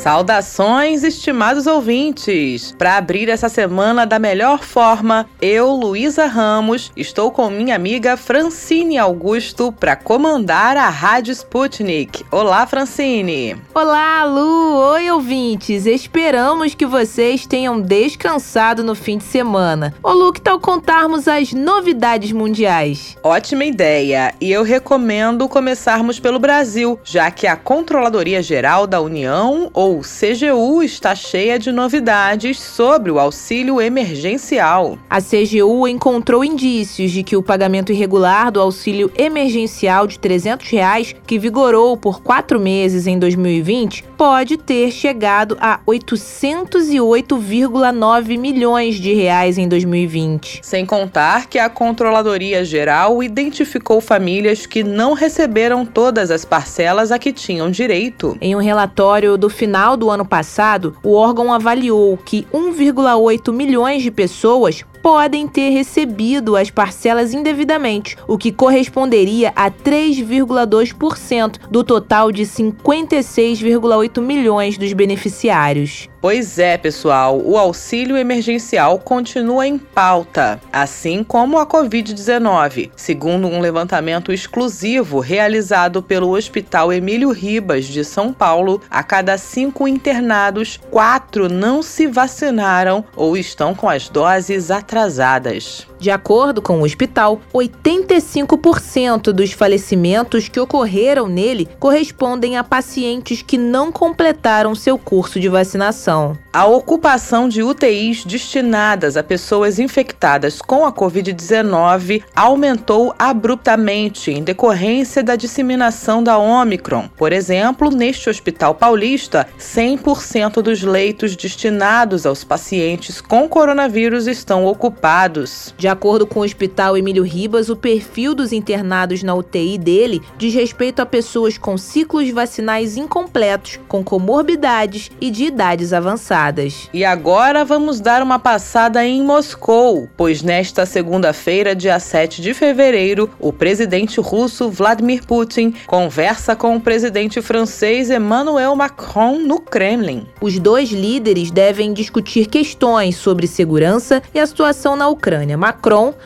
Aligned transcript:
Saudações, 0.00 1.04
estimados 1.04 1.66
ouvintes! 1.66 2.74
Para 2.78 2.96
abrir 2.96 3.28
essa 3.28 3.50
semana 3.50 4.06
da 4.06 4.18
melhor 4.18 4.64
forma, 4.64 5.28
eu, 5.42 5.72
Luísa 5.72 6.24
Ramos, 6.24 6.90
estou 6.96 7.30
com 7.30 7.50
minha 7.50 7.76
amiga 7.76 8.16
Francine 8.16 8.96
Augusto 8.96 9.70
para 9.70 9.94
comandar 9.94 10.78
a 10.78 10.88
Rádio 10.88 11.32
Sputnik. 11.32 12.24
Olá, 12.32 12.66
Francine! 12.66 13.56
Olá, 13.74 14.24
Lu! 14.24 14.78
Oi, 14.94 15.10
ouvintes! 15.10 15.84
Esperamos 15.84 16.74
que 16.74 16.86
vocês 16.86 17.44
tenham 17.44 17.78
descansado 17.78 18.82
no 18.82 18.94
fim 18.94 19.18
de 19.18 19.24
semana. 19.24 19.94
Ô, 20.02 20.12
Lu, 20.12 20.32
que 20.32 20.40
tal 20.40 20.58
contarmos 20.58 21.28
as 21.28 21.52
novidades 21.52 22.32
mundiais? 22.32 23.18
Ótima 23.22 23.66
ideia! 23.66 24.34
E 24.40 24.50
eu 24.50 24.62
recomendo 24.62 25.46
começarmos 25.46 26.18
pelo 26.18 26.38
Brasil, 26.38 26.98
já 27.04 27.30
que 27.30 27.46
a 27.46 27.54
Controladoria 27.54 28.42
Geral 28.42 28.86
da 28.86 28.98
União, 28.98 29.70
ou 29.74 29.89
ou 29.90 30.02
CGU 30.02 30.84
está 30.84 31.16
cheia 31.16 31.58
de 31.58 31.72
novidades 31.72 32.60
sobre 32.60 33.10
o 33.10 33.18
auxílio 33.18 33.80
emergencial. 33.80 34.96
A 35.08 35.18
CGU 35.20 35.88
encontrou 35.88 36.44
indícios 36.44 37.10
de 37.10 37.24
que 37.24 37.36
o 37.36 37.42
pagamento 37.42 37.92
irregular 37.92 38.52
do 38.52 38.60
auxílio 38.60 39.10
emergencial 39.18 40.06
de 40.06 40.20
300 40.20 40.70
reais, 40.70 41.12
que 41.26 41.40
vigorou 41.40 41.96
por 41.96 42.22
quatro 42.22 42.60
meses 42.60 43.08
em 43.08 43.18
2020, 43.18 44.04
pode 44.16 44.56
ter 44.56 44.92
chegado 44.92 45.58
a 45.60 45.80
808,9 45.84 48.38
milhões 48.38 48.94
de 48.94 49.12
reais 49.12 49.58
em 49.58 49.66
2020. 49.66 50.60
Sem 50.62 50.86
contar 50.86 51.48
que 51.48 51.58
a 51.58 51.68
Controladoria 51.68 52.64
Geral 52.64 53.24
identificou 53.24 54.00
famílias 54.00 54.66
que 54.66 54.84
não 54.84 55.14
receberam 55.14 55.84
todas 55.84 56.30
as 56.30 56.44
parcelas 56.44 57.10
a 57.10 57.18
que 57.18 57.32
tinham 57.32 57.68
direito. 57.70 58.38
Em 58.40 58.54
um 58.54 58.60
relatório 58.60 59.36
do 59.36 59.50
final 59.50 59.79
final 59.80 59.96
do 59.96 60.10
ano 60.10 60.26
passado, 60.26 60.94
o 61.02 61.14
órgão 61.14 61.50
avaliou 61.50 62.14
que 62.18 62.46
1,8 62.52 63.50
milhões 63.50 64.02
de 64.02 64.10
pessoas 64.10 64.84
podem 65.02 65.46
ter 65.46 65.70
recebido 65.70 66.56
as 66.56 66.70
parcelas 66.70 67.34
indevidamente, 67.34 68.16
o 68.26 68.38
que 68.38 68.52
corresponderia 68.52 69.52
a 69.56 69.70
3,2% 69.70 71.58
do 71.70 71.82
total 71.82 72.30
de 72.30 72.42
56,8 72.42 74.20
milhões 74.20 74.76
dos 74.78 74.92
beneficiários. 74.92 76.08
Pois 76.20 76.58
é, 76.58 76.76
pessoal, 76.76 77.40
o 77.42 77.56
auxílio 77.56 78.14
emergencial 78.14 78.98
continua 78.98 79.66
em 79.66 79.78
pauta, 79.78 80.60
assim 80.70 81.24
como 81.24 81.58
a 81.58 81.66
Covid-19. 81.66 82.90
Segundo 82.94 83.46
um 83.46 83.58
levantamento 83.58 84.30
exclusivo 84.30 85.18
realizado 85.18 86.02
pelo 86.02 86.36
Hospital 86.36 86.92
Emílio 86.92 87.30
Ribas 87.30 87.86
de 87.86 88.04
São 88.04 88.34
Paulo, 88.34 88.82
a 88.90 89.02
cada 89.02 89.38
cinco 89.38 89.88
internados, 89.88 90.78
quatro 90.90 91.48
não 91.48 91.82
se 91.82 92.06
vacinaram 92.06 93.02
ou 93.16 93.34
estão 93.34 93.74
com 93.74 93.88
as 93.88 94.10
doses 94.10 94.70
atrasadas 94.70 94.89
atrasadas. 94.90 95.86
De 96.00 96.10
acordo 96.10 96.62
com 96.62 96.80
o 96.80 96.84
hospital, 96.84 97.42
85% 97.52 99.32
dos 99.32 99.52
falecimentos 99.52 100.48
que 100.48 100.58
ocorreram 100.58 101.28
nele 101.28 101.68
correspondem 101.78 102.56
a 102.56 102.64
pacientes 102.64 103.42
que 103.42 103.58
não 103.58 103.92
completaram 103.92 104.74
seu 104.74 104.96
curso 104.96 105.38
de 105.38 105.48
vacinação. 105.48 106.38
A 106.50 106.64
ocupação 106.64 107.48
de 107.48 107.62
UTIs 107.62 108.24
destinadas 108.24 109.16
a 109.16 109.22
pessoas 109.22 109.78
infectadas 109.78 110.62
com 110.62 110.86
a 110.86 110.92
Covid-19 110.92 112.22
aumentou 112.34 113.14
abruptamente 113.18 114.30
em 114.30 114.42
decorrência 114.42 115.22
da 115.22 115.36
disseminação 115.36 116.24
da 116.24 116.38
Omicron. 116.38 117.10
Por 117.14 117.30
exemplo, 117.30 117.90
neste 117.90 118.30
hospital 118.30 118.74
paulista, 118.74 119.46
100% 119.58 120.62
dos 120.62 120.82
leitos 120.82 121.36
destinados 121.36 122.24
aos 122.24 122.42
pacientes 122.42 123.20
com 123.20 123.46
coronavírus 123.46 124.26
estão 124.26 124.64
ocupados. 124.64 125.74
De 125.76 125.89
acordo 125.90 126.26
com 126.26 126.40
o 126.40 126.44
Hospital 126.44 126.96
Emílio 126.96 127.24
Ribas, 127.24 127.68
o 127.68 127.76
perfil 127.76 128.34
dos 128.34 128.52
internados 128.52 129.22
na 129.22 129.34
UTI 129.34 129.76
dele 129.76 130.22
diz 130.38 130.54
respeito 130.54 131.00
a 131.00 131.06
pessoas 131.06 131.58
com 131.58 131.76
ciclos 131.76 132.30
vacinais 132.30 132.96
incompletos, 132.96 133.78
com 133.88 134.02
comorbidades 134.02 135.10
e 135.20 135.30
de 135.30 135.44
idades 135.44 135.92
avançadas. 135.92 136.88
E 136.94 137.04
agora 137.04 137.64
vamos 137.64 138.00
dar 138.00 138.22
uma 138.22 138.38
passada 138.38 139.04
em 139.04 139.22
Moscou, 139.22 140.08
pois 140.16 140.42
nesta 140.42 140.86
segunda-feira, 140.86 141.74
dia 141.74 141.98
7 141.98 142.40
de 142.40 142.54
fevereiro, 142.54 143.28
o 143.38 143.52
presidente 143.52 144.20
russo 144.20 144.70
Vladimir 144.70 145.26
Putin 145.26 145.74
conversa 145.86 146.54
com 146.54 146.76
o 146.76 146.80
presidente 146.80 147.42
francês 147.42 148.10
Emmanuel 148.10 148.76
Macron 148.76 149.38
no 149.38 149.60
Kremlin. 149.60 150.26
Os 150.40 150.58
dois 150.58 150.90
líderes 150.90 151.50
devem 151.50 151.92
discutir 151.92 152.46
questões 152.46 153.16
sobre 153.16 153.46
segurança 153.46 154.22
e 154.32 154.38
a 154.38 154.46
situação 154.46 154.94
na 154.94 155.08
Ucrânia. 155.08 155.58
Macron 155.58 155.79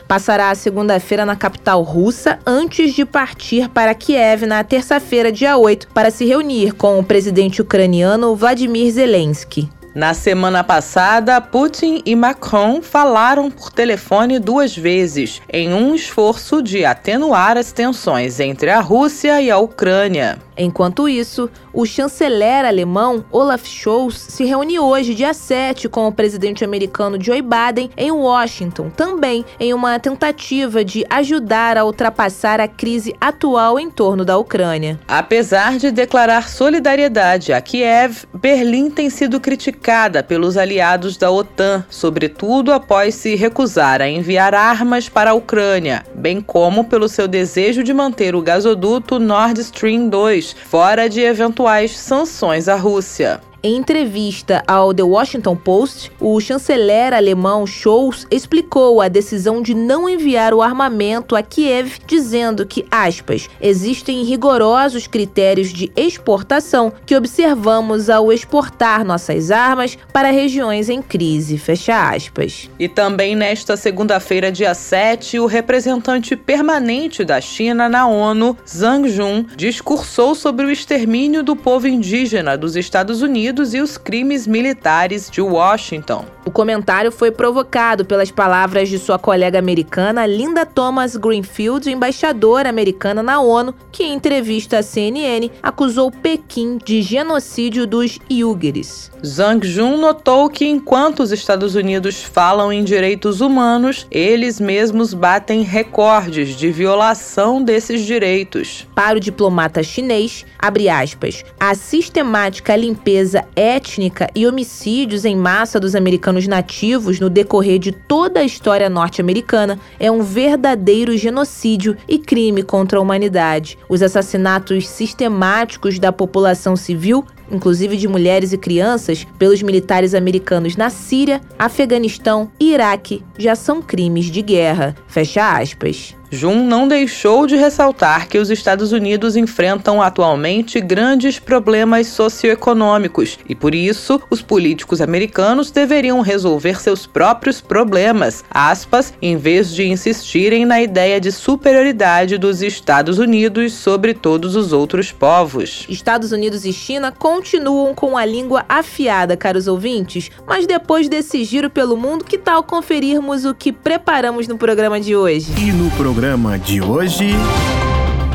passará 0.07 0.49
a 0.49 0.55
segunda-feira 0.55 1.25
na 1.25 1.35
capital 1.35 1.81
russa 1.81 2.39
antes 2.45 2.93
de 2.93 3.05
partir 3.05 3.69
para 3.69 3.93
Kiev 3.93 4.45
na 4.45 4.63
terça-feira, 4.63 5.31
dia 5.31 5.57
8, 5.57 5.87
para 5.93 6.11
se 6.11 6.25
reunir 6.25 6.73
com 6.73 6.99
o 6.99 7.03
presidente 7.03 7.61
ucraniano 7.61 8.35
Vladimir 8.35 8.91
Zelensky. 8.91 9.69
Na 9.95 10.13
semana 10.13 10.61
passada, 10.61 11.39
Putin 11.39 12.01
e 12.05 12.17
Macron 12.17 12.81
falaram 12.81 13.49
por 13.49 13.71
telefone 13.71 14.39
duas 14.39 14.75
vezes, 14.75 15.41
em 15.49 15.73
um 15.73 15.95
esforço 15.95 16.61
de 16.61 16.83
atenuar 16.83 17.55
as 17.55 17.71
tensões 17.71 18.41
entre 18.41 18.69
a 18.69 18.81
Rússia 18.81 19.41
e 19.41 19.49
a 19.49 19.57
Ucrânia. 19.57 20.37
Enquanto 20.57 21.07
isso, 21.07 21.49
o 21.75 21.85
chanceler 21.85 22.65
alemão 22.65 23.25
Olaf 23.29 23.67
Scholz 23.67 24.15
se 24.29 24.45
reúne 24.45 24.79
hoje, 24.79 25.13
dia 25.13 25.33
7, 25.33 25.89
com 25.89 26.07
o 26.07 26.11
presidente 26.11 26.63
americano 26.63 27.21
Joe 27.21 27.41
Biden 27.41 27.91
em 27.97 28.11
Washington, 28.11 28.89
também 28.89 29.43
em 29.59 29.73
uma 29.73 29.99
tentativa 29.99 30.85
de 30.85 31.05
ajudar 31.09 31.77
a 31.77 31.83
ultrapassar 31.83 32.61
a 32.61 32.67
crise 32.67 33.13
atual 33.19 33.77
em 33.77 33.91
torno 33.91 34.23
da 34.23 34.37
Ucrânia. 34.37 34.97
Apesar 35.05 35.77
de 35.77 35.91
declarar 35.91 36.47
solidariedade 36.47 37.51
a 37.51 37.59
Kiev, 37.59 38.23
Berlim 38.33 38.89
tem 38.89 39.09
sido 39.09 39.39
criticada 39.41 40.23
pelos 40.23 40.55
aliados 40.55 41.17
da 41.17 41.29
OTAN, 41.29 41.83
sobretudo 41.89 42.71
após 42.71 43.15
se 43.15 43.35
recusar 43.35 44.01
a 44.01 44.07
enviar 44.07 44.53
armas 44.53 45.09
para 45.09 45.31
a 45.31 45.33
Ucrânia, 45.33 46.05
bem 46.15 46.39
como 46.39 46.85
pelo 46.85 47.09
seu 47.09 47.27
desejo 47.27 47.83
de 47.83 47.93
manter 47.93 48.33
o 48.33 48.41
gasoduto 48.41 49.19
Nord 49.19 49.59
Stream 49.59 50.07
2 50.07 50.55
fora 50.65 51.09
de 51.09 51.19
eventuais 51.19 51.64
sanções 51.97 52.67
à 52.67 52.75
Rússia. 52.75 53.41
Em 53.63 53.77
entrevista 53.77 54.63
ao 54.67 54.93
The 54.93 55.03
Washington 55.03 55.55
Post, 55.55 56.11
o 56.19 56.39
chanceler 56.39 57.13
alemão 57.13 57.65
Scholz 57.65 58.27
explicou 58.29 59.01
a 59.01 59.07
decisão 59.07 59.61
de 59.61 59.73
não 59.73 60.07
enviar 60.07 60.53
o 60.53 60.61
armamento 60.61 61.35
a 61.35 61.41
Kiev, 61.41 61.97
dizendo 62.05 62.65
que, 62.65 62.85
aspas, 62.91 63.49
existem 63.59 64.23
rigorosos 64.23 65.07
critérios 65.07 65.73
de 65.73 65.91
exportação 65.95 66.93
que 67.05 67.15
observamos 67.15 68.09
ao 68.09 68.31
exportar 68.31 69.03
nossas 69.03 69.49
armas 69.49 69.97
para 70.13 70.29
regiões 70.29 70.89
em 70.89 71.01
crise, 71.01 71.57
fecha 71.57 72.09
aspas. 72.09 72.69
E 72.77 72.87
também 72.87 73.35
nesta 73.35 73.75
segunda-feira, 73.75 74.51
dia 74.51 74.73
7, 74.73 75.39
o 75.39 75.45
representante 75.45 76.35
permanente 76.35 77.23
da 77.23 77.41
China 77.41 77.89
na 77.89 78.05
ONU, 78.07 78.55
Zhang 78.67 79.09
Jun, 79.09 79.45
discursou 79.55 80.35
sobre 80.35 80.65
o 80.65 80.71
extermínio 80.71 81.41
do 81.41 81.55
povo 81.55 81.87
indígena 81.87 82.57
dos 82.57 82.75
Estados 82.75 83.21
Unidos 83.21 83.54
E 83.63 83.81
os 83.81 83.97
crimes 83.97 84.45
militares 84.45 85.29
de 85.29 85.41
Washington. 85.41 86.25
O 86.45 86.51
comentário 86.51 87.11
foi 87.11 87.31
provocado 87.31 88.05
pelas 88.05 88.29
palavras 88.29 88.87
de 88.87 88.99
sua 88.99 89.17
colega 89.17 89.57
americana 89.57 90.27
Linda 90.27 90.63
Thomas 90.63 91.15
Greenfield, 91.15 91.89
embaixadora 91.89 92.69
americana 92.69 93.23
na 93.23 93.41
ONU, 93.41 93.73
que 93.91 94.03
em 94.03 94.13
entrevista 94.13 94.77
à 94.77 94.83
CNN 94.83 95.49
acusou 95.63 96.11
Pequim 96.11 96.77
de 96.77 97.01
genocídio 97.01 97.87
dos 97.87 98.19
Uyghurs. 98.29 99.11
Zhang 99.25 99.65
Jun 99.65 99.97
notou 99.97 100.47
que 100.49 100.67
enquanto 100.67 101.21
os 101.21 101.31
Estados 101.31 101.73
Unidos 101.73 102.21
falam 102.21 102.71
em 102.71 102.83
direitos 102.83 103.41
humanos, 103.41 104.05
eles 104.11 104.59
mesmos 104.59 105.15
batem 105.15 105.63
recordes 105.63 106.55
de 106.55 106.69
violação 106.71 107.63
desses 107.63 108.05
direitos. 108.05 108.87
Para 108.93 109.17
o 109.17 109.19
diplomata 109.19 109.81
chinês, 109.81 110.45
abre 110.59 110.89
aspas, 110.89 111.43
a 111.59 111.73
sistemática 111.73 112.75
limpeza 112.75 113.34
étnica 113.55 114.29
e 114.35 114.45
homicídios 114.45 115.25
em 115.25 115.35
massa 115.35 115.79
dos 115.79 115.95
americanos 115.95 116.47
nativos 116.47 117.19
no 117.19 117.29
decorrer 117.29 117.79
de 117.79 117.91
toda 117.91 118.41
a 118.41 118.43
história 118.43 118.87
norte-americana 118.89 119.79
é 119.99 120.11
um 120.11 120.21
verdadeiro 120.21 121.17
genocídio 121.17 121.97
e 122.07 122.19
crime 122.19 122.61
contra 122.61 122.99
a 122.99 123.01
humanidade. 123.01 123.77
Os 123.89 124.03
assassinatos 124.03 124.87
sistemáticos 124.87 125.97
da 125.97 126.11
população 126.11 126.75
civil 126.75 127.25
inclusive 127.51 127.97
de 127.97 128.07
mulheres 128.07 128.53
e 128.53 128.57
crianças, 128.57 129.25
pelos 129.37 129.61
militares 129.61 130.13
americanos 130.13 130.75
na 130.75 130.89
Síria, 130.89 131.41
Afeganistão 131.57 132.51
e 132.59 132.73
Iraque, 132.73 133.23
já 133.37 133.55
são 133.55 133.81
crimes 133.81 134.25
de 134.25 134.41
guerra. 134.41 134.95
Fecha 135.07 135.57
aspas. 135.57 136.15
Jun 136.35 136.65
não 136.65 136.87
deixou 136.87 137.47
de 137.47 137.55
ressaltar 137.55 138.27
que 138.27 138.37
os 138.37 138.49
Estados 138.49 138.91
Unidos 138.91 139.35
enfrentam 139.35 140.01
atualmente 140.01 140.81
grandes 140.81 141.39
problemas 141.39 142.07
socioeconômicos 142.07 143.37
e, 143.47 143.55
por 143.55 143.73
isso, 143.73 144.21
os 144.29 144.41
políticos 144.41 145.01
americanos 145.01 145.71
deveriam 145.71 146.19
resolver 146.21 146.81
seus 146.81 147.05
próprios 147.05 147.61
problemas, 147.61 148.43
aspas, 148.49 149.13
em 149.21 149.37
vez 149.37 149.73
de 149.73 149.85
insistirem 149.85 150.65
na 150.65 150.81
ideia 150.81 151.21
de 151.21 151.31
superioridade 151.31 152.37
dos 152.37 152.61
Estados 152.61 153.17
Unidos 153.17 153.73
sobre 153.73 154.13
todos 154.13 154.55
os 154.55 154.73
outros 154.73 155.11
povos. 155.11 155.85
Estados 155.87 156.31
Unidos 156.31 156.65
e 156.65 156.73
China 156.73 157.11
continuam 157.35 157.93
com 157.93 158.17
a 158.17 158.23
língua 158.23 158.63
afiada, 158.69 159.35
caros 159.35 159.67
ouvintes, 159.67 160.31
mas 160.47 160.65
depois 160.65 161.09
desse 161.09 161.43
giro 161.43 161.69
pelo 161.69 161.97
mundo, 161.97 162.23
que 162.23 162.37
tal 162.37 162.63
conferirmos 162.63 163.43
o 163.43 163.53
que 163.53 163.73
preparamos 163.73 164.47
no 164.47 164.57
programa 164.57 165.01
de 165.01 165.17
hoje? 165.17 165.51
E 165.59 165.69
no 165.73 165.91
programa 165.91 166.57
de 166.57 166.81
hoje. 166.81 167.31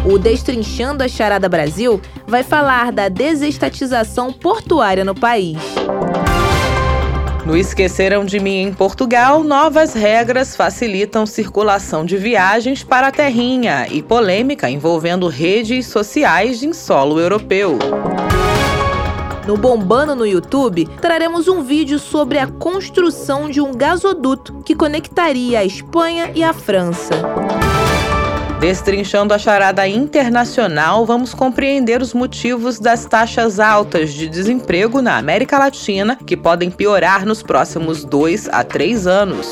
O 0.04 0.18
Destrinchando 0.18 1.02
a 1.02 1.08
Charada 1.08 1.48
Brasil 1.48 1.98
vai 2.26 2.42
falar 2.42 2.92
da 2.92 3.08
desestatização 3.08 4.30
portuária 4.30 5.02
no 5.02 5.14
país. 5.14 5.56
No 7.46 7.56
Esqueceram 7.56 8.22
de 8.22 8.38
Mim 8.38 8.64
em 8.64 8.72
Portugal, 8.74 9.42
novas 9.42 9.94
regras 9.94 10.54
facilitam 10.54 11.24
circulação 11.24 12.04
de 12.04 12.18
viagens 12.18 12.84
para 12.84 13.06
a 13.06 13.10
terrinha 13.10 13.86
e 13.90 14.02
polêmica 14.02 14.68
envolvendo 14.68 15.26
redes 15.26 15.86
sociais 15.86 16.62
em 16.62 16.74
solo 16.74 17.18
europeu. 17.18 17.78
No 19.50 19.56
Bombando 19.56 20.14
no 20.14 20.24
YouTube, 20.24 20.88
traremos 21.00 21.48
um 21.48 21.60
vídeo 21.60 21.98
sobre 21.98 22.38
a 22.38 22.46
construção 22.46 23.50
de 23.50 23.60
um 23.60 23.72
gasoduto 23.72 24.62
que 24.64 24.76
conectaria 24.76 25.58
a 25.58 25.64
Espanha 25.64 26.30
e 26.36 26.44
a 26.44 26.52
França. 26.52 27.16
Destrinchando 28.60 29.34
a 29.34 29.38
charada 29.40 29.88
internacional, 29.88 31.04
vamos 31.04 31.34
compreender 31.34 32.00
os 32.00 32.14
motivos 32.14 32.78
das 32.78 33.06
taxas 33.06 33.58
altas 33.58 34.12
de 34.12 34.28
desemprego 34.28 35.02
na 35.02 35.16
América 35.16 35.58
Latina, 35.58 36.16
que 36.24 36.36
podem 36.36 36.70
piorar 36.70 37.26
nos 37.26 37.42
próximos 37.42 38.04
dois 38.04 38.48
a 38.52 38.62
três 38.62 39.04
anos. 39.08 39.50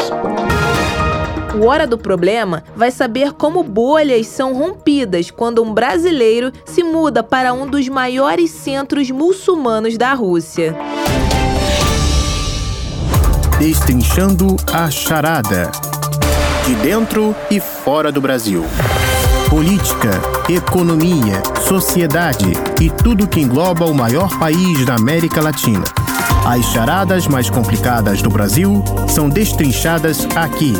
O 1.54 1.66
Hora 1.66 1.86
do 1.86 1.96
Problema 1.96 2.62
vai 2.76 2.90
saber 2.90 3.32
como 3.32 3.62
bolhas 3.62 4.26
são 4.26 4.54
rompidas 4.54 5.30
quando 5.30 5.62
um 5.62 5.72
brasileiro 5.72 6.52
se 6.64 6.82
muda 6.82 7.22
para 7.22 7.54
um 7.54 7.66
dos 7.66 7.88
maiores 7.88 8.50
centros 8.50 9.10
muçulmanos 9.10 9.96
da 9.96 10.12
Rússia. 10.12 10.76
Destrinchando 13.58 14.56
a 14.72 14.90
charada. 14.90 15.70
De 16.66 16.74
dentro 16.76 17.34
e 17.50 17.58
fora 17.58 18.12
do 18.12 18.20
Brasil. 18.20 18.64
Política, 19.48 20.10
economia, 20.50 21.42
sociedade 21.66 22.52
e 22.80 22.90
tudo 22.90 23.26
que 23.26 23.40
engloba 23.40 23.86
o 23.86 23.94
maior 23.94 24.38
país 24.38 24.84
da 24.84 24.94
América 24.94 25.40
Latina. 25.40 25.84
As 26.46 26.66
charadas 26.66 27.26
mais 27.26 27.48
complicadas 27.48 28.20
do 28.20 28.28
Brasil 28.28 28.84
são 29.08 29.28
destrinchadas 29.28 30.26
aqui 30.36 30.74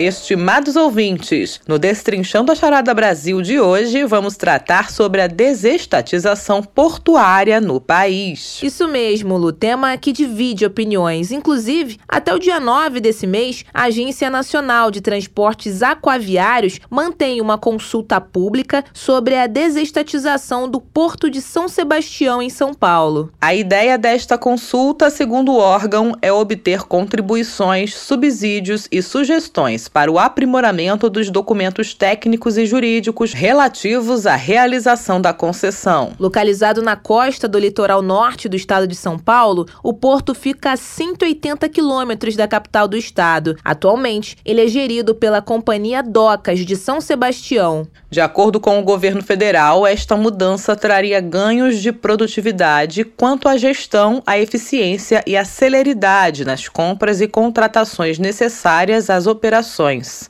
Estimados 0.00 0.76
ouvintes, 0.76 1.60
no 1.68 1.78
Destrinchando 1.78 2.50
a 2.50 2.54
Charada 2.54 2.94
Brasil 2.94 3.42
de 3.42 3.60
hoje, 3.60 4.02
vamos 4.04 4.34
tratar 4.34 4.90
sobre 4.90 5.20
a 5.20 5.26
desestatização 5.26 6.62
portuária 6.62 7.60
no 7.60 7.78
país. 7.78 8.60
Isso 8.62 8.88
mesmo, 8.88 9.36
Lu, 9.36 9.52
tema 9.52 9.94
que 9.98 10.10
divide 10.10 10.64
opiniões. 10.64 11.30
Inclusive, 11.30 11.98
até 12.08 12.32
o 12.32 12.38
dia 12.38 12.58
9 12.58 12.98
desse 12.98 13.26
mês, 13.26 13.62
a 13.74 13.82
Agência 13.82 14.30
Nacional 14.30 14.90
de 14.90 15.02
Transportes 15.02 15.82
Aquaviários 15.82 16.80
mantém 16.88 17.38
uma 17.42 17.58
consulta 17.58 18.18
pública 18.22 18.82
sobre 18.94 19.36
a 19.36 19.46
desestatização 19.46 20.66
do 20.66 20.80
Porto 20.80 21.28
de 21.28 21.42
São 21.42 21.68
Sebastião, 21.68 22.40
em 22.40 22.48
São 22.48 22.72
Paulo. 22.72 23.30
A 23.38 23.54
ideia 23.54 23.98
desta 23.98 24.38
consulta, 24.38 25.10
segundo 25.10 25.52
o 25.52 25.58
órgão, 25.58 26.16
é 26.22 26.32
obter 26.32 26.84
contribuições, 26.84 27.94
subsídios 27.94 28.88
e 28.90 29.02
sugestões 29.02 29.89
para 29.92 30.10
o 30.10 30.18
aprimoramento 30.18 31.10
dos 31.10 31.30
documentos 31.30 31.94
técnicos 31.94 32.56
e 32.56 32.64
jurídicos 32.64 33.32
relativos 33.32 34.26
à 34.26 34.36
realização 34.36 35.20
da 35.20 35.32
concessão. 35.32 36.12
Localizado 36.18 36.80
na 36.80 36.96
costa 36.96 37.48
do 37.48 37.58
litoral 37.58 38.00
norte 38.00 38.48
do 38.48 38.56
estado 38.56 38.86
de 38.86 38.94
São 38.94 39.18
Paulo, 39.18 39.66
o 39.82 39.92
porto 39.92 40.34
fica 40.34 40.72
a 40.72 40.76
180 40.76 41.68
quilômetros 41.68 42.36
da 42.36 42.46
capital 42.46 42.86
do 42.86 42.96
estado. 42.96 43.56
Atualmente, 43.64 44.36
ele 44.44 44.64
é 44.64 44.68
gerido 44.68 45.14
pela 45.14 45.42
Companhia 45.42 46.02
Docas 46.02 46.60
de 46.60 46.76
São 46.76 47.00
Sebastião. 47.00 47.86
De 48.08 48.20
acordo 48.20 48.60
com 48.60 48.78
o 48.78 48.84
governo 48.84 49.22
federal, 49.22 49.86
esta 49.86 50.16
mudança 50.16 50.76
traria 50.76 51.20
ganhos 51.20 51.80
de 51.80 51.92
produtividade 51.92 53.04
quanto 53.04 53.48
à 53.48 53.56
gestão, 53.56 54.22
à 54.26 54.38
eficiência 54.38 55.22
e 55.26 55.36
à 55.36 55.44
celeridade 55.44 56.44
nas 56.44 56.68
compras 56.68 57.20
e 57.20 57.28
contratações 57.28 58.18
necessárias 58.18 59.10
às 59.10 59.26
operações 59.26 59.79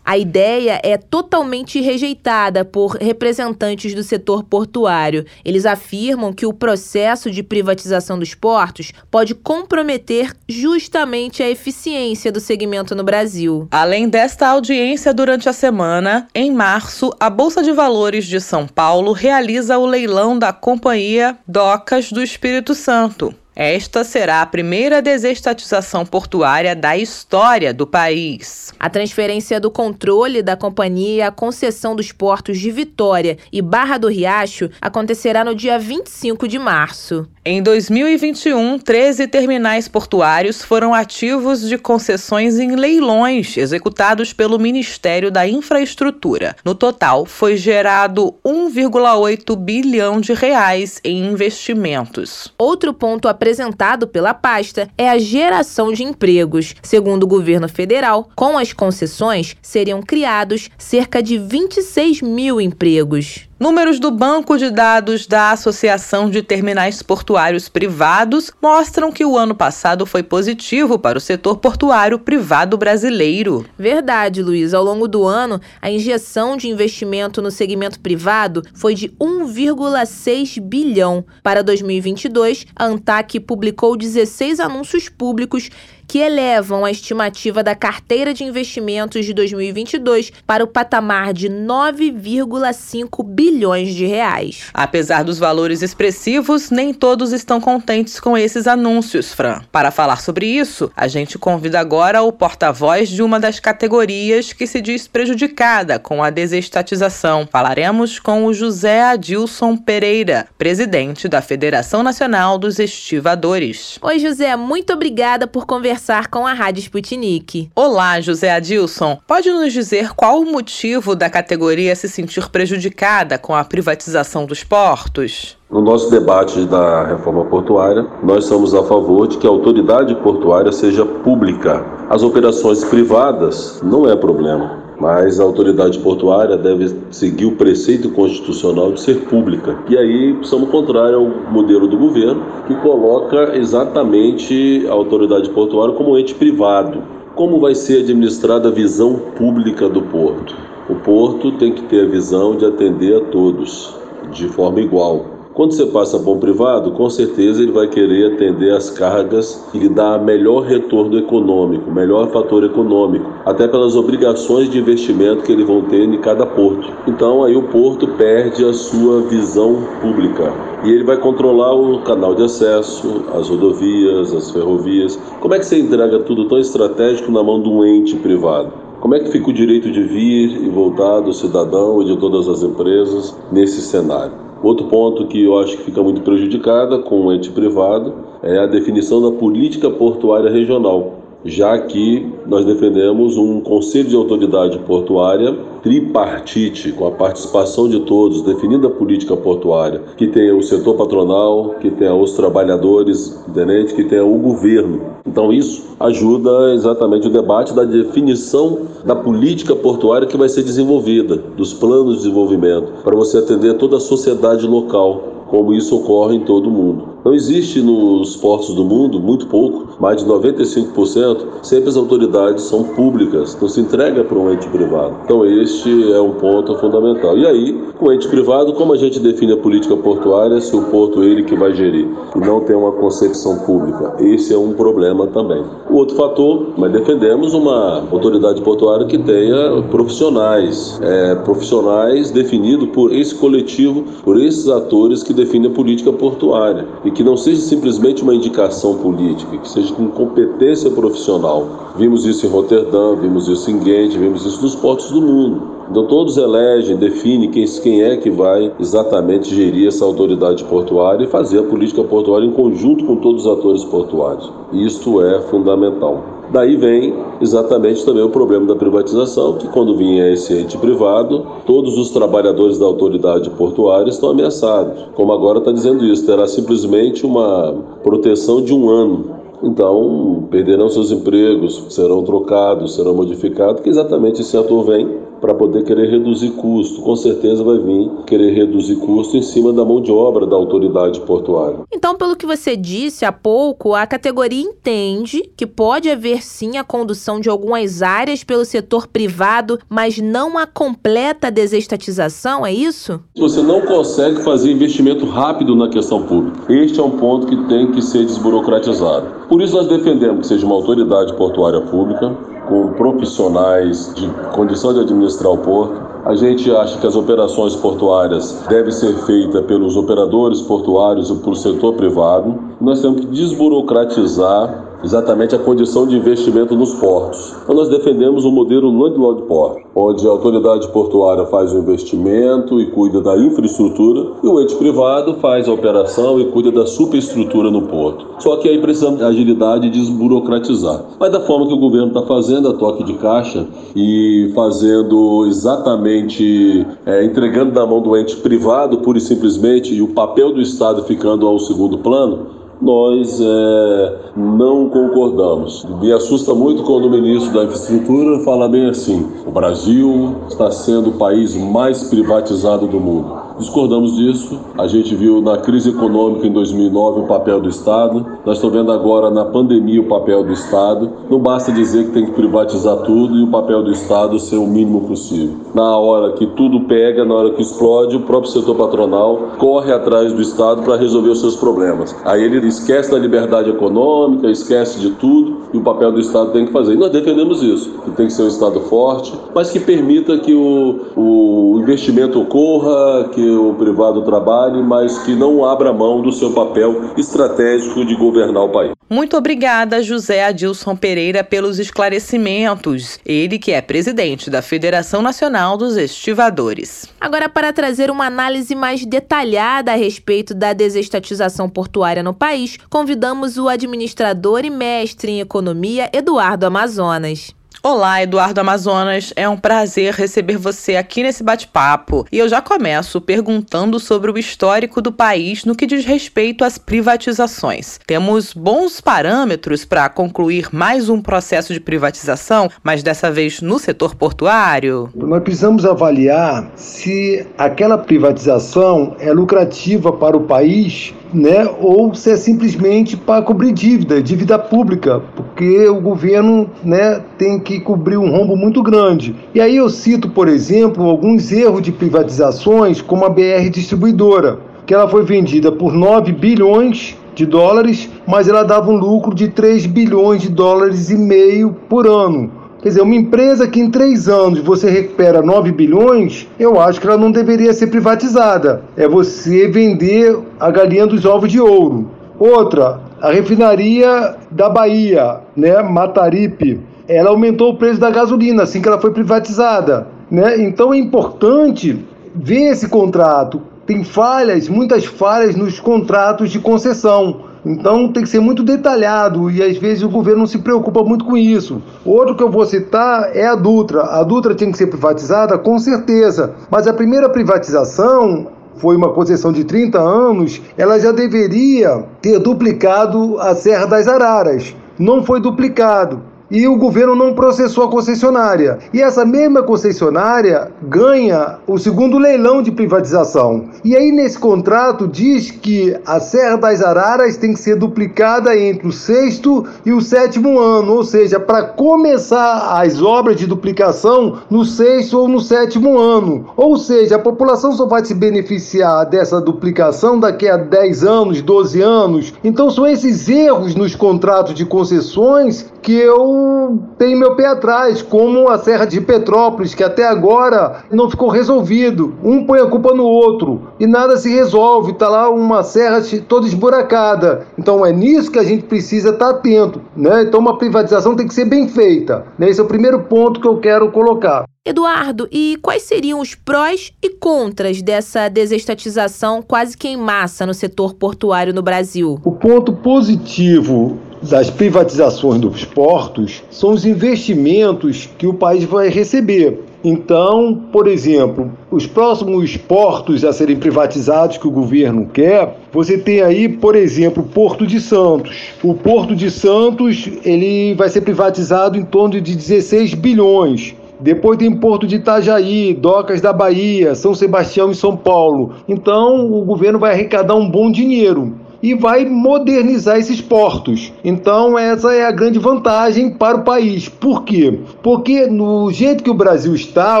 a 0.04 0.16
ideia 0.16 0.80
é 0.84 0.96
totalmente 0.96 1.80
rejeitada 1.80 2.64
por 2.64 2.96
representantes 2.96 3.94
do 3.94 4.02
setor 4.02 4.44
portuário. 4.44 5.24
Eles 5.44 5.66
afirmam 5.66 6.32
que 6.32 6.46
o 6.46 6.52
processo 6.52 7.30
de 7.30 7.42
privatização 7.42 8.18
dos 8.18 8.32
portos 8.32 8.92
pode 9.10 9.34
comprometer 9.34 10.32
justamente 10.48 11.42
a 11.42 11.50
eficiência 11.50 12.30
do 12.30 12.38
segmento 12.38 12.94
no 12.94 13.02
Brasil. 13.02 13.66
Além 13.72 14.08
desta 14.08 14.46
audiência 14.46 15.12
durante 15.12 15.48
a 15.48 15.52
semana, 15.52 16.28
em 16.34 16.52
março, 16.52 17.10
a 17.18 17.28
Bolsa 17.28 17.62
de 17.62 17.72
Valores 17.72 18.26
de 18.26 18.40
São 18.40 18.68
Paulo 18.68 19.12
realiza 19.12 19.78
o 19.78 19.86
leilão 19.86 20.38
da 20.38 20.52
companhia 20.52 21.36
Docas 21.46 22.12
do 22.12 22.22
Espírito 22.22 22.74
Santo. 22.74 23.34
Esta 23.62 24.04
será 24.04 24.40
a 24.40 24.46
primeira 24.46 25.02
desestatização 25.02 26.06
portuária 26.06 26.74
da 26.74 26.96
história 26.96 27.74
do 27.74 27.86
país. 27.86 28.72
A 28.80 28.88
transferência 28.88 29.60
do 29.60 29.70
controle 29.70 30.40
da 30.40 30.56
companhia 30.56 31.26
a 31.26 31.30
concessão 31.30 31.94
dos 31.94 32.10
portos 32.10 32.58
de 32.58 32.70
Vitória 32.70 33.36
e 33.52 33.60
Barra 33.60 33.98
do 33.98 34.08
Riacho 34.08 34.70
acontecerá 34.80 35.44
no 35.44 35.54
dia 35.54 35.78
25 35.78 36.48
de 36.48 36.58
março. 36.58 37.28
Em 37.52 37.60
2021, 37.60 38.78
13 38.78 39.26
terminais 39.26 39.88
portuários 39.88 40.62
foram 40.62 40.94
ativos 40.94 41.68
de 41.68 41.76
concessões 41.76 42.60
em 42.60 42.76
leilões 42.76 43.56
executados 43.56 44.32
pelo 44.32 44.56
Ministério 44.56 45.32
da 45.32 45.48
Infraestrutura. 45.48 46.54
No 46.64 46.76
total, 46.76 47.26
foi 47.26 47.56
gerado 47.56 48.36
1,8 48.46 49.56
bilhão 49.56 50.20
de 50.20 50.32
reais 50.32 51.00
em 51.02 51.26
investimentos. 51.26 52.54
Outro 52.56 52.94
ponto 52.94 53.26
apresentado 53.26 54.06
pela 54.06 54.32
pasta 54.32 54.88
é 54.96 55.10
a 55.10 55.18
geração 55.18 55.92
de 55.92 56.04
empregos. 56.04 56.76
Segundo 56.84 57.24
o 57.24 57.26
governo 57.26 57.68
federal, 57.68 58.30
com 58.36 58.56
as 58.56 58.72
concessões 58.72 59.56
seriam 59.60 60.00
criados 60.02 60.70
cerca 60.78 61.20
de 61.20 61.36
26 61.36 62.22
mil 62.22 62.60
empregos. 62.60 63.49
Números 63.60 64.00
do 64.00 64.10
banco 64.10 64.56
de 64.56 64.70
dados 64.70 65.26
da 65.26 65.50
Associação 65.50 66.30
de 66.30 66.42
Terminais 66.42 67.02
Portuários 67.02 67.68
Privados 67.68 68.50
mostram 68.62 69.12
que 69.12 69.22
o 69.22 69.36
ano 69.36 69.54
passado 69.54 70.06
foi 70.06 70.22
positivo 70.22 70.98
para 70.98 71.18
o 71.18 71.20
setor 71.20 71.58
portuário 71.58 72.18
privado 72.18 72.78
brasileiro. 72.78 73.66
Verdade, 73.78 74.42
Luiz. 74.42 74.72
Ao 74.72 74.82
longo 74.82 75.06
do 75.06 75.26
ano, 75.26 75.60
a 75.82 75.90
injeção 75.90 76.56
de 76.56 76.68
investimento 76.68 77.42
no 77.42 77.50
segmento 77.50 78.00
privado 78.00 78.62
foi 78.72 78.94
de 78.94 79.10
1,6 79.20 80.58
bilhão. 80.58 81.22
Para 81.42 81.62
2022, 81.62 82.66
a 82.74 82.86
ANTAC 82.86 83.40
publicou 83.40 83.94
16 83.94 84.58
anúncios 84.58 85.10
públicos 85.10 85.68
que 86.10 86.18
elevam 86.18 86.84
a 86.84 86.90
estimativa 86.90 87.62
da 87.62 87.76
carteira 87.76 88.34
de 88.34 88.42
investimentos 88.42 89.24
de 89.24 89.32
2022 89.32 90.32
para 90.44 90.64
o 90.64 90.66
patamar 90.66 91.32
de 91.32 91.48
9,5 91.48 93.24
bilhões 93.24 93.94
de 93.94 94.06
reais. 94.06 94.62
Apesar 94.74 95.22
dos 95.22 95.38
valores 95.38 95.82
expressivos, 95.82 96.68
nem 96.68 96.92
todos 96.92 97.32
estão 97.32 97.60
contentes 97.60 98.18
com 98.18 98.36
esses 98.36 98.66
anúncios, 98.66 99.32
Fran. 99.32 99.60
Para 99.70 99.92
falar 99.92 100.20
sobre 100.20 100.46
isso, 100.46 100.90
a 100.96 101.06
gente 101.06 101.38
convida 101.38 101.78
agora 101.78 102.22
o 102.22 102.32
porta-voz 102.32 103.08
de 103.08 103.22
uma 103.22 103.38
das 103.38 103.60
categorias 103.60 104.52
que 104.52 104.66
se 104.66 104.80
diz 104.80 105.06
prejudicada 105.06 106.00
com 106.00 106.24
a 106.24 106.30
desestatização. 106.30 107.48
Falaremos 107.48 108.18
com 108.18 108.46
o 108.46 108.52
José 108.52 109.00
Adilson 109.00 109.76
Pereira, 109.76 110.48
presidente 110.58 111.28
da 111.28 111.40
Federação 111.40 112.02
Nacional 112.02 112.58
dos 112.58 112.80
Estivadores. 112.80 113.96
Oi, 114.02 114.18
José, 114.18 114.56
muito 114.56 114.92
obrigada 114.92 115.46
por 115.46 115.66
conversar 115.66 115.99
conversar 116.00 116.28
com 116.28 116.46
a 116.46 116.54
Rádio 116.54 116.80
Sputnik. 116.80 117.70
Olá, 117.76 118.22
José 118.22 118.50
Adilson. 118.50 119.18
Pode 119.26 119.50
nos 119.50 119.70
dizer 119.70 120.14
qual 120.14 120.40
o 120.40 120.50
motivo 120.50 121.14
da 121.14 121.28
categoria 121.28 121.94
se 121.94 122.08
sentir 122.08 122.48
prejudicada 122.48 123.36
com 123.36 123.54
a 123.54 123.62
privatização 123.62 124.46
dos 124.46 124.64
portos? 124.64 125.58
No 125.70 125.82
nosso 125.82 126.10
debate 126.10 126.64
da 126.64 127.04
reforma 127.04 127.44
portuária, 127.44 128.06
nós 128.22 128.46
somos 128.46 128.74
a 128.74 128.82
favor 128.82 129.28
de 129.28 129.36
que 129.36 129.46
a 129.46 129.50
autoridade 129.50 130.14
portuária 130.16 130.72
seja 130.72 131.04
pública. 131.04 131.84
As 132.08 132.22
operações 132.22 132.82
privadas 132.82 133.78
não 133.82 134.08
é 134.08 134.16
problema 134.16 134.89
mas 135.00 135.40
a 135.40 135.44
autoridade 135.44 135.98
portuária 136.00 136.56
deve 136.58 136.94
seguir 137.10 137.46
o 137.46 137.56
preceito 137.56 138.10
constitucional 138.10 138.92
de 138.92 139.00
ser 139.00 139.20
pública. 139.22 139.78
E 139.88 139.96
aí 139.96 140.36
somos 140.42 140.68
contrários 140.68 141.14
ao 141.14 141.26
modelo 141.50 141.88
do 141.88 141.96
governo, 141.96 142.42
que 142.66 142.74
coloca 142.76 143.56
exatamente 143.56 144.86
a 144.88 144.92
autoridade 144.92 145.48
portuária 145.50 145.94
como 145.94 146.18
ente 146.18 146.34
privado. 146.34 147.02
Como 147.34 147.58
vai 147.58 147.74
ser 147.74 148.02
administrada 148.02 148.68
a 148.68 148.72
visão 148.72 149.14
pública 149.36 149.88
do 149.88 150.02
porto? 150.02 150.54
O 150.90 150.96
porto 150.96 151.52
tem 151.52 151.72
que 151.72 151.82
ter 151.84 152.04
a 152.04 152.08
visão 152.08 152.56
de 152.56 152.66
atender 152.66 153.16
a 153.16 153.20
todos 153.26 153.94
de 154.32 154.48
forma 154.48 154.80
igual. 154.80 155.39
Quando 155.60 155.72
você 155.72 155.84
passa 155.84 156.18
para 156.18 156.30
um 156.30 156.38
privado, 156.38 156.90
com 156.92 157.10
certeza 157.10 157.62
ele 157.62 157.70
vai 157.70 157.86
querer 157.86 158.32
atender 158.32 158.72
as 158.72 158.88
cargas 158.88 159.62
e 159.74 159.78
lhe 159.78 159.90
dar 159.90 160.18
melhor 160.18 160.62
retorno 160.62 161.18
econômico, 161.18 161.90
melhor 161.90 162.30
fator 162.30 162.64
econômico, 162.64 163.30
até 163.44 163.68
pelas 163.68 163.94
obrigações 163.94 164.70
de 164.70 164.78
investimento 164.78 165.42
que 165.42 165.52
eles 165.52 165.66
vão 165.66 165.82
ter 165.82 166.02
em 166.04 166.16
cada 166.16 166.46
porto. 166.46 166.90
Então 167.06 167.44
aí 167.44 167.54
o 167.54 167.64
porto 167.64 168.08
perde 168.08 168.64
a 168.64 168.72
sua 168.72 169.20
visão 169.20 169.82
pública 170.00 170.50
e 170.82 170.92
ele 170.92 171.04
vai 171.04 171.18
controlar 171.18 171.74
o 171.74 172.00
canal 172.04 172.34
de 172.34 172.44
acesso, 172.44 173.24
as 173.34 173.46
rodovias, 173.50 174.32
as 174.32 174.50
ferrovias. 174.50 175.18
Como 175.40 175.52
é 175.52 175.58
que 175.58 175.66
você 175.66 175.78
entrega 175.78 176.20
tudo 176.20 176.48
tão 176.48 176.58
estratégico 176.58 177.30
na 177.30 177.42
mão 177.42 177.60
de 177.60 177.68
um 177.68 177.84
ente 177.84 178.16
privado? 178.16 178.72
Como 178.98 179.14
é 179.14 179.20
que 179.20 179.30
fica 179.30 179.50
o 179.50 179.52
direito 179.52 179.90
de 179.90 180.02
vir 180.02 180.64
e 180.64 180.70
voltar 180.70 181.20
do 181.20 181.34
cidadão 181.34 182.00
e 182.00 182.06
de 182.06 182.16
todas 182.16 182.48
as 182.48 182.62
empresas 182.62 183.36
nesse 183.52 183.82
cenário? 183.82 184.49
Outro 184.62 184.86
ponto 184.86 185.26
que 185.26 185.44
eu 185.44 185.58
acho 185.58 185.76
que 185.78 185.84
fica 185.84 186.02
muito 186.02 186.20
prejudicada 186.20 186.98
com 186.98 187.26
o 187.26 187.32
ente 187.32 187.50
privado 187.50 188.14
é 188.42 188.58
a 188.58 188.66
definição 188.66 189.22
da 189.22 189.36
política 189.36 189.90
portuária 189.90 190.50
regional 190.50 191.19
já 191.44 191.78
que 191.78 192.26
nós 192.46 192.64
defendemos 192.64 193.36
um 193.36 193.60
conselho 193.60 194.08
de 194.08 194.16
autoridade 194.16 194.78
portuária 194.80 195.56
tripartite, 195.82 196.92
com 196.92 197.06
a 197.06 197.10
participação 197.10 197.88
de 197.88 198.00
todos, 198.00 198.42
definindo 198.42 198.86
a 198.86 198.90
política 198.90 199.36
portuária, 199.36 200.02
que 200.16 200.26
tenha 200.26 200.54
o 200.54 200.62
setor 200.62 200.94
patronal, 200.94 201.76
que 201.80 201.90
tenha 201.90 202.14
os 202.14 202.32
trabalhadores, 202.32 203.42
entendente? 203.48 203.94
que 203.94 204.04
tenha 204.04 204.24
o 204.24 204.38
governo. 204.38 205.00
Então 205.26 205.52
isso 205.52 205.96
ajuda 205.98 206.74
exatamente 206.74 207.28
o 207.28 207.30
debate 207.30 207.74
da 207.74 207.84
definição 207.84 208.80
da 209.04 209.16
política 209.16 209.74
portuária 209.74 210.26
que 210.26 210.36
vai 210.36 210.48
ser 210.48 210.62
desenvolvida, 210.62 211.36
dos 211.36 211.72
planos 211.72 212.16
de 212.16 212.22
desenvolvimento, 212.24 213.02
para 213.02 213.16
você 213.16 213.38
atender 213.38 213.74
toda 213.74 213.96
a 213.96 214.00
sociedade 214.00 214.66
local 214.66 215.30
como 215.50 215.74
isso 215.74 215.96
ocorre 215.96 216.36
em 216.36 216.40
todo 216.40 216.68
o 216.68 216.70
mundo. 216.70 217.08
Não 217.22 217.34
existe 217.34 217.82
nos 217.82 218.34
portos 218.36 218.74
do 218.74 218.82
mundo, 218.82 219.20
muito 219.20 219.46
pouco, 219.46 220.00
mais 220.00 220.24
de 220.24 220.30
95%, 220.30 221.46
sempre 221.62 221.90
as 221.90 221.96
autoridades 221.96 222.64
são 222.64 222.82
públicas, 222.82 223.56
não 223.60 223.68
se 223.68 223.80
entrega 223.80 224.24
para 224.24 224.38
um 224.38 224.50
ente 224.50 224.66
privado. 224.68 225.16
Então 225.24 225.44
este 225.44 226.12
é 226.12 226.20
um 226.20 226.32
ponto 226.32 226.74
fundamental. 226.76 227.36
E 227.36 227.46
aí, 227.46 227.78
com 227.98 228.06
o 228.06 228.12
ente 228.12 228.26
privado, 228.26 228.72
como 228.72 228.94
a 228.94 228.96
gente 228.96 229.20
define 229.20 229.52
a 229.52 229.56
política 229.58 229.96
portuária, 229.96 230.60
se 230.62 230.74
o 230.74 230.82
porto 230.84 231.22
é 231.22 231.26
ele 231.26 231.42
que 231.42 231.54
vai 231.54 231.74
gerir 231.74 232.08
e 232.34 232.38
não 232.38 232.60
tem 232.60 232.74
uma 232.74 232.92
concepção 232.92 233.58
pública, 233.60 234.14
esse 234.18 234.54
é 234.54 234.58
um 234.58 234.72
problema 234.72 235.26
também. 235.26 235.62
O 235.90 235.96
outro 235.96 236.16
fator, 236.16 236.68
mas 236.78 236.90
defendemos 236.90 237.52
uma 237.52 238.02
autoridade 238.10 238.62
portuária 238.62 239.06
que 239.06 239.18
tenha 239.18 239.82
profissionais, 239.90 240.98
é, 241.02 241.34
profissionais 241.34 242.30
definidos 242.30 242.88
por 242.88 243.12
esse 243.12 243.34
coletivo, 243.34 244.04
por 244.24 244.40
esses 244.40 244.68
atores 244.68 245.22
que 245.22 245.34
define 245.34 245.66
a 245.66 245.70
política 245.70 246.12
portuária 246.12 246.86
e 247.10 247.12
que 247.12 247.24
não 247.24 247.36
seja 247.36 247.60
simplesmente 247.60 248.22
uma 248.22 248.32
indicação 248.32 248.94
política, 248.94 249.58
que 249.58 249.68
seja 249.68 249.92
com 249.92 250.06
competência 250.08 250.88
profissional. 250.92 251.92
Vimos 251.96 252.24
isso 252.24 252.46
em 252.46 252.48
Roterdã, 252.48 253.16
vimos 253.16 253.48
isso 253.48 253.68
em 253.68 253.80
Ghent, 253.80 254.12
vimos 254.12 254.46
isso 254.46 254.62
nos 254.62 254.76
portos 254.76 255.10
do 255.10 255.20
mundo. 255.20 255.80
Então 255.90 256.06
todos 256.06 256.36
elegem, 256.36 256.96
definem 256.96 257.50
quem, 257.50 258.02
é 258.02 258.16
que 258.16 258.30
vai 258.30 258.72
exatamente 258.78 259.52
gerir 259.52 259.88
essa 259.88 260.04
autoridade 260.04 260.62
portuária 260.64 261.24
e 261.24 261.26
fazer 261.26 261.58
a 261.58 261.62
política 261.64 262.04
portuária 262.04 262.46
em 262.46 262.52
conjunto 262.52 263.04
com 263.04 263.16
todos 263.16 263.44
os 263.44 263.52
atores 263.52 263.82
portuários. 263.82 264.52
Isto 264.72 265.20
é 265.20 265.40
fundamental. 265.40 266.39
Daí 266.52 266.76
vem 266.76 267.14
exatamente 267.40 268.04
também 268.04 268.22
o 268.22 268.28
problema 268.28 268.66
da 268.66 268.76
privatização, 268.76 269.54
que 269.54 269.68
quando 269.68 269.96
vinha 269.96 270.32
esse 270.32 270.52
ente 270.52 270.76
privado, 270.76 271.46
todos 271.64 271.96
os 271.96 272.10
trabalhadores 272.10 272.78
da 272.78 272.86
autoridade 272.86 273.48
portuária 273.50 274.10
estão 274.10 274.30
ameaçados. 274.30 275.08
Como 275.14 275.32
agora 275.32 275.58
está 275.58 275.70
dizendo 275.70 276.04
isso, 276.04 276.26
terá 276.26 276.46
simplesmente 276.48 277.24
uma 277.24 277.74
proteção 278.02 278.60
de 278.60 278.74
um 278.74 278.88
ano 278.88 279.40
então, 279.62 280.48
perderão 280.50 280.88
seus 280.88 281.10
empregos, 281.12 281.84
serão 281.90 282.22
trocados, 282.22 282.94
serão 282.94 283.14
modificados, 283.14 283.82
que 283.82 283.90
exatamente 283.90 284.40
esse 284.40 284.56
ator 284.56 284.84
vem 284.86 285.06
para 285.40 285.54
poder 285.54 285.84
querer 285.84 286.10
reduzir 286.10 286.50
custo. 286.50 287.00
Com 287.02 287.16
certeza 287.16 287.64
vai 287.64 287.78
vir 287.78 288.10
querer 288.26 288.52
reduzir 288.52 288.96
custo 288.96 289.36
em 289.36 289.42
cima 289.42 289.72
da 289.72 289.84
mão 289.84 290.00
de 290.00 290.12
obra 290.12 290.46
da 290.46 290.56
autoridade 290.56 291.20
portuária. 291.20 291.80
Então, 291.92 292.16
pelo 292.16 292.36
que 292.36 292.46
você 292.46 292.76
disse 292.76 293.24
há 293.24 293.32
pouco, 293.32 293.94
a 293.94 294.06
categoria 294.06 294.60
entende 294.60 295.50
que 295.56 295.66
pode 295.66 296.10
haver 296.10 296.42
sim 296.42 296.76
a 296.76 296.84
condução 296.84 297.40
de 297.40 297.48
algumas 297.48 298.02
áreas 298.02 298.44
pelo 298.44 298.64
setor 298.64 299.06
privado, 299.06 299.78
mas 299.88 300.18
não 300.18 300.58
a 300.58 300.66
completa 300.66 301.50
desestatização, 301.50 302.64
é 302.64 302.72
isso? 302.72 303.20
Você 303.36 303.62
não 303.62 303.80
consegue 303.82 304.42
fazer 304.42 304.70
investimento 304.70 305.24
rápido 305.26 305.74
na 305.74 305.88
questão 305.88 306.22
pública. 306.22 306.72
Este 306.72 307.00
é 307.00 307.02
um 307.02 307.18
ponto 307.18 307.46
que 307.46 307.56
tem 307.68 307.90
que 307.92 308.02
ser 308.02 308.24
desburocratizado. 308.24 309.48
Por 309.48 309.60
isso 309.60 309.74
nós 309.74 309.88
defendemos 309.88 310.40
que 310.40 310.46
seja 310.46 310.66
uma 310.66 310.74
autoridade 310.74 311.34
portuária 311.34 311.80
pública, 311.80 312.36
com 312.70 312.92
profissionais 312.92 314.14
de 314.14 314.28
condição 314.54 314.94
de 314.94 315.00
administrar 315.00 315.52
o 315.52 315.58
porto. 315.58 316.00
A 316.24 316.34
gente 316.36 316.70
acha 316.70 316.98
que 316.98 317.06
as 317.06 317.16
operações 317.16 317.74
portuárias 317.74 318.62
devem 318.68 318.92
ser 318.92 319.12
feitas 319.26 319.64
pelos 319.64 319.96
operadores 319.96 320.60
portuários 320.62 321.30
e 321.30 321.34
pelo 321.34 321.56
setor 321.56 321.94
privado. 321.94 322.56
Nós 322.80 323.02
temos 323.02 323.22
que 323.22 323.26
desburocratizar 323.26 324.89
exatamente 325.02 325.54
a 325.54 325.58
condição 325.58 326.06
de 326.06 326.16
investimento 326.16 326.76
nos 326.76 326.94
portos. 326.94 327.54
Então 327.62 327.74
nós 327.74 327.88
defendemos 327.88 328.44
o 328.44 328.50
modelo 328.50 328.90
Landlord 328.90 329.42
Port, 329.42 329.82
onde 329.94 330.26
a 330.26 330.30
autoridade 330.30 330.88
portuária 330.88 331.44
faz 331.46 331.72
o 331.72 331.78
investimento 331.78 332.80
e 332.80 332.86
cuida 332.86 333.20
da 333.20 333.36
infraestrutura 333.36 334.32
e 334.42 334.46
o 334.46 334.60
ente 334.60 334.74
privado 334.76 335.34
faz 335.34 335.68
a 335.68 335.72
operação 335.72 336.40
e 336.40 336.46
cuida 336.46 336.70
da 336.70 336.86
superestrutura 336.86 337.70
no 337.70 337.82
porto. 337.82 338.26
Só 338.38 338.56
que 338.56 338.68
aí 338.68 338.78
precisamos 338.78 339.18
de 339.18 339.24
agilidade 339.24 339.86
e 339.86 339.90
desburocratizar. 339.90 341.04
Mas 341.18 341.32
da 341.32 341.40
forma 341.40 341.66
que 341.66 341.74
o 341.74 341.78
governo 341.78 342.08
está 342.08 342.22
fazendo, 342.22 342.68
a 342.68 342.74
toque 342.74 343.04
de 343.04 343.14
caixa 343.14 343.66
e 343.94 344.50
fazendo 344.54 345.46
exatamente, 345.46 346.86
é, 347.04 347.24
entregando 347.24 347.72
na 347.72 347.86
mão 347.86 348.00
do 348.00 348.16
ente 348.16 348.36
privado, 348.36 348.98
pura 348.98 349.18
e 349.18 349.20
simplesmente, 349.20 349.94
e 349.94 350.02
o 350.02 350.08
papel 350.08 350.52
do 350.52 350.60
Estado 350.60 351.02
ficando 351.04 351.46
ao 351.46 351.58
segundo 351.58 351.98
plano, 351.98 352.59
nós 352.80 353.40
é, 353.40 354.18
não 354.36 354.88
concordamos. 354.88 355.86
Me 356.00 356.12
assusta 356.12 356.54
muito 356.54 356.82
quando 356.84 357.06
o 357.06 357.10
ministro 357.10 357.52
da 357.52 357.64
Infraestrutura 357.64 358.40
fala 358.40 358.68
bem 358.68 358.88
assim: 358.88 359.26
o 359.46 359.50
Brasil 359.50 360.36
está 360.48 360.70
sendo 360.70 361.10
o 361.10 361.12
país 361.12 361.54
mais 361.54 362.04
privatizado 362.04 362.86
do 362.86 362.98
mundo. 362.98 363.49
Discordamos 363.60 364.16
disso. 364.16 364.58
A 364.78 364.86
gente 364.86 365.14
viu 365.14 365.42
na 365.42 365.58
crise 365.58 365.90
econômica 365.90 366.46
em 366.46 366.52
2009 366.52 367.20
o 367.20 367.26
papel 367.26 367.60
do 367.60 367.68
Estado. 367.68 368.24
Nós 368.44 368.56
estamos 368.56 368.74
vendo 368.74 368.90
agora 368.90 369.30
na 369.30 369.44
pandemia 369.44 370.00
o 370.00 370.04
papel 370.04 370.42
do 370.42 370.52
Estado. 370.52 371.10
Não 371.28 371.38
basta 371.38 371.70
dizer 371.70 372.06
que 372.06 372.12
tem 372.12 372.24
que 372.24 372.32
privatizar 372.32 372.96
tudo 372.98 373.36
e 373.36 373.42
o 373.42 373.48
papel 373.48 373.82
do 373.82 373.92
Estado 373.92 374.38
ser 374.38 374.56
o 374.56 374.66
mínimo 374.66 375.02
possível. 375.02 375.56
Na 375.74 375.94
hora 375.98 376.32
que 376.32 376.46
tudo 376.46 376.80
pega, 376.86 377.22
na 377.22 377.34
hora 377.34 377.50
que 377.50 377.60
explode, 377.60 378.16
o 378.16 378.20
próprio 378.20 378.50
setor 378.50 378.74
patronal 378.76 379.50
corre 379.58 379.92
atrás 379.92 380.32
do 380.32 380.40
Estado 380.40 380.82
para 380.82 380.96
resolver 380.96 381.28
os 381.28 381.40
seus 381.40 381.56
problemas. 381.56 382.16
Aí 382.24 382.42
ele 382.42 382.66
esquece 382.66 383.10
da 383.10 383.18
liberdade 383.18 383.68
econômica, 383.68 384.50
esquece 384.50 384.98
de 384.98 385.10
tudo 385.10 385.58
e 385.74 385.76
o 385.76 385.82
papel 385.82 386.12
do 386.12 386.20
Estado 386.20 386.52
tem 386.52 386.64
que 386.64 386.72
fazer. 386.72 386.94
E 386.94 386.96
nós 386.96 387.12
defendemos 387.12 387.62
isso, 387.62 387.90
que 388.04 388.10
tem 388.12 388.26
que 388.26 388.32
ser 388.32 388.42
um 388.42 388.48
Estado 388.48 388.80
forte, 388.80 389.34
mas 389.54 389.70
que 389.70 389.78
permita 389.78 390.38
que 390.38 390.54
o, 390.54 391.00
o 391.14 391.78
investimento 391.80 392.40
ocorra, 392.40 393.28
que 393.32 393.49
o 393.50 393.74
privado 393.74 394.22
trabalhe, 394.22 394.82
mas 394.82 395.18
que 395.18 395.34
não 395.34 395.64
abra 395.64 395.92
mão 395.92 396.22
do 396.22 396.32
seu 396.32 396.52
papel 396.52 397.12
estratégico 397.16 398.04
de 398.04 398.14
governar 398.14 398.64
o 398.64 398.68
país. 398.68 398.92
Muito 399.08 399.36
obrigada, 399.36 400.02
José 400.02 400.44
Adilson 400.44 400.94
Pereira, 400.94 401.42
pelos 401.42 401.78
esclarecimentos. 401.78 403.18
Ele 403.26 403.58
que 403.58 403.72
é 403.72 403.80
presidente 403.82 404.48
da 404.48 404.62
Federação 404.62 405.20
Nacional 405.20 405.76
dos 405.76 405.96
Estivadores. 405.96 407.08
Agora, 407.20 407.48
para 407.48 407.72
trazer 407.72 408.10
uma 408.10 408.26
análise 408.26 408.74
mais 408.74 409.04
detalhada 409.04 409.92
a 409.92 409.96
respeito 409.96 410.54
da 410.54 410.72
desestatização 410.72 411.68
portuária 411.68 412.22
no 412.22 412.32
país, 412.32 412.78
convidamos 412.88 413.58
o 413.58 413.68
administrador 413.68 414.64
e 414.64 414.70
mestre 414.70 415.32
em 415.32 415.40
economia, 415.40 416.08
Eduardo 416.12 416.66
Amazonas. 416.66 417.54
Olá, 417.82 418.22
Eduardo 418.22 418.60
Amazonas. 418.60 419.32
É 419.34 419.48
um 419.48 419.56
prazer 419.56 420.12
receber 420.12 420.58
você 420.58 420.96
aqui 420.96 421.22
nesse 421.22 421.42
bate-papo. 421.42 422.26
E 422.30 422.36
eu 422.36 422.46
já 422.46 422.60
começo 422.60 423.22
perguntando 423.22 423.98
sobre 423.98 424.30
o 424.30 424.36
histórico 424.36 425.00
do 425.00 425.10
país 425.10 425.64
no 425.64 425.74
que 425.74 425.86
diz 425.86 426.04
respeito 426.04 426.62
às 426.62 426.76
privatizações. 426.76 427.98
Temos 428.06 428.52
bons 428.52 429.00
parâmetros 429.00 429.86
para 429.86 430.10
concluir 430.10 430.68
mais 430.70 431.08
um 431.08 431.22
processo 431.22 431.72
de 431.72 431.80
privatização, 431.80 432.68
mas 432.84 433.02
dessa 433.02 433.30
vez 433.30 433.62
no 433.62 433.78
setor 433.78 434.14
portuário? 434.14 435.08
Nós 435.14 435.42
precisamos 435.42 435.86
avaliar 435.86 436.70
se 436.76 437.46
aquela 437.56 437.96
privatização 437.96 439.16
é 439.18 439.32
lucrativa 439.32 440.12
para 440.12 440.36
o 440.36 440.42
país 440.42 441.14
né, 441.32 441.68
ou 441.80 442.14
se 442.14 442.30
é 442.30 442.36
simplesmente 442.36 443.16
para 443.16 443.42
cobrir 443.42 443.72
dívida, 443.72 444.22
dívida 444.22 444.58
pública, 444.58 445.20
porque 445.34 445.88
o 445.88 446.00
governo 446.00 446.68
né, 446.84 447.20
tem 447.38 447.58
que 447.58 447.80
cobrir 447.80 448.16
um 448.16 448.30
rombo 448.30 448.56
muito 448.56 448.82
grande. 448.82 449.34
E 449.54 449.60
aí 449.60 449.76
eu 449.76 449.88
cito, 449.88 450.28
por 450.30 450.48
exemplo, 450.48 451.08
alguns 451.08 451.50
erros 451.52 451.82
de 451.82 451.92
privatizações, 451.92 453.00
como 453.00 453.24
a 453.24 453.28
BR 453.28 453.68
Distribuidora, 453.70 454.58
que 454.86 454.94
ela 454.94 455.08
foi 455.08 455.24
vendida 455.24 455.70
por 455.70 455.92
9 455.92 456.32
bilhões 456.32 457.16
de 457.34 457.46
dólares, 457.46 458.08
mas 458.26 458.48
ela 458.48 458.62
dava 458.62 458.90
um 458.90 458.96
lucro 458.96 459.34
de 459.34 459.48
3 459.48 459.86
bilhões 459.86 460.42
de 460.42 460.48
dólares 460.48 461.10
e 461.10 461.16
meio 461.16 461.74
por 461.88 462.06
ano. 462.06 462.59
Quer 462.82 462.88
dizer, 462.88 463.02
uma 463.02 463.14
empresa 463.14 463.68
que 463.68 463.78
em 463.78 463.90
três 463.90 464.26
anos 464.26 464.60
você 464.60 464.88
recupera 464.88 465.42
9 465.42 465.70
bilhões, 465.70 466.48
eu 466.58 466.80
acho 466.80 466.98
que 466.98 467.06
ela 467.06 467.18
não 467.18 467.30
deveria 467.30 467.74
ser 467.74 467.88
privatizada. 467.88 468.82
É 468.96 469.06
você 469.06 469.68
vender 469.68 470.38
a 470.58 470.70
galinha 470.70 471.06
dos 471.06 471.26
ovos 471.26 471.52
de 471.52 471.60
ouro. 471.60 472.08
Outra, 472.38 473.00
a 473.20 473.30
refinaria 473.30 474.34
da 474.50 474.70
Bahia, 474.70 475.40
né, 475.54 475.82
Mataripe, 475.82 476.80
ela 477.06 477.28
aumentou 477.28 477.72
o 477.72 477.76
preço 477.76 478.00
da 478.00 478.08
gasolina 478.08 478.62
assim 478.62 478.80
que 478.80 478.88
ela 478.88 479.00
foi 479.00 479.12
privatizada. 479.12 480.06
Né? 480.30 480.62
Então 480.62 480.94
é 480.94 480.96
importante 480.96 482.02
ver 482.34 482.70
esse 482.70 482.88
contrato. 482.88 483.60
Tem 483.84 484.02
falhas, 484.04 484.70
muitas 484.70 485.04
falhas 485.04 485.54
nos 485.54 485.78
contratos 485.78 486.50
de 486.50 486.58
concessão. 486.58 487.49
Então 487.64 488.08
tem 488.08 488.22
que 488.22 488.28
ser 488.28 488.40
muito 488.40 488.62
detalhado 488.62 489.50
e 489.50 489.62
às 489.62 489.76
vezes 489.76 490.02
o 490.02 490.08
governo 490.08 490.40
não 490.40 490.46
se 490.46 490.58
preocupa 490.58 491.02
muito 491.02 491.24
com 491.24 491.36
isso. 491.36 491.82
Outro 492.04 492.34
que 492.34 492.42
eu 492.42 492.50
vou 492.50 492.64
citar 492.64 493.36
é 493.36 493.46
a 493.46 493.54
Dutra. 493.54 494.02
A 494.02 494.22
Dutra 494.22 494.54
tinha 494.54 494.70
que 494.70 494.78
ser 494.78 494.86
privatizada, 494.86 495.58
com 495.58 495.78
certeza, 495.78 496.54
mas 496.70 496.86
a 496.86 496.92
primeira 496.92 497.28
privatização 497.28 498.48
foi 498.76 498.96
uma 498.96 499.10
concessão 499.10 499.52
de 499.52 499.64
30 499.64 499.98
anos, 499.98 500.60
ela 500.78 500.98
já 500.98 501.12
deveria 501.12 502.04
ter 502.22 502.38
duplicado 502.38 503.38
a 503.38 503.54
Serra 503.54 503.84
das 503.84 504.08
Araras. 504.08 504.74
Não 504.98 505.22
foi 505.22 505.38
duplicado 505.38 506.29
e 506.50 506.66
o 506.66 506.76
governo 506.76 507.14
não 507.14 507.34
processou 507.34 507.84
a 507.84 507.90
concessionária. 507.90 508.78
E 508.92 509.00
essa 509.00 509.24
mesma 509.24 509.62
concessionária 509.62 510.70
ganha 510.82 511.58
o 511.66 511.78
segundo 511.78 512.18
leilão 512.18 512.62
de 512.62 512.72
privatização. 512.72 513.66
E 513.84 513.96
aí 513.96 514.10
nesse 514.10 514.38
contrato 514.38 515.06
diz 515.06 515.50
que 515.50 515.96
a 516.04 516.18
Serra 516.18 516.56
das 516.56 516.82
Araras 516.82 517.36
tem 517.36 517.52
que 517.52 517.60
ser 517.60 517.76
duplicada 517.76 518.56
entre 518.56 518.88
o 518.88 518.92
sexto 518.92 519.64
e 519.84 519.92
o 519.92 520.00
sétimo 520.00 520.58
ano, 520.58 520.94
ou 520.94 521.04
seja, 521.04 521.38
para 521.38 521.62
começar 521.62 522.80
as 522.80 523.00
obras 523.00 523.36
de 523.36 523.46
duplicação 523.46 524.38
no 524.50 524.64
sexto 524.64 525.18
ou 525.18 525.28
no 525.28 525.40
sétimo 525.40 525.98
ano. 525.98 526.46
Ou 526.56 526.76
seja, 526.76 527.16
a 527.16 527.18
população 527.18 527.72
só 527.72 527.86
vai 527.86 528.04
se 528.04 528.14
beneficiar 528.14 529.06
dessa 529.06 529.40
duplicação 529.40 530.18
daqui 530.18 530.48
a 530.48 530.56
10 530.56 531.04
anos, 531.04 531.42
12 531.42 531.80
anos. 531.80 532.34
Então 532.42 532.70
são 532.70 532.86
esses 532.86 533.28
erros 533.28 533.74
nos 533.74 533.94
contratos 533.94 534.54
de 534.54 534.64
concessões 534.64 535.66
que 535.82 535.94
eu 535.94 536.78
tenho 536.98 537.18
meu 537.18 537.34
pé 537.34 537.46
atrás, 537.46 538.02
como 538.02 538.48
a 538.48 538.58
Serra 538.58 538.84
de 538.84 539.00
Petrópolis, 539.00 539.74
que 539.74 539.82
até 539.82 540.06
agora 540.06 540.84
não 540.90 541.10
ficou 541.10 541.28
resolvido. 541.28 542.14
Um 542.22 542.44
põe 542.44 542.60
a 542.60 542.66
culpa 542.66 542.94
no 542.94 543.04
outro 543.04 543.68
e 543.78 543.86
nada 543.86 544.16
se 544.16 544.30
resolve. 544.30 544.92
Está 544.92 545.08
lá 545.08 545.30
uma 545.30 545.62
serra 545.62 546.02
toda 546.28 546.46
esburacada. 546.46 547.46
Então 547.58 547.84
é 547.84 547.92
nisso 547.92 548.30
que 548.30 548.38
a 548.38 548.44
gente 548.44 548.64
precisa 548.64 549.10
estar 549.10 549.32
tá 549.32 549.38
atento. 549.38 549.80
Né? 549.96 550.22
Então 550.22 550.40
uma 550.40 550.58
privatização 550.58 551.16
tem 551.16 551.26
que 551.26 551.34
ser 551.34 551.44
bem 551.44 551.68
feita. 551.68 552.26
Né? 552.38 552.50
Esse 552.50 552.60
é 552.60 552.62
o 552.62 552.68
primeiro 552.68 553.02
ponto 553.04 553.40
que 553.40 553.48
eu 553.48 553.58
quero 553.58 553.90
colocar. 553.90 554.44
Eduardo, 554.62 555.26
e 555.32 555.58
quais 555.62 555.84
seriam 555.84 556.20
os 556.20 556.34
prós 556.34 556.92
e 557.02 557.08
contras 557.08 557.80
dessa 557.80 558.28
desestatização 558.28 559.40
quase 559.40 559.76
que 559.76 559.88
em 559.88 559.96
massa 559.96 560.44
no 560.44 560.52
setor 560.52 560.92
portuário 560.92 561.54
no 561.54 561.62
Brasil? 561.62 562.20
O 562.22 562.32
ponto 562.32 562.74
positivo 562.74 563.98
das 564.22 564.50
privatizações 564.50 565.40
dos 565.40 565.64
portos 565.64 566.42
são 566.50 566.72
os 566.72 566.84
investimentos 566.84 568.08
que 568.18 568.26
o 568.26 568.34
país 568.34 568.64
vai 568.64 568.88
receber. 568.88 569.64
Então, 569.82 570.60
por 570.70 570.86
exemplo, 570.86 571.50
os 571.70 571.86
próximos 571.86 572.54
portos 572.54 573.24
a 573.24 573.32
serem 573.32 573.56
privatizados 573.56 574.36
que 574.36 574.46
o 574.46 574.50
governo 574.50 575.06
quer, 575.06 575.56
você 575.72 575.96
tem 575.96 576.20
aí, 576.20 576.50
por 576.50 576.76
exemplo, 576.76 577.22
o 577.22 577.26
Porto 577.26 577.66
de 577.66 577.80
Santos. 577.80 578.50
O 578.62 578.74
Porto 578.74 579.16
de 579.16 579.30
Santos 579.30 580.06
ele 580.22 580.74
vai 580.74 580.90
ser 580.90 581.00
privatizado 581.00 581.78
em 581.78 581.84
torno 581.84 582.20
de 582.20 582.36
16 582.36 582.92
bilhões. 582.92 583.74
Depois 583.98 584.38
tem 584.38 584.54
Porto 584.54 584.86
de 584.86 584.96
Itajaí, 584.96 585.72
Docas 585.72 586.20
da 586.20 586.32
Bahia, 586.32 586.94
São 586.94 587.14
Sebastião 587.14 587.70
e 587.70 587.74
São 587.74 587.96
Paulo. 587.96 588.52
Então, 588.68 589.32
o 589.32 589.44
governo 589.44 589.78
vai 589.78 589.92
arrecadar 589.92 590.34
um 590.34 590.48
bom 590.48 590.70
dinheiro 590.70 591.34
e 591.62 591.74
vai 591.74 592.04
modernizar 592.04 592.98
esses 592.98 593.20
portos. 593.20 593.92
Então, 594.04 594.58
essa 594.58 594.94
é 594.94 595.04
a 595.04 595.12
grande 595.12 595.38
vantagem 595.38 596.10
para 596.10 596.38
o 596.38 596.44
país. 596.44 596.88
Por 596.88 597.24
quê? 597.24 597.58
Porque 597.82 598.26
no 598.26 598.70
jeito 598.72 599.04
que 599.04 599.10
o 599.10 599.14
Brasil 599.14 599.54
está, 599.54 600.00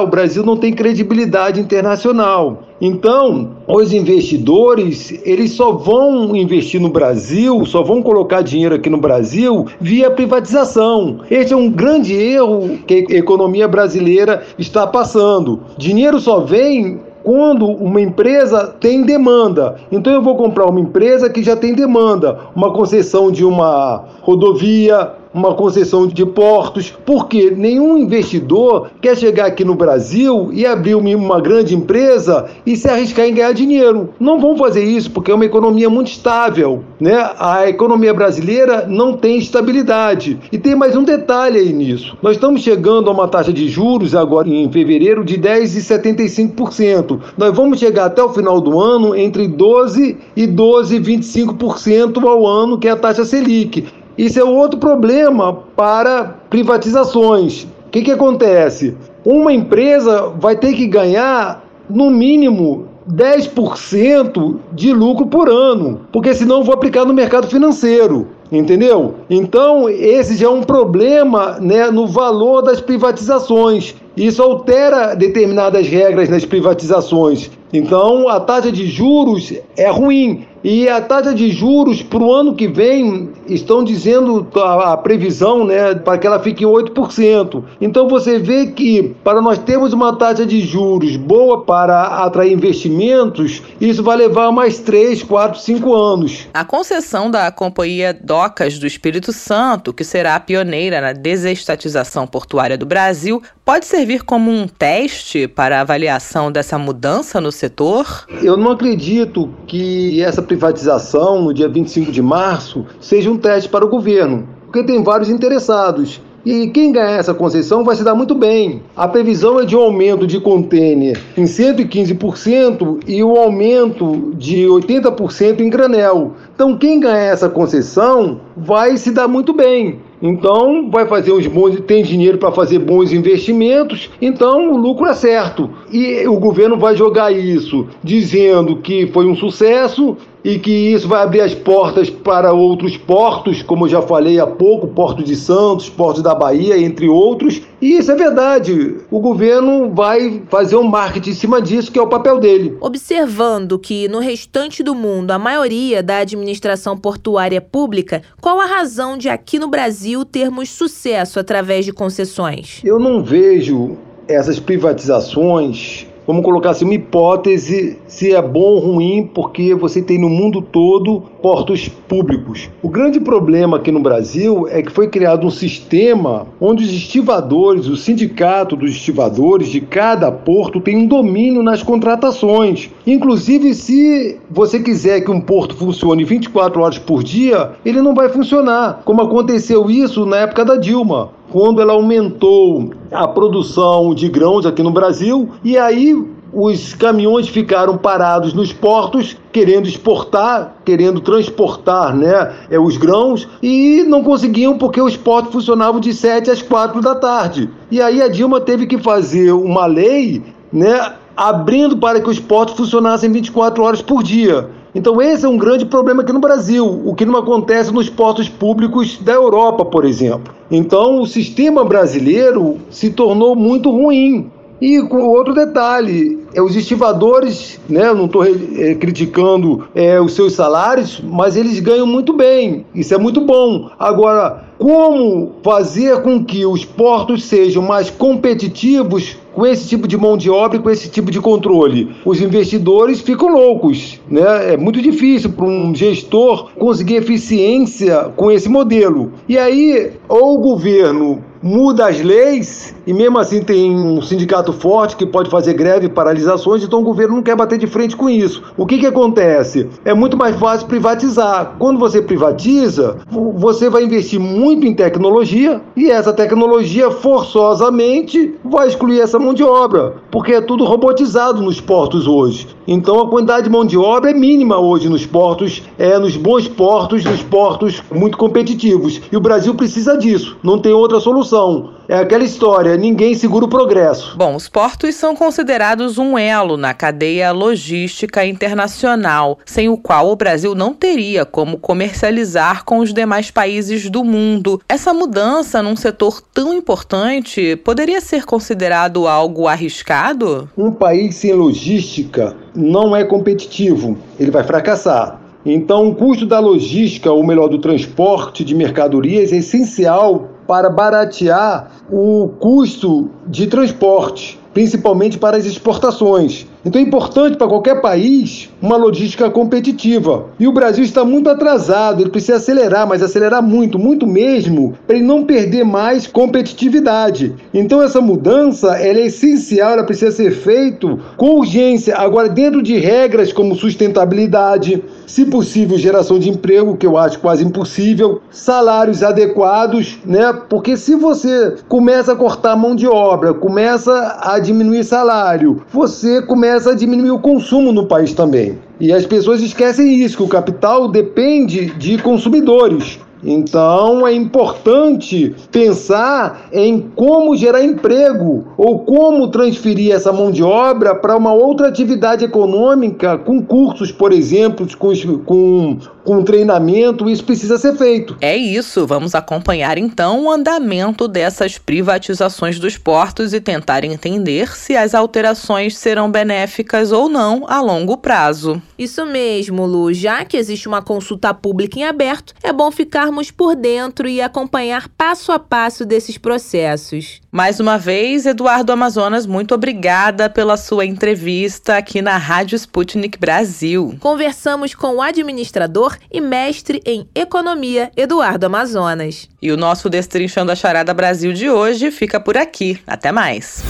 o 0.00 0.06
Brasil 0.06 0.44
não 0.44 0.56
tem 0.56 0.72
credibilidade 0.72 1.60
internacional. 1.60 2.64
Então, 2.80 3.50
os 3.68 3.92
investidores, 3.92 5.12
eles 5.24 5.52
só 5.52 5.72
vão 5.72 6.34
investir 6.34 6.80
no 6.80 6.88
Brasil, 6.88 7.66
só 7.66 7.82
vão 7.82 8.02
colocar 8.02 8.40
dinheiro 8.40 8.74
aqui 8.74 8.88
no 8.88 8.96
Brasil 8.96 9.66
via 9.78 10.10
privatização. 10.10 11.20
Esse 11.30 11.52
é 11.52 11.56
um 11.56 11.70
grande 11.70 12.14
erro 12.14 12.78
que 12.86 13.06
a 13.10 13.16
economia 13.16 13.68
brasileira 13.68 14.42
está 14.58 14.86
passando. 14.86 15.60
Dinheiro 15.76 16.18
só 16.18 16.40
vem 16.40 17.00
quando 17.30 17.64
uma 17.64 18.00
empresa 18.00 18.66
tem 18.80 19.04
demanda. 19.04 19.76
Então 19.92 20.12
eu 20.12 20.20
vou 20.20 20.36
comprar 20.36 20.66
uma 20.66 20.80
empresa 20.80 21.30
que 21.30 21.44
já 21.44 21.54
tem 21.54 21.72
demanda, 21.72 22.36
uma 22.56 22.72
concessão 22.72 23.30
de 23.30 23.44
uma 23.44 24.02
rodovia, 24.20 25.12
uma 25.32 25.54
concessão 25.54 26.06
de 26.06 26.26
portos, 26.26 26.92
porque 27.04 27.50
nenhum 27.50 27.96
investidor 27.96 28.90
quer 29.00 29.16
chegar 29.16 29.46
aqui 29.46 29.64
no 29.64 29.74
Brasil 29.74 30.50
e 30.52 30.66
abrir 30.66 30.94
uma 30.94 31.40
grande 31.40 31.74
empresa 31.74 32.46
e 32.66 32.76
se 32.76 32.88
arriscar 32.88 33.26
em 33.26 33.34
ganhar 33.34 33.52
dinheiro. 33.52 34.10
Não 34.18 34.40
vão 34.40 34.56
fazer 34.56 34.84
isso 34.84 35.10
porque 35.10 35.30
é 35.30 35.34
uma 35.34 35.44
economia 35.44 35.88
muito 35.88 36.10
estável, 36.10 36.82
né? 37.00 37.30
A 37.38 37.68
economia 37.68 38.12
brasileira 38.12 38.86
não 38.88 39.16
tem 39.16 39.38
estabilidade. 39.38 40.38
E 40.50 40.58
tem 40.58 40.74
mais 40.74 40.96
um 40.96 41.04
detalhe 41.04 41.58
aí 41.58 41.72
nisso. 41.72 42.16
Nós 42.20 42.32
estamos 42.32 42.62
chegando 42.62 43.08
a 43.08 43.12
uma 43.12 43.28
taxa 43.28 43.52
de 43.52 43.68
juros 43.68 44.14
agora 44.14 44.48
em 44.48 44.70
fevereiro 44.70 45.24
de 45.24 45.38
10,75%. 45.38 47.20
Nós 47.36 47.56
vamos 47.56 47.78
chegar 47.78 48.06
até 48.06 48.22
o 48.22 48.30
final 48.30 48.60
do 48.60 48.80
ano 48.80 49.14
entre 49.14 49.46
12 49.46 50.16
e 50.36 50.46
12,25% 50.46 52.24
ao 52.24 52.46
ano, 52.46 52.78
que 52.78 52.88
é 52.88 52.90
a 52.90 52.96
taxa 52.96 53.24
Selic. 53.24 53.99
Isso 54.20 54.38
é 54.38 54.44
outro 54.44 54.78
problema 54.78 55.50
para 55.74 56.36
privatizações. 56.50 57.62
O 57.86 57.90
que, 57.90 58.02
que 58.02 58.10
acontece? 58.10 58.94
Uma 59.24 59.50
empresa 59.50 60.30
vai 60.38 60.56
ter 60.56 60.74
que 60.74 60.86
ganhar, 60.86 61.64
no 61.88 62.10
mínimo, 62.10 62.86
10% 63.10 64.56
de 64.74 64.92
lucro 64.92 65.24
por 65.24 65.48
ano, 65.48 66.02
porque 66.12 66.34
senão 66.34 66.62
vou 66.62 66.74
aplicar 66.74 67.06
no 67.06 67.14
mercado 67.14 67.46
financeiro. 67.46 68.28
Entendeu? 68.52 69.14
Então, 69.30 69.88
esse 69.88 70.36
já 70.36 70.48
é 70.48 70.50
um 70.50 70.62
problema 70.62 71.58
né, 71.60 71.88
no 71.90 72.06
valor 72.06 72.62
das 72.62 72.80
privatizações. 72.80 73.94
Isso 74.16 74.42
altera 74.42 75.14
determinadas 75.14 75.86
regras 75.86 76.28
nas 76.28 76.44
privatizações. 76.44 77.50
Então, 77.72 78.28
a 78.28 78.40
taxa 78.40 78.72
de 78.72 78.86
juros 78.86 79.54
é 79.76 79.88
ruim. 79.88 80.44
E 80.62 80.88
a 80.88 81.00
taxa 81.00 81.34
de 81.34 81.50
juros 81.50 82.02
para 82.02 82.22
o 82.22 82.32
ano 82.32 82.54
que 82.54 82.68
vem 82.68 83.30
estão 83.46 83.82
dizendo 83.82 84.46
a, 84.56 84.92
a 84.92 84.96
previsão 84.96 85.64
né, 85.64 85.94
para 85.94 86.18
que 86.18 86.26
ela 86.26 86.38
fique 86.38 86.64
8%. 86.64 87.64
Então 87.80 88.08
você 88.08 88.38
vê 88.38 88.66
que 88.66 89.14
para 89.24 89.40
nós 89.40 89.58
termos 89.58 89.92
uma 89.92 90.14
taxa 90.16 90.44
de 90.44 90.60
juros 90.60 91.16
boa 91.16 91.64
para 91.64 92.24
atrair 92.24 92.52
investimentos, 92.52 93.62
isso 93.80 94.02
vai 94.02 94.16
levar 94.16 94.52
mais 94.52 94.78
3, 94.78 95.22
4, 95.22 95.58
5 95.60 95.94
anos. 95.94 96.48
A 96.52 96.64
concessão 96.64 97.30
da 97.30 97.50
Companhia 97.50 98.12
Docas 98.12 98.78
do 98.78 98.86
Espírito 98.86 99.32
Santo, 99.32 99.92
que 99.92 100.04
será 100.04 100.36
a 100.36 100.40
pioneira 100.40 101.00
na 101.00 101.12
desestatização 101.12 102.26
portuária 102.26 102.76
do 102.76 102.84
Brasil, 102.84 103.42
pode 103.64 103.86
servir 103.86 104.24
como 104.24 104.50
um 104.50 104.66
teste 104.66 105.48
para 105.48 105.78
a 105.78 105.80
avaliação 105.80 106.52
dessa 106.52 106.78
mudança 106.78 107.40
no 107.40 107.50
setor? 107.50 108.26
Eu 108.42 108.56
não 108.56 108.72
acredito 108.72 109.48
que 109.66 110.22
essa 110.22 110.42
privatização, 110.50 111.42
no 111.42 111.54
dia 111.54 111.68
25 111.68 112.10
de 112.10 112.20
março, 112.20 112.84
seja 113.00 113.30
um 113.30 113.36
teste 113.36 113.68
para 113.68 113.84
o 113.84 113.88
governo, 113.88 114.48
porque 114.66 114.82
tem 114.82 115.00
vários 115.00 115.30
interessados. 115.30 116.20
E 116.44 116.68
quem 116.68 116.90
ganhar 116.90 117.18
essa 117.18 117.34
concessão 117.34 117.84
vai 117.84 117.94
se 117.94 118.02
dar 118.02 118.14
muito 118.14 118.34
bem. 118.34 118.82
A 118.96 119.06
previsão 119.06 119.60
é 119.60 119.64
de 119.64 119.76
um 119.76 119.80
aumento 119.80 120.26
de 120.26 120.40
contêiner 120.40 121.20
em 121.36 121.44
115% 121.44 123.00
e 123.06 123.22
o 123.22 123.34
um 123.34 123.36
aumento 123.38 124.32
de 124.34 124.64
80% 124.64 125.60
em 125.60 125.68
granel. 125.68 126.32
Então, 126.54 126.78
quem 126.78 126.98
ganhar 126.98 127.26
essa 127.26 127.48
concessão 127.48 128.40
vai 128.56 128.96
se 128.96 129.10
dar 129.10 129.28
muito 129.28 129.52
bem. 129.52 130.00
Então, 130.22 130.90
vai 130.90 131.06
fazer 131.06 131.32
uns 131.32 131.46
bons, 131.46 131.80
tem 131.80 132.02
dinheiro 132.02 132.36
para 132.36 132.52
fazer 132.52 132.78
bons 132.78 133.10
investimentos, 133.10 134.10
então 134.20 134.72
o 134.72 134.76
lucro 134.76 135.06
é 135.06 135.14
certo. 135.14 135.70
E 135.90 136.26
o 136.26 136.38
governo 136.38 136.78
vai 136.78 136.94
jogar 136.94 137.32
isso 137.32 137.86
dizendo 138.04 138.76
que 138.76 139.06
foi 139.06 139.24
um 139.24 139.34
sucesso 139.34 140.16
e 140.44 140.58
que 140.58 140.70
isso 140.70 141.08
vai 141.08 141.22
abrir 141.22 141.40
as 141.40 141.54
portas 141.54 142.08
para 142.08 142.52
outros 142.52 142.96
portos, 142.96 143.62
como 143.62 143.84
eu 143.84 143.90
já 143.90 144.02
falei 144.02 144.40
há 144.40 144.46
pouco, 144.46 144.88
Porto 144.88 145.22
de 145.22 145.36
Santos, 145.36 145.88
Porto 145.88 146.22
da 146.22 146.34
Bahia, 146.34 146.78
entre 146.78 147.08
outros. 147.08 147.62
E 147.80 147.98
isso 147.98 148.10
é 148.10 148.16
verdade. 148.16 148.96
O 149.10 149.20
governo 149.20 149.90
vai 149.90 150.42
fazer 150.48 150.76
um 150.76 150.84
marketing 150.84 151.30
em 151.30 151.34
cima 151.34 151.62
disso, 151.62 151.90
que 151.90 151.98
é 151.98 152.02
o 152.02 152.06
papel 152.06 152.38
dele. 152.38 152.76
Observando 152.80 153.78
que 153.78 154.08
no 154.08 154.18
restante 154.18 154.82
do 154.82 154.94
mundo 154.94 155.30
a 155.30 155.38
maioria 155.38 156.02
da 156.02 156.18
administração 156.18 156.96
portuária 156.96 157.60
pública, 157.60 158.22
qual 158.40 158.60
a 158.60 158.66
razão 158.66 159.16
de 159.16 159.28
aqui 159.28 159.58
no 159.58 159.68
Brasil 159.68 160.24
termos 160.24 160.70
sucesso 160.70 161.38
através 161.38 161.84
de 161.84 161.92
concessões? 161.92 162.80
Eu 162.84 162.98
não 162.98 163.22
vejo 163.22 163.96
essas 164.28 164.60
privatizações 164.60 166.06
vamos 166.30 166.44
colocar 166.44 166.70
assim, 166.70 166.84
uma 166.84 166.94
hipótese 166.94 167.98
se 168.06 168.32
é 168.32 168.40
bom 168.40 168.60
ou 168.60 168.78
ruim, 168.78 169.28
porque 169.34 169.74
você 169.74 170.00
tem 170.00 170.16
no 170.16 170.28
mundo 170.28 170.62
todo 170.62 171.22
portos 171.42 171.88
públicos. 171.88 172.70
O 172.80 172.88
grande 172.88 173.18
problema 173.18 173.78
aqui 173.78 173.90
no 173.90 173.98
Brasil 173.98 174.68
é 174.70 174.80
que 174.80 174.92
foi 174.92 175.08
criado 175.08 175.46
um 175.46 175.50
sistema 175.50 176.46
onde 176.60 176.84
os 176.84 176.90
estivadores, 176.90 177.88
o 177.88 177.96
sindicato 177.96 178.76
dos 178.76 178.90
estivadores 178.90 179.68
de 179.68 179.80
cada 179.80 180.30
porto 180.30 180.80
tem 180.80 180.96
um 180.96 181.06
domínio 181.06 181.62
nas 181.64 181.82
contratações. 181.82 182.90
Inclusive, 183.04 183.74
se 183.74 184.38
você 184.48 184.78
quiser 184.78 185.22
que 185.22 185.30
um 185.30 185.40
porto 185.40 185.74
funcione 185.74 186.22
24 186.22 186.80
horas 186.80 186.98
por 186.98 187.24
dia, 187.24 187.72
ele 187.84 188.00
não 188.00 188.14
vai 188.14 188.28
funcionar, 188.28 189.02
como 189.04 189.22
aconteceu 189.22 189.90
isso 189.90 190.24
na 190.24 190.36
época 190.36 190.64
da 190.64 190.76
Dilma 190.76 191.39
quando 191.50 191.80
ela 191.80 191.92
aumentou 191.92 192.90
a 193.10 193.26
produção 193.26 194.14
de 194.14 194.28
grãos 194.28 194.64
aqui 194.64 194.82
no 194.82 194.90
Brasil 194.90 195.50
e 195.62 195.76
aí 195.76 196.14
os 196.52 196.94
caminhões 196.94 197.48
ficaram 197.48 197.96
parados 197.96 198.52
nos 198.52 198.72
portos, 198.72 199.36
querendo 199.52 199.86
exportar, 199.86 200.76
querendo 200.84 201.20
transportar 201.20 202.16
né, 202.16 202.52
é, 202.70 202.78
os 202.78 202.96
grãos, 202.96 203.48
e 203.62 204.02
não 204.08 204.22
conseguiam 204.22 204.76
porque 204.76 205.00
os 205.00 205.16
portos 205.16 205.52
funcionavam 205.52 206.00
de 206.00 206.12
7 206.12 206.50
às 206.50 206.62
4 206.62 207.00
da 207.00 207.14
tarde. 207.14 207.70
E 207.90 208.00
aí 208.00 208.20
a 208.20 208.28
Dilma 208.28 208.60
teve 208.60 208.86
que 208.86 208.98
fazer 208.98 209.52
uma 209.52 209.86
lei 209.86 210.42
né, 210.72 211.14
abrindo 211.36 211.96
para 211.96 212.20
que 212.20 212.28
os 212.28 212.40
portos 212.40 212.76
funcionassem 212.76 213.30
24 213.30 213.82
horas 213.82 214.02
por 214.02 214.22
dia. 214.22 214.68
Então, 214.94 215.22
esse 215.22 215.44
é 215.44 215.48
um 215.48 215.56
grande 215.56 215.86
problema 215.86 216.22
aqui 216.22 216.32
no 216.32 216.40
Brasil, 216.40 216.84
o 217.04 217.14
que 217.14 217.24
não 217.24 217.36
acontece 217.36 217.92
nos 217.92 218.08
portos 218.08 218.48
públicos 218.48 219.18
da 219.18 219.32
Europa, 219.32 219.84
por 219.84 220.04
exemplo. 220.04 220.52
Então, 220.70 221.20
o 221.20 221.26
sistema 221.26 221.84
brasileiro 221.84 222.78
se 222.90 223.10
tornou 223.10 223.54
muito 223.54 223.90
ruim. 223.90 224.50
E 224.80 225.02
com 225.02 225.28
outro 225.28 225.52
detalhe, 225.52 226.38
é, 226.54 226.62
os 226.62 226.74
estivadores, 226.74 227.78
né, 227.88 228.12
não 228.14 228.24
estou 228.24 228.44
é, 228.44 228.94
criticando 228.94 229.86
é, 229.94 230.18
os 230.18 230.32
seus 230.32 230.54
salários, 230.54 231.22
mas 231.22 231.54
eles 231.54 231.78
ganham 231.80 232.06
muito 232.06 232.32
bem, 232.32 232.86
isso 232.94 233.14
é 233.14 233.18
muito 233.18 233.42
bom. 233.42 233.90
Agora, 233.98 234.64
como 234.80 235.52
fazer 235.62 236.22
com 236.22 236.42
que 236.42 236.64
os 236.64 236.86
portos 236.86 237.44
sejam 237.44 237.82
mais 237.82 238.08
competitivos 238.08 239.36
com 239.52 239.66
esse 239.66 239.86
tipo 239.86 240.08
de 240.08 240.16
mão 240.16 240.38
de 240.38 240.48
obra 240.48 240.78
e 240.78 240.80
com 240.80 240.88
esse 240.88 241.10
tipo 241.10 241.30
de 241.30 241.38
controle? 241.38 242.16
Os 242.24 242.40
investidores 242.40 243.20
ficam 243.20 243.52
loucos, 243.52 244.18
né? 244.26 244.72
É 244.72 244.76
muito 244.78 245.02
difícil 245.02 245.50
para 245.50 245.66
um 245.66 245.94
gestor 245.94 246.70
conseguir 246.78 247.16
eficiência 247.16 248.32
com 248.34 248.50
esse 248.50 248.70
modelo. 248.70 249.32
E 249.46 249.58
aí, 249.58 250.12
ou 250.26 250.54
o 250.54 250.60
governo 250.62 251.44
muda 251.62 252.06
as 252.06 252.20
leis 252.20 252.94
e 253.06 253.12
mesmo 253.12 253.38
assim 253.38 253.62
tem 253.62 253.94
um 253.94 254.22
sindicato 254.22 254.72
forte 254.72 255.16
que 255.16 255.26
pode 255.26 255.50
fazer 255.50 255.74
greve, 255.74 256.08
paralisações, 256.08 256.82
então 256.82 257.00
o 257.00 257.04
governo 257.04 257.36
não 257.36 257.42
quer 257.42 257.56
bater 257.56 257.78
de 257.78 257.86
frente 257.86 258.16
com 258.16 258.30
isso. 258.30 258.62
O 258.76 258.86
que 258.86 258.98
que 258.98 259.06
acontece? 259.06 259.88
É 260.04 260.14
muito 260.14 260.36
mais 260.36 260.56
fácil 260.56 260.86
privatizar. 260.86 261.76
Quando 261.78 261.98
você 261.98 262.22
privatiza, 262.22 263.18
você 263.56 263.90
vai 263.90 264.04
investir 264.04 264.40
muito 264.40 264.69
em 264.72 264.94
tecnologia 264.94 265.80
e 265.96 266.10
essa 266.10 266.32
tecnologia 266.32 267.10
forçosamente 267.10 268.54
vai 268.64 268.88
excluir 268.88 269.20
essa 269.20 269.38
mão 269.38 269.52
de 269.54 269.62
obra, 269.62 270.16
porque 270.30 270.52
é 270.52 270.60
tudo 270.60 270.84
robotizado 270.84 271.62
nos 271.62 271.80
portos 271.80 272.26
hoje. 272.26 272.68
Então 272.86 273.20
a 273.20 273.28
quantidade 273.28 273.64
de 273.64 273.70
mão 273.70 273.84
de 273.84 273.96
obra 273.96 274.30
é 274.30 274.34
mínima 274.34 274.78
hoje 274.78 275.08
nos 275.08 275.26
portos, 275.26 275.82
é 275.98 276.18
nos 276.18 276.36
bons 276.36 276.68
portos, 276.68 277.24
nos 277.24 277.42
portos 277.42 278.02
muito 278.12 278.36
competitivos. 278.36 279.20
E 279.30 279.36
o 279.36 279.40
Brasil 279.40 279.74
precisa 279.74 280.16
disso, 280.16 280.56
não 280.62 280.78
tem 280.78 280.92
outra 280.92 281.20
solução. 281.20 281.99
É 282.10 282.16
aquela 282.16 282.42
história, 282.42 282.96
ninguém 282.96 283.36
segura 283.36 283.66
o 283.66 283.68
progresso. 283.68 284.36
Bom, 284.36 284.56
os 284.56 284.68
portos 284.68 285.14
são 285.14 285.36
considerados 285.36 286.18
um 286.18 286.36
elo 286.36 286.76
na 286.76 286.92
cadeia 286.92 287.52
logística 287.52 288.44
internacional, 288.44 289.60
sem 289.64 289.88
o 289.88 289.96
qual 289.96 290.28
o 290.28 290.34
Brasil 290.34 290.74
não 290.74 290.92
teria 290.92 291.44
como 291.44 291.78
comercializar 291.78 292.84
com 292.84 292.98
os 292.98 293.14
demais 293.14 293.52
países 293.52 294.10
do 294.10 294.24
mundo. 294.24 294.80
Essa 294.88 295.14
mudança 295.14 295.80
num 295.84 295.94
setor 295.94 296.42
tão 296.52 296.74
importante 296.74 297.76
poderia 297.76 298.20
ser 298.20 298.44
considerado 298.44 299.28
algo 299.28 299.68
arriscado? 299.68 300.68
Um 300.76 300.90
país 300.90 301.36
sem 301.36 301.52
logística 301.52 302.56
não 302.74 303.14
é 303.14 303.22
competitivo, 303.22 304.18
ele 304.36 304.50
vai 304.50 304.64
fracassar. 304.64 305.40
Então, 305.64 306.08
o 306.08 306.14
custo 306.14 306.46
da 306.46 306.58
logística, 306.58 307.30
ou 307.30 307.46
melhor, 307.46 307.68
do 307.68 307.78
transporte 307.78 308.64
de 308.64 308.74
mercadorias, 308.74 309.52
é 309.52 309.58
essencial 309.58 310.48
para 310.70 310.88
baratear 310.88 311.90
o 312.08 312.48
custo 312.60 313.28
de 313.48 313.66
transporte, 313.66 314.56
principalmente 314.72 315.36
para 315.36 315.56
as 315.56 315.66
exportações. 315.66 316.64
Então 316.84 317.00
é 317.00 317.04
importante 317.04 317.58
para 317.58 317.68
qualquer 317.68 318.00
país 318.00 318.70
uma 318.80 318.96
logística 318.96 319.50
competitiva. 319.50 320.46
E 320.58 320.66
o 320.66 320.72
Brasil 320.72 321.04
está 321.04 321.24
muito 321.24 321.50
atrasado, 321.50 322.22
ele 322.22 322.30
precisa 322.30 322.56
acelerar, 322.56 323.06
mas 323.06 323.22
acelerar 323.22 323.62
muito, 323.62 323.98
muito 323.98 324.26
mesmo, 324.26 324.94
para 325.06 325.16
ele 325.16 325.24
não 325.24 325.44
perder 325.44 325.84
mais 325.84 326.26
competitividade. 326.26 327.54
Então 327.74 328.02
essa 328.02 328.20
mudança 328.20 328.96
é 328.96 329.10
essencial, 329.26 329.92
ela 329.92 330.04
precisa 330.04 330.32
ser 330.32 330.52
feita 330.52 330.90
com 331.36 331.56
urgência, 331.56 332.16
agora 332.16 332.48
dentro 332.48 332.82
de 332.82 332.96
regras 332.96 333.52
como 333.52 333.74
sustentabilidade, 333.74 335.02
se 335.26 335.44
possível 335.44 335.98
geração 335.98 336.38
de 336.38 336.48
emprego, 336.48 336.96
que 336.96 337.06
eu 337.06 337.16
acho 337.16 337.38
quase 337.38 337.64
impossível, 337.64 338.40
salários 338.50 339.22
adequados, 339.22 340.18
né? 340.24 340.52
Porque 340.68 340.96
se 340.96 341.14
você 341.14 341.76
começa 341.88 342.32
a 342.32 342.36
cortar 342.36 342.74
mão 342.76 342.96
de 342.96 343.06
obra, 343.06 343.52
começa 343.52 344.38
a 344.40 344.58
diminuir 344.58 345.04
salário, 345.04 345.82
você 345.92 346.42
começa 346.42 346.69
começa 346.70 346.92
a 346.92 346.94
diminuir 346.94 347.32
o 347.32 347.38
consumo 347.40 347.92
no 347.92 348.06
país 348.06 348.32
também. 348.32 348.78
E 349.00 349.12
as 349.12 349.26
pessoas 349.26 349.60
esquecem 349.60 350.14
isso, 350.14 350.36
que 350.36 350.42
o 350.44 350.48
capital 350.48 351.08
depende 351.08 351.86
de 351.86 352.16
consumidores. 352.18 353.18
Então 353.42 354.26
é 354.26 354.32
importante 354.32 355.54
pensar 355.70 356.68
em 356.72 357.00
como 357.14 357.56
gerar 357.56 357.82
emprego 357.82 358.66
ou 358.76 359.00
como 359.00 359.48
transferir 359.48 360.14
essa 360.14 360.32
mão 360.32 360.50
de 360.50 360.62
obra 360.62 361.14
para 361.14 361.36
uma 361.36 361.52
outra 361.52 361.88
atividade 361.88 362.44
econômica, 362.44 363.38
com 363.38 363.62
cursos, 363.62 364.12
por 364.12 364.32
exemplo, 364.32 364.86
com, 364.96 365.12
com, 365.44 365.98
com 366.24 366.42
treinamento, 366.42 367.28
isso 367.28 367.44
precisa 367.44 367.78
ser 367.78 367.96
feito. 367.96 368.36
É 368.40 368.56
isso, 368.56 369.06
vamos 369.06 369.34
acompanhar 369.34 369.98
então 369.98 370.44
o 370.44 370.50
andamento 370.50 371.26
dessas 371.26 371.78
privatizações 371.78 372.78
dos 372.78 372.96
portos 372.96 373.52
e 373.52 373.60
tentar 373.60 374.04
entender 374.04 374.76
se 374.76 374.96
as 374.96 375.14
alterações 375.14 375.96
serão 375.96 376.30
benéficas 376.30 377.12
ou 377.12 377.28
não 377.28 377.64
a 377.68 377.80
longo 377.80 378.16
prazo. 378.16 378.80
Isso 378.98 379.24
mesmo, 379.24 379.86
Lu. 379.86 380.12
Já 380.12 380.44
que 380.44 380.56
existe 380.56 380.88
uma 380.88 381.02
consulta 381.02 381.52
pública 381.54 381.98
em 381.98 382.04
aberto, 382.04 382.54
é 382.62 382.72
bom 382.72 382.90
ficarmos 383.30 383.50
por 383.50 383.76
dentro 383.76 384.28
e 384.28 384.42
acompanhar 384.42 385.08
passo 385.08 385.52
a 385.52 385.58
passo 385.58 386.04
desses 386.04 386.36
processos. 386.36 387.40
Mais 387.50 387.78
uma 387.78 387.96
vez, 387.96 388.44
Eduardo 388.44 388.92
Amazonas, 388.92 389.46
muito 389.46 389.72
obrigada 389.72 390.50
pela 390.50 390.76
sua 390.76 391.06
entrevista 391.06 391.96
aqui 391.96 392.20
na 392.20 392.36
Rádio 392.36 392.74
Sputnik 392.76 393.38
Brasil. 393.38 394.16
Conversamos 394.18 394.94
com 394.94 395.16
o 395.16 395.22
administrador 395.22 396.16
e 396.30 396.40
mestre 396.40 397.00
em 397.06 397.28
economia, 397.34 398.10
Eduardo 398.16 398.66
Amazonas. 398.66 399.48
E 399.62 399.70
o 399.70 399.76
nosso 399.76 400.10
Destrinchando 400.10 400.72
a 400.72 400.74
Charada 400.74 401.14
Brasil 401.14 401.52
de 401.52 401.70
hoje 401.70 402.10
fica 402.10 402.40
por 402.40 402.56
aqui. 402.56 402.98
Até 403.06 403.30
mais. 403.30 403.84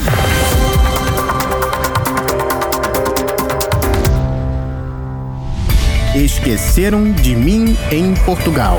Esqueceram 6.14 7.12
de 7.12 7.36
mim 7.36 7.76
em 7.92 8.14
Portugal. 8.26 8.78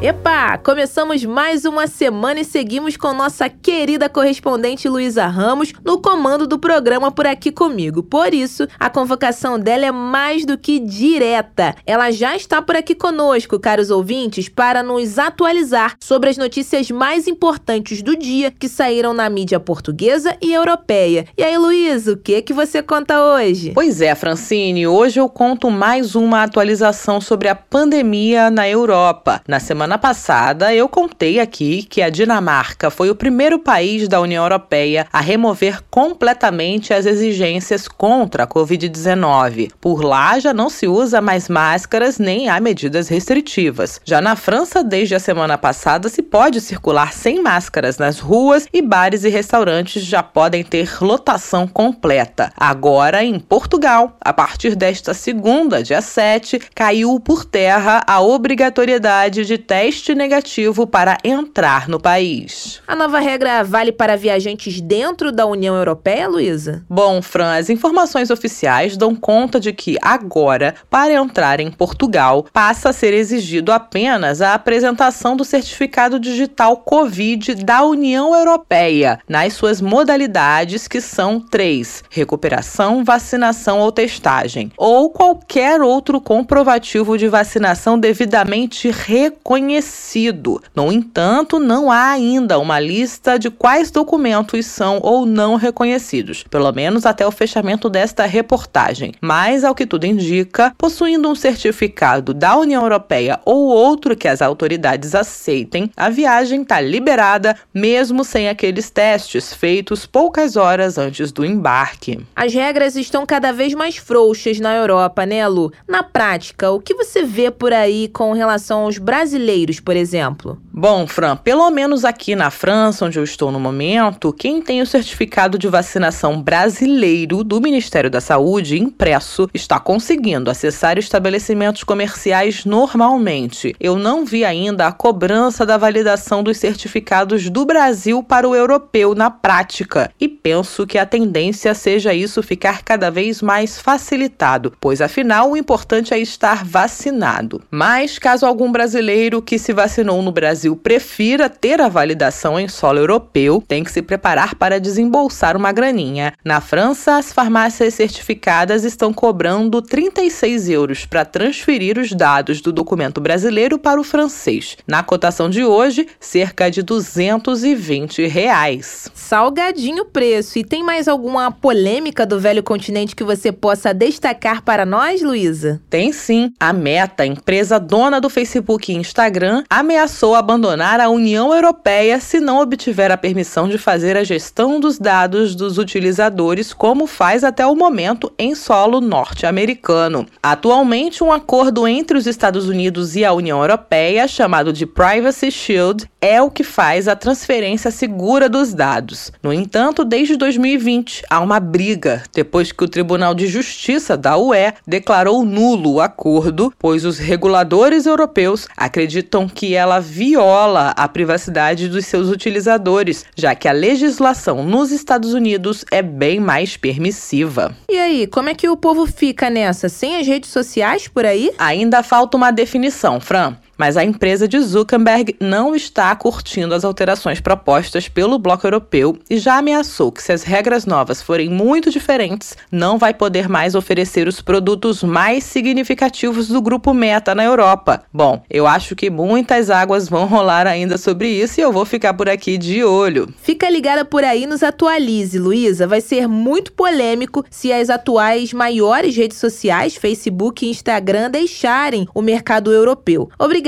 Epa, 0.00 0.56
começamos 0.58 1.24
mais 1.24 1.64
uma 1.64 1.88
semana 1.88 2.38
e 2.38 2.44
seguimos 2.44 2.96
com 2.96 3.12
nossa 3.12 3.48
querida 3.48 4.08
correspondente 4.08 4.88
Luísa 4.88 5.26
Ramos 5.26 5.72
no 5.84 6.00
comando 6.00 6.46
do 6.46 6.56
programa 6.56 7.10
por 7.10 7.26
aqui 7.26 7.50
comigo. 7.50 8.00
Por 8.00 8.32
isso, 8.32 8.68
a 8.78 8.88
convocação 8.88 9.58
dela 9.58 9.86
é 9.86 9.90
mais 9.90 10.46
do 10.46 10.56
que 10.56 10.78
direta. 10.78 11.74
Ela 11.84 12.12
já 12.12 12.36
está 12.36 12.62
por 12.62 12.76
aqui 12.76 12.94
conosco, 12.94 13.58
caros 13.58 13.90
ouvintes, 13.90 14.48
para 14.48 14.84
nos 14.84 15.18
atualizar 15.18 15.96
sobre 15.98 16.30
as 16.30 16.36
notícias 16.36 16.88
mais 16.92 17.26
importantes 17.26 18.00
do 18.00 18.16
dia 18.16 18.52
que 18.52 18.68
saíram 18.68 19.12
na 19.12 19.28
mídia 19.28 19.58
portuguesa 19.58 20.36
e 20.40 20.54
europeia. 20.54 21.26
E 21.36 21.42
aí, 21.42 21.58
Luísa, 21.58 22.12
o 22.12 22.16
que 22.16 22.40
que 22.40 22.52
você 22.52 22.80
conta 22.84 23.20
hoje? 23.20 23.72
Pois 23.74 24.00
é, 24.00 24.14
Francine, 24.14 24.86
hoje 24.86 25.18
eu 25.18 25.28
conto 25.28 25.72
mais 25.72 26.14
uma 26.14 26.44
atualização 26.44 27.20
sobre 27.20 27.48
a 27.48 27.56
pandemia 27.56 28.48
na 28.48 28.68
Europa. 28.68 29.42
Na 29.48 29.58
semana 29.58 29.87
semana 29.88 29.96
passada 29.96 30.74
eu 30.74 30.86
contei 30.86 31.40
aqui 31.40 31.82
que 31.82 32.02
a 32.02 32.10
Dinamarca 32.10 32.90
foi 32.90 33.08
o 33.08 33.14
primeiro 33.14 33.58
país 33.58 34.06
da 34.06 34.20
União 34.20 34.44
Europeia 34.44 35.06
a 35.10 35.18
remover 35.18 35.82
completamente 35.90 36.92
as 36.92 37.06
exigências 37.06 37.88
contra 37.88 38.42
a 38.42 38.46
Covid-19. 38.46 39.70
Por 39.80 40.04
lá 40.04 40.38
já 40.38 40.52
não 40.52 40.68
se 40.68 40.86
usa 40.86 41.22
mais 41.22 41.48
máscaras 41.48 42.18
nem 42.18 42.50
há 42.50 42.60
medidas 42.60 43.08
restritivas. 43.08 43.98
Já 44.04 44.20
na 44.20 44.36
França, 44.36 44.84
desde 44.84 45.14
a 45.14 45.18
semana 45.18 45.56
passada, 45.56 46.10
se 46.10 46.20
pode 46.20 46.60
circular 46.60 47.14
sem 47.14 47.42
máscaras 47.42 47.96
nas 47.96 48.18
ruas 48.18 48.66
e 48.70 48.82
bares 48.82 49.24
e 49.24 49.30
restaurantes 49.30 50.04
já 50.04 50.22
podem 50.22 50.62
ter 50.62 50.98
lotação 51.00 51.66
completa. 51.66 52.52
Agora, 52.54 53.24
em 53.24 53.40
Portugal, 53.40 54.18
a 54.20 54.34
partir 54.34 54.76
desta 54.76 55.14
segunda, 55.14 55.82
dia 55.82 56.02
7, 56.02 56.58
caiu 56.74 57.18
por 57.18 57.46
terra 57.46 58.02
a 58.06 58.20
obrigatoriedade 58.20 59.46
de 59.46 59.56
testes 59.56 59.77
teste 59.78 60.12
negativo 60.12 60.88
para 60.88 61.16
entrar 61.22 61.88
no 61.88 62.00
país. 62.00 62.82
A 62.84 62.96
nova 62.96 63.20
regra 63.20 63.62
vale 63.62 63.92
para 63.92 64.16
viajantes 64.16 64.80
dentro 64.80 65.30
da 65.30 65.46
União 65.46 65.76
Europeia, 65.76 66.26
Luísa? 66.26 66.84
Bom, 66.90 67.22
Fran, 67.22 67.56
as 67.56 67.70
informações 67.70 68.28
oficiais 68.28 68.96
dão 68.96 69.14
conta 69.14 69.60
de 69.60 69.72
que 69.72 69.96
agora, 70.02 70.74
para 70.90 71.12
entrar 71.12 71.60
em 71.60 71.70
Portugal, 71.70 72.44
passa 72.52 72.88
a 72.88 72.92
ser 72.92 73.14
exigido 73.14 73.70
apenas 73.70 74.42
a 74.42 74.52
apresentação 74.52 75.36
do 75.36 75.44
certificado 75.44 76.18
digital 76.18 76.78
Covid 76.78 77.54
da 77.62 77.84
União 77.84 78.34
Europeia, 78.34 79.20
nas 79.28 79.52
suas 79.52 79.80
modalidades 79.80 80.88
que 80.88 81.00
são 81.00 81.38
três: 81.38 82.02
recuperação, 82.10 83.04
vacinação 83.04 83.78
ou 83.78 83.92
testagem, 83.92 84.72
ou 84.76 85.08
qualquer 85.10 85.80
outro 85.80 86.20
comprovativo 86.20 87.16
de 87.16 87.28
vacinação 87.28 87.96
devidamente 87.96 88.90
reconhecido 88.90 89.67
reconhecido. 89.68 90.62
No 90.74 90.90
entanto, 90.90 91.58
não 91.58 91.90
há 91.90 92.10
ainda 92.10 92.58
uma 92.58 92.80
lista 92.80 93.38
de 93.38 93.50
quais 93.50 93.90
documentos 93.90 94.64
são 94.66 94.98
ou 95.02 95.26
não 95.26 95.56
reconhecidos, 95.56 96.42
pelo 96.44 96.72
menos 96.72 97.04
até 97.04 97.26
o 97.26 97.30
fechamento 97.30 97.90
desta 97.90 98.24
reportagem. 98.24 99.12
Mas, 99.20 99.64
ao 99.64 99.74
que 99.74 99.86
tudo 99.86 100.06
indica, 100.06 100.74
possuindo 100.78 101.28
um 101.28 101.34
certificado 101.34 102.32
da 102.32 102.56
União 102.56 102.82
Europeia 102.82 103.38
ou 103.44 103.66
outro 103.66 104.16
que 104.16 104.26
as 104.26 104.40
autoridades 104.40 105.14
aceitem, 105.14 105.90
a 105.96 106.08
viagem 106.08 106.62
está 106.62 106.80
liberada, 106.80 107.56
mesmo 107.74 108.24
sem 108.24 108.48
aqueles 108.48 108.88
testes 108.90 109.52
feitos 109.52 110.06
poucas 110.06 110.56
horas 110.56 110.96
antes 110.96 111.30
do 111.30 111.44
embarque. 111.44 112.20
As 112.34 112.54
regras 112.54 112.96
estão 112.96 113.26
cada 113.26 113.52
vez 113.52 113.74
mais 113.74 113.96
frouxas 113.96 114.58
na 114.60 114.74
Europa, 114.74 115.26
né, 115.26 115.46
Lu? 115.46 115.72
Na 115.86 116.02
prática, 116.02 116.70
o 116.70 116.80
que 116.80 116.94
você 116.94 117.22
vê 117.22 117.50
por 117.50 117.72
aí 117.72 118.08
com 118.08 118.32
relação 118.32 118.80
aos 118.80 118.98
brasileiros? 118.98 119.57
Brasileiros, 119.58 119.80
por 119.80 119.96
exemplo? 119.96 120.58
Bom, 120.72 121.06
Fran, 121.06 121.36
pelo 121.36 121.68
menos 121.70 122.04
aqui 122.04 122.36
na 122.36 122.50
França, 122.50 123.04
onde 123.04 123.18
eu 123.18 123.24
estou 123.24 123.50
no 123.50 123.58
momento, 123.58 124.32
quem 124.32 124.62
tem 124.62 124.80
o 124.80 124.86
certificado 124.86 125.58
de 125.58 125.66
vacinação 125.66 126.40
brasileiro 126.40 127.42
do 127.42 127.60
Ministério 127.60 128.10
da 128.10 128.20
Saúde 128.20 128.80
impresso 128.80 129.48
está 129.52 129.80
conseguindo 129.80 130.50
acessar 130.50 130.98
estabelecimentos 130.98 131.82
comerciais 131.82 132.64
normalmente. 132.64 133.74
Eu 133.80 133.96
não 133.96 134.24
vi 134.24 134.44
ainda 134.44 134.86
a 134.86 134.92
cobrança 134.92 135.66
da 135.66 135.76
validação 135.76 136.42
dos 136.42 136.58
certificados 136.58 137.50
do 137.50 137.64
Brasil 137.64 138.22
para 138.22 138.48
o 138.48 138.54
europeu 138.54 139.14
na 139.14 139.30
prática 139.30 140.10
e 140.20 140.28
penso 140.28 140.86
que 140.86 140.98
a 140.98 141.06
tendência 141.06 141.74
seja 141.74 142.14
isso 142.14 142.42
ficar 142.42 142.82
cada 142.82 143.10
vez 143.10 143.42
mais 143.42 143.78
facilitado, 143.80 144.72
pois 144.80 145.00
afinal 145.00 145.50
o 145.50 145.56
importante 145.56 146.14
é 146.14 146.18
estar 146.18 146.64
vacinado. 146.64 147.62
Mas 147.70 148.18
caso 148.18 148.46
algum 148.46 148.70
brasileiro 148.70 149.42
que 149.48 149.58
se 149.58 149.72
vacinou 149.72 150.20
no 150.20 150.30
Brasil 150.30 150.76
prefira 150.76 151.48
ter 151.48 151.80
a 151.80 151.88
validação 151.88 152.60
em 152.60 152.68
solo 152.68 152.98
europeu, 152.98 153.64
tem 153.66 153.82
que 153.82 153.90
se 153.90 154.02
preparar 154.02 154.54
para 154.54 154.78
desembolsar 154.78 155.56
uma 155.56 155.72
graninha. 155.72 156.34
Na 156.44 156.60
França, 156.60 157.16
as 157.16 157.32
farmácias 157.32 157.94
certificadas 157.94 158.84
estão 158.84 159.10
cobrando 159.10 159.80
36 159.80 160.68
euros 160.68 161.06
para 161.06 161.24
transferir 161.24 161.96
os 161.96 162.12
dados 162.12 162.60
do 162.60 162.70
documento 162.70 163.22
brasileiro 163.22 163.78
para 163.78 163.98
o 163.98 164.04
francês. 164.04 164.76
Na 164.86 165.02
cotação 165.02 165.48
de 165.48 165.64
hoje, 165.64 166.06
cerca 166.20 166.70
de 166.70 166.82
220 166.82 168.26
reais. 168.26 169.10
Salgadinho 169.14 170.04
preço. 170.04 170.58
E 170.58 170.64
tem 170.64 170.84
mais 170.84 171.08
alguma 171.08 171.50
polêmica 171.50 172.26
do 172.26 172.38
velho 172.38 172.62
continente 172.62 173.16
que 173.16 173.24
você 173.24 173.50
possa 173.50 173.94
destacar 173.94 174.60
para 174.60 174.84
nós, 174.84 175.22
Luísa? 175.22 175.80
Tem 175.88 176.12
sim. 176.12 176.52
A 176.60 176.70
Meta, 176.70 177.24
empresa 177.24 177.80
dona 177.80 178.20
do 178.20 178.28
Facebook 178.28 178.92
e 178.92 178.96
Instagram, 178.96 179.37
Instagram 179.38 179.62
ameaçou 179.70 180.34
abandonar 180.34 181.00
a 181.00 181.08
União 181.08 181.54
Europeia 181.54 182.18
se 182.18 182.40
não 182.40 182.60
obtiver 182.60 183.12
a 183.12 183.16
permissão 183.16 183.68
de 183.68 183.78
fazer 183.78 184.16
a 184.16 184.24
gestão 184.24 184.80
dos 184.80 184.98
dados 184.98 185.54
dos 185.54 185.78
utilizadores, 185.78 186.72
como 186.72 187.06
faz 187.06 187.44
até 187.44 187.64
o 187.64 187.76
momento 187.76 188.32
em 188.38 188.54
solo 188.54 189.00
norte-americano. 189.00 190.26
Atualmente, 190.42 191.22
um 191.22 191.32
acordo 191.32 191.86
entre 191.86 192.18
os 192.18 192.26
Estados 192.26 192.68
Unidos 192.68 193.14
e 193.14 193.24
a 193.24 193.32
União 193.32 193.60
Europeia, 193.60 194.26
chamado 194.26 194.72
de 194.72 194.84
Privacy 194.84 195.50
Shield, 195.50 196.08
é 196.20 196.42
o 196.42 196.50
que 196.50 196.64
faz 196.64 197.06
a 197.06 197.14
transferência 197.14 197.90
segura 197.90 198.48
dos 198.48 198.74
dados. 198.74 199.30
No 199.42 199.52
entanto, 199.52 200.04
desde 200.04 200.36
2020 200.36 201.22
há 201.30 201.40
uma 201.40 201.60
briga 201.60 202.22
depois 202.34 202.72
que 202.72 202.84
o 202.84 202.88
Tribunal 202.88 203.34
de 203.34 203.46
Justiça 203.46 204.16
da 204.16 204.36
UE 204.36 204.72
declarou 204.86 205.44
nulo 205.44 205.94
o 205.94 206.00
acordo, 206.00 206.72
pois 206.78 207.04
os 207.04 207.18
reguladores 207.18 208.06
europeus 208.06 208.66
acreditam 208.76 209.17
acreditam 209.18 209.48
que 209.48 209.74
ela 209.74 210.00
viola 210.00 210.90
a 210.96 211.08
privacidade 211.08 211.88
dos 211.88 212.06
seus 212.06 212.28
utilizadores, 212.28 213.24
já 213.36 213.54
que 213.54 213.66
a 213.66 213.72
legislação 213.72 214.64
nos 214.64 214.90
Estados 214.90 215.34
Unidos 215.34 215.84
é 215.90 216.02
bem 216.02 216.40
mais 216.40 216.76
permissiva. 216.76 217.74
E 217.88 217.98
aí, 217.98 218.26
como 218.26 218.48
é 218.48 218.54
que 218.54 218.68
o 218.68 218.76
povo 218.76 219.06
fica 219.06 219.50
nessa? 219.50 219.88
Sem 219.88 220.16
as 220.16 220.26
redes 220.26 220.50
sociais 220.50 221.08
por 221.08 221.26
aí? 221.26 221.50
Ainda 221.58 222.02
falta 222.02 222.36
uma 222.36 222.50
definição, 222.50 223.20
Fran. 223.20 223.56
Mas 223.78 223.96
a 223.96 224.04
empresa 224.04 224.48
de 224.48 224.60
Zuckerberg 224.60 225.36
não 225.40 225.74
está 225.74 226.14
curtindo 226.16 226.74
as 226.74 226.84
alterações 226.84 227.40
propostas 227.40 228.08
pelo 228.08 228.38
bloco 228.38 228.66
europeu 228.66 229.16
e 229.30 229.38
já 229.38 229.58
ameaçou 229.58 230.10
que, 230.10 230.20
se 230.20 230.32
as 230.32 230.42
regras 230.42 230.84
novas 230.84 231.22
forem 231.22 231.48
muito 231.48 231.88
diferentes, 231.90 232.56
não 232.72 232.98
vai 232.98 233.14
poder 233.14 233.48
mais 233.48 233.76
oferecer 233.76 234.26
os 234.26 234.40
produtos 234.40 235.04
mais 235.04 235.44
significativos 235.44 236.48
do 236.48 236.60
grupo 236.60 236.92
Meta 236.92 237.34
na 237.34 237.44
Europa. 237.44 238.02
Bom, 238.12 238.42
eu 238.50 238.66
acho 238.66 238.96
que 238.96 239.08
muitas 239.08 239.70
águas 239.70 240.08
vão 240.08 240.26
rolar 240.26 240.66
ainda 240.66 240.98
sobre 240.98 241.28
isso 241.28 241.60
e 241.60 241.62
eu 241.62 241.72
vou 241.72 241.84
ficar 241.84 242.14
por 242.14 242.28
aqui 242.28 242.58
de 242.58 242.82
olho. 242.82 243.32
Fica 243.40 243.70
ligada 243.70 244.04
por 244.04 244.24
aí, 244.24 244.46
nos 244.46 244.64
atualize, 244.64 245.38
Luísa. 245.38 245.86
Vai 245.86 246.00
ser 246.00 246.26
muito 246.26 246.72
polêmico 246.72 247.44
se 247.48 247.72
as 247.72 247.88
atuais 247.88 248.52
maiores 248.52 249.16
redes 249.16 249.38
sociais, 249.38 249.94
Facebook 249.94 250.66
e 250.66 250.70
Instagram, 250.70 251.30
deixarem 251.30 252.08
o 252.12 252.20
mercado 252.20 252.72
europeu. 252.72 253.30
Obrigada 253.38 253.67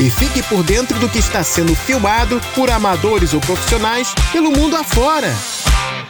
E 0.00 0.10
fique 0.10 0.40
por 0.44 0.62
dentro 0.62 0.96
do 1.00 1.08
que 1.08 1.18
está 1.18 1.42
sendo 1.42 1.74
filmado 1.74 2.40
por 2.54 2.70
amadores 2.70 3.34
ou 3.34 3.40
profissionais 3.40 4.14
pelo 4.30 4.52
mundo 4.52 4.76
afora. 4.76 5.28